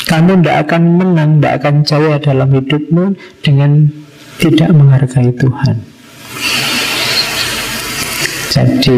[0.07, 3.91] Kamu tidak akan menang, tidak akan jaya dalam hidupmu dengan
[4.39, 5.75] tidak menghargai Tuhan.
[8.51, 8.97] Jadi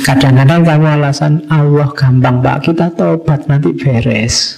[0.00, 4.56] kadang-kadang kamu alasan Allah gampang pak kita tobat nanti beres.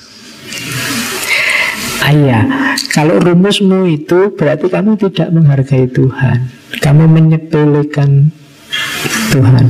[2.01, 6.49] Ayah, kalau rumusmu itu berarti kamu tidak menghargai Tuhan.
[6.81, 8.33] Kamu menyepelekan
[9.31, 9.67] Tuhan.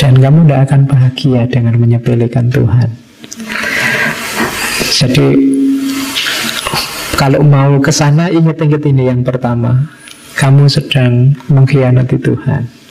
[0.00, 2.88] Dan kamu tidak akan bahagia dengan menyepelekan Tuhan.
[4.94, 5.28] Jadi
[7.14, 9.90] kalau mau ke sana ingat-ingat ini yang pertama.
[10.34, 12.83] Kamu sedang mengkhianati Tuhan.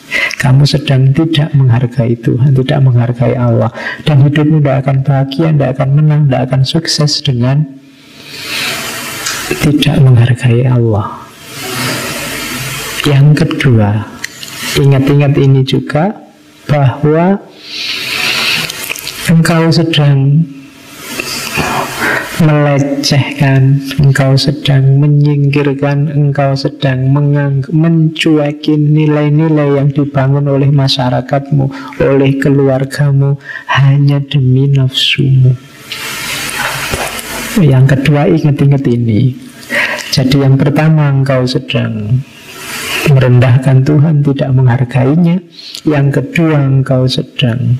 [0.43, 3.71] Kamu sedang tidak menghargai Tuhan, tidak menghargai Allah.
[4.03, 7.63] Dan hidupmu tidak akan bahagia, tidak akan menang, tidak akan sukses dengan
[9.63, 11.23] tidak menghargai Allah.
[13.07, 14.03] Yang kedua,
[14.75, 16.11] ingat-ingat ini juga
[16.67, 17.39] bahwa
[19.31, 20.43] engkau sedang
[22.43, 27.07] melecehkan, engkau sedang menyingkirkan, engkau sedang
[27.71, 31.71] mencuekin nilai-nilai yang dibangun oleh masyarakatmu,
[32.03, 33.39] oleh keluargamu,
[33.71, 35.55] hanya demi nafsumu.
[37.63, 39.39] Yang kedua ingat-ingat ini.
[40.11, 42.21] Jadi yang pertama engkau sedang
[43.07, 45.39] merendahkan Tuhan, tidak menghargainya.
[45.87, 47.79] Yang kedua engkau sedang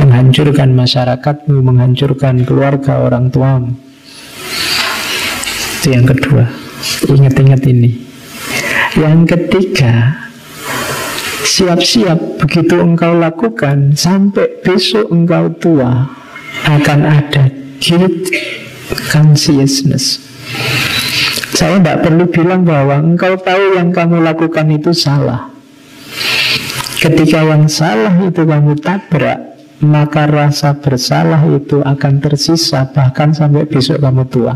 [0.00, 3.72] menghancurkan masyarakatmu, menghancurkan keluarga orang tuamu.
[5.80, 6.44] Itu yang kedua.
[7.06, 7.90] Ingat-ingat ini.
[8.96, 10.18] Yang ketiga,
[11.44, 16.08] siap-siap begitu engkau lakukan sampai besok engkau tua
[16.64, 17.48] akan ada
[17.80, 18.32] guilt
[19.12, 20.20] consciousness.
[21.56, 25.48] Saya tidak perlu bilang bahwa engkau tahu yang kamu lakukan itu salah.
[27.00, 34.00] Ketika yang salah itu kamu tabrak, maka rasa bersalah itu akan tersisa bahkan sampai besok
[34.00, 34.54] kamu tua.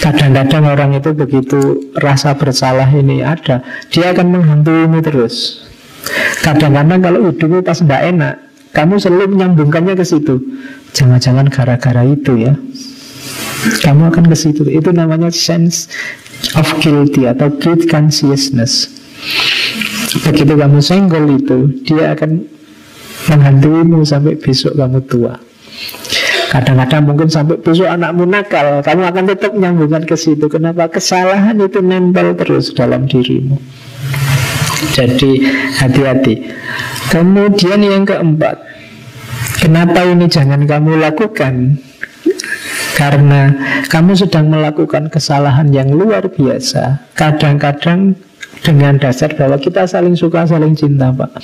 [0.00, 3.60] Kadang-kadang orang itu begitu rasa bersalah ini ada,
[3.92, 5.66] dia akan menghantuimu terus.
[6.40, 8.34] Kadang-kadang kalau hidupmu pas tidak enak,
[8.72, 10.40] kamu selalu menyambungkannya ke situ.
[10.96, 12.56] Jangan-jangan gara-gara itu ya.
[13.84, 14.64] Kamu akan ke situ.
[14.72, 15.92] Itu namanya sense
[16.56, 18.88] of guilty atau guilt consciousness.
[20.24, 22.48] Begitu kamu senggol itu, dia akan
[23.30, 25.38] menghantuimu sampai besok kamu tua.
[26.50, 30.50] Kadang-kadang mungkin sampai besok anakmu nakal, kamu akan tetap menyambungkan ke situ.
[30.50, 30.90] Kenapa?
[30.90, 33.54] Kesalahan itu nempel terus dalam dirimu.
[34.90, 35.46] Jadi
[35.78, 36.50] hati-hati.
[37.14, 38.58] Kemudian yang keempat,
[39.62, 41.78] kenapa ini jangan kamu lakukan?
[42.98, 43.54] Karena
[43.86, 47.14] kamu sedang melakukan kesalahan yang luar biasa.
[47.14, 48.18] Kadang-kadang
[48.66, 51.38] dengan dasar bahwa kita saling suka, saling cinta, Pak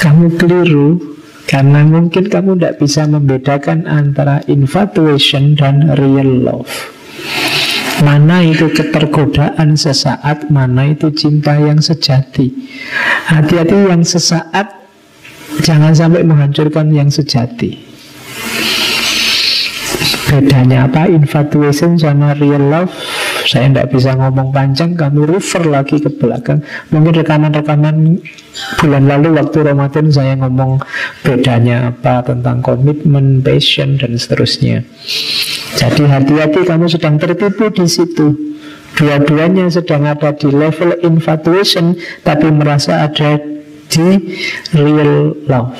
[0.00, 1.00] kamu keliru
[1.46, 6.68] karena mungkin kamu tidak bisa membedakan antara infatuation dan real love.
[8.04, 12.52] Mana itu ketergodaan sesaat, mana itu cinta yang sejati.
[13.24, 14.68] Hati-hati yang sesaat,
[15.64, 17.80] jangan sampai menghancurkan yang sejati.
[20.28, 21.08] Bedanya apa?
[21.08, 22.92] Infatuation sama real love
[23.46, 26.60] saya tidak bisa ngomong panjang, kamu refer lagi ke belakang.
[26.90, 28.18] Mungkin rekaman-rekaman
[28.82, 30.82] bulan lalu waktu Ramadan saya ngomong
[31.22, 34.82] bedanya apa tentang komitmen, passion, dan seterusnya.
[35.78, 38.34] Jadi hati-hati kamu sedang tertipu di situ.
[38.96, 41.94] Dua-duanya sedang ada di level infatuation,
[42.24, 43.36] tapi merasa ada
[43.92, 44.08] di
[44.72, 45.76] real love.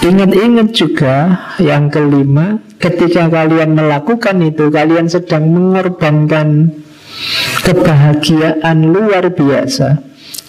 [0.00, 1.16] Ingat-ingat juga
[1.60, 6.72] yang kelima, ketika kalian melakukan itu, kalian sedang mengorbankan
[7.62, 10.00] kebahagiaan luar biasa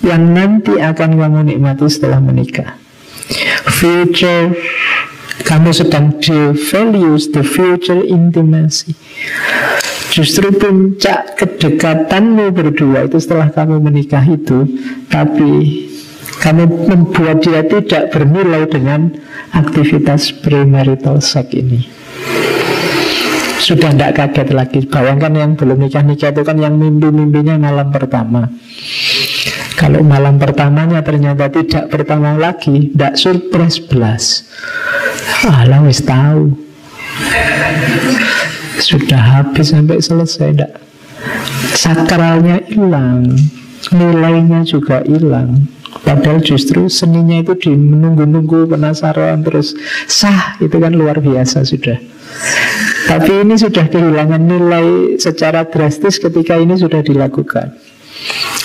[0.02, 2.80] yang nanti akan kamu nikmati setelah menikah.
[3.70, 4.56] Future
[5.41, 8.95] kamu sedang devalues the future intimacy.
[10.12, 14.68] Justru puncak kedekatanmu berdua itu setelah kamu menikah itu,
[15.08, 15.88] tapi
[16.44, 19.16] kamu membuat dia tidak bernilai dengan
[19.56, 22.01] aktivitas premarital sex ini.
[23.61, 24.80] Sudah tidak kaget lagi.
[24.89, 28.49] Bayangkan yang belum nikah-nikah itu kan yang mimpi-mimpinya malam pertama.
[29.77, 34.45] Kalau malam pertamanya ternyata tidak pertama lagi, tidak surprise belas.
[35.45, 36.53] Alah wis tahu.
[38.81, 40.73] Sudah habis sampai selesai, tidak.
[41.77, 43.30] Sakralnya hilang,
[43.93, 45.69] nilainya juga hilang.
[46.02, 49.78] Padahal justru seninya itu di menunggu-nunggu penasaran terus
[50.10, 52.02] sah itu kan luar biasa sudah.
[53.06, 57.76] Tapi ini sudah kehilangan nilai secara drastis ketika ini sudah dilakukan.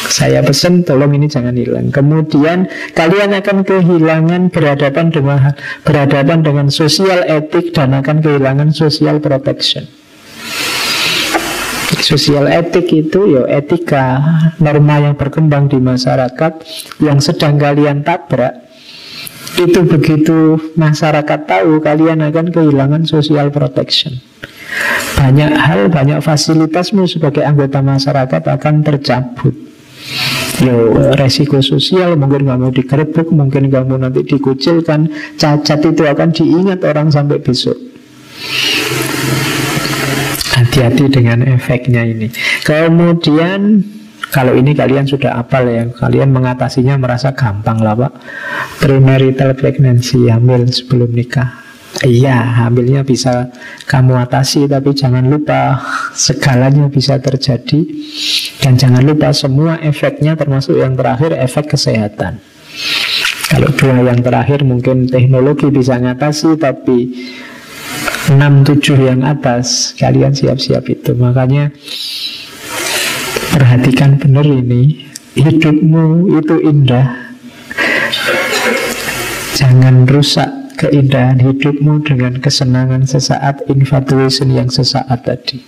[0.07, 1.91] Saya pesan tolong ini jangan hilang.
[1.91, 5.53] Kemudian kalian akan kehilangan berhadapan dengan
[5.83, 9.89] berhadapan dengan sosial etik dan akan kehilangan sosial protection.
[12.07, 14.23] Sosial etik itu ya etika
[14.63, 16.63] norma yang berkembang di masyarakat
[17.03, 18.63] yang sedang kalian tabrak
[19.59, 24.23] itu begitu masyarakat tahu kalian akan kehilangan social protection.
[25.19, 29.55] Banyak hal, banyak fasilitasmu sebagai anggota masyarakat akan tercabut.
[30.63, 35.11] Yo, resiko sosial mungkin kamu dikerebuk, mungkin kamu nanti dikucilkan,
[35.41, 37.86] cacat itu akan diingat orang sampai besok.
[40.77, 42.29] Hati-hati dengan efeknya ini.
[42.61, 43.81] Kemudian
[44.29, 48.13] kalau ini kalian sudah apal ya, kalian mengatasinya merasa gampang lah pak.
[48.85, 51.65] Premarital pregnancy, hamil sebelum nikah.
[52.05, 53.49] Iya, hamilnya bisa
[53.89, 55.81] kamu atasi, tapi jangan lupa
[56.13, 57.81] segalanya bisa terjadi.
[58.61, 62.37] Dan jangan lupa semua efeknya termasuk yang terakhir efek kesehatan.
[63.49, 67.17] Kalau dua yang terakhir mungkin teknologi bisa ngatasi, tapi
[68.31, 69.95] 6-7 yang atas.
[69.99, 71.15] Kalian siap-siap itu.
[71.15, 71.71] Makanya
[73.57, 75.09] Perhatikan benar ini.
[75.33, 77.33] Hidupmu itu indah.
[79.57, 85.65] Jangan rusak keindahan hidupmu dengan kesenangan sesaat infatuation yang sesaat tadi.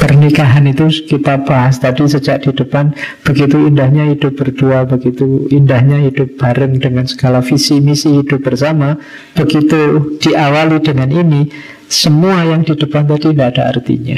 [0.00, 6.40] Pernikahan itu kita bahas tadi sejak di depan Begitu indahnya hidup berdua Begitu indahnya hidup
[6.40, 8.96] bareng dengan segala visi misi hidup bersama
[9.36, 11.52] Begitu diawali dengan ini
[11.84, 14.16] Semua yang di depan tadi tidak ada artinya.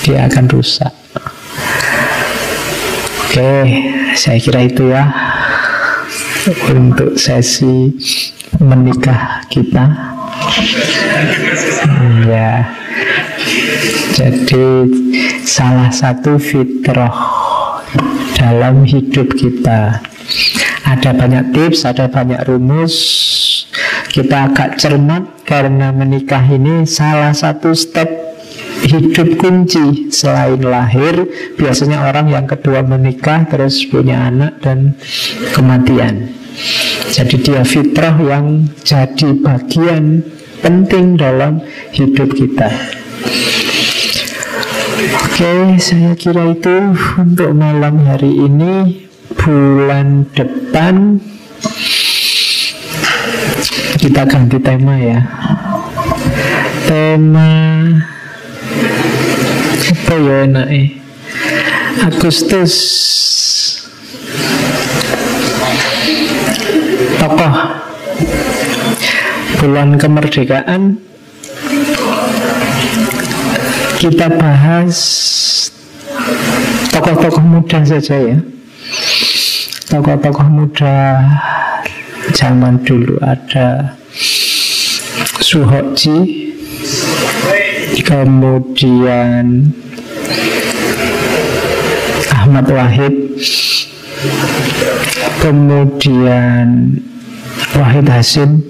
[0.00, 0.88] Dia akan rusak.
[3.28, 3.52] Oke,
[4.16, 5.04] saya kira itu ya
[6.72, 7.92] Untuk sesi
[8.56, 9.84] menikah kita.
[12.24, 12.79] Ya
[14.14, 14.84] jadi
[15.48, 17.12] salah satu fitrah
[18.36, 20.04] dalam hidup kita.
[20.84, 22.94] Ada banyak tips, ada banyak rumus.
[24.10, 28.10] Kita agak cermat karena menikah ini salah satu step
[28.84, 30.10] hidup kunci.
[30.10, 34.98] Selain lahir, biasanya orang yang kedua menikah Terus punya anak dan
[35.54, 36.34] kematian.
[37.08, 40.26] Jadi dia fitrah yang jadi bagian
[40.60, 42.99] penting dalam hidup kita
[45.40, 49.08] Oke, saya kira itu untuk malam hari ini
[49.40, 51.16] bulan depan
[53.96, 55.24] kita ganti tema ya.
[56.84, 57.56] Tema
[59.80, 60.92] apa ya enak eh?
[62.04, 62.74] Agustus
[67.16, 67.54] tokoh
[69.56, 71.00] bulan kemerdekaan
[74.00, 74.96] kita bahas
[76.88, 78.40] tokoh-tokoh muda saja ya.
[79.92, 81.20] Tokoh-tokoh muda
[82.32, 84.00] zaman dulu ada
[85.44, 86.48] Suhoji,
[88.00, 89.68] kemudian
[92.32, 93.36] Ahmad Wahid,
[95.44, 96.96] kemudian
[97.76, 98.64] Wahid Hasim,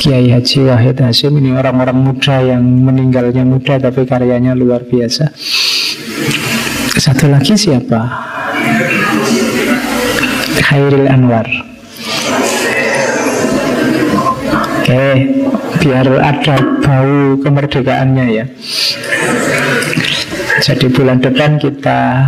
[0.00, 5.28] Kiai Haji Wahid Hasim ini orang-orang muda yang meninggalnya muda tapi karyanya luar biasa.
[6.96, 8.08] Satu lagi siapa?
[10.64, 11.44] Khairil Anwar.
[14.80, 15.04] Oke,
[15.84, 18.48] biar ada bau kemerdekaannya ya.
[20.64, 22.24] Jadi bulan depan kita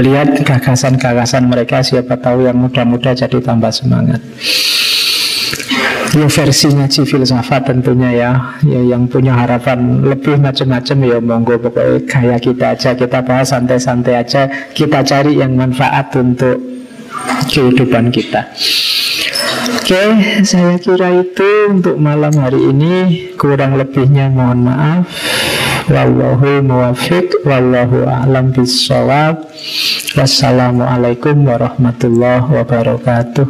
[0.00, 4.24] lihat gagasan-gagasan mereka siapa tahu yang muda-muda jadi tambah semangat.
[6.14, 8.30] Ya versi ngaji filsafat tentunya ya,
[8.62, 11.58] ya Yang punya harapan lebih macam-macam ya monggo.
[11.58, 14.46] Pokoknya gaya kita aja Kita bahas santai-santai aja.
[14.70, 16.62] Kita cari yang manfaat untuk
[17.50, 18.46] kehidupan kita.
[19.74, 20.02] Oke,
[20.46, 22.94] saya kira itu untuk malam hari ini.
[23.34, 25.10] Kurang lebihnya mohon maaf.
[25.84, 29.52] Wallahu muwafiq Wallahu a'lam bisawab
[30.16, 33.44] Wassalamualaikum warahmatullahi wabarakatuh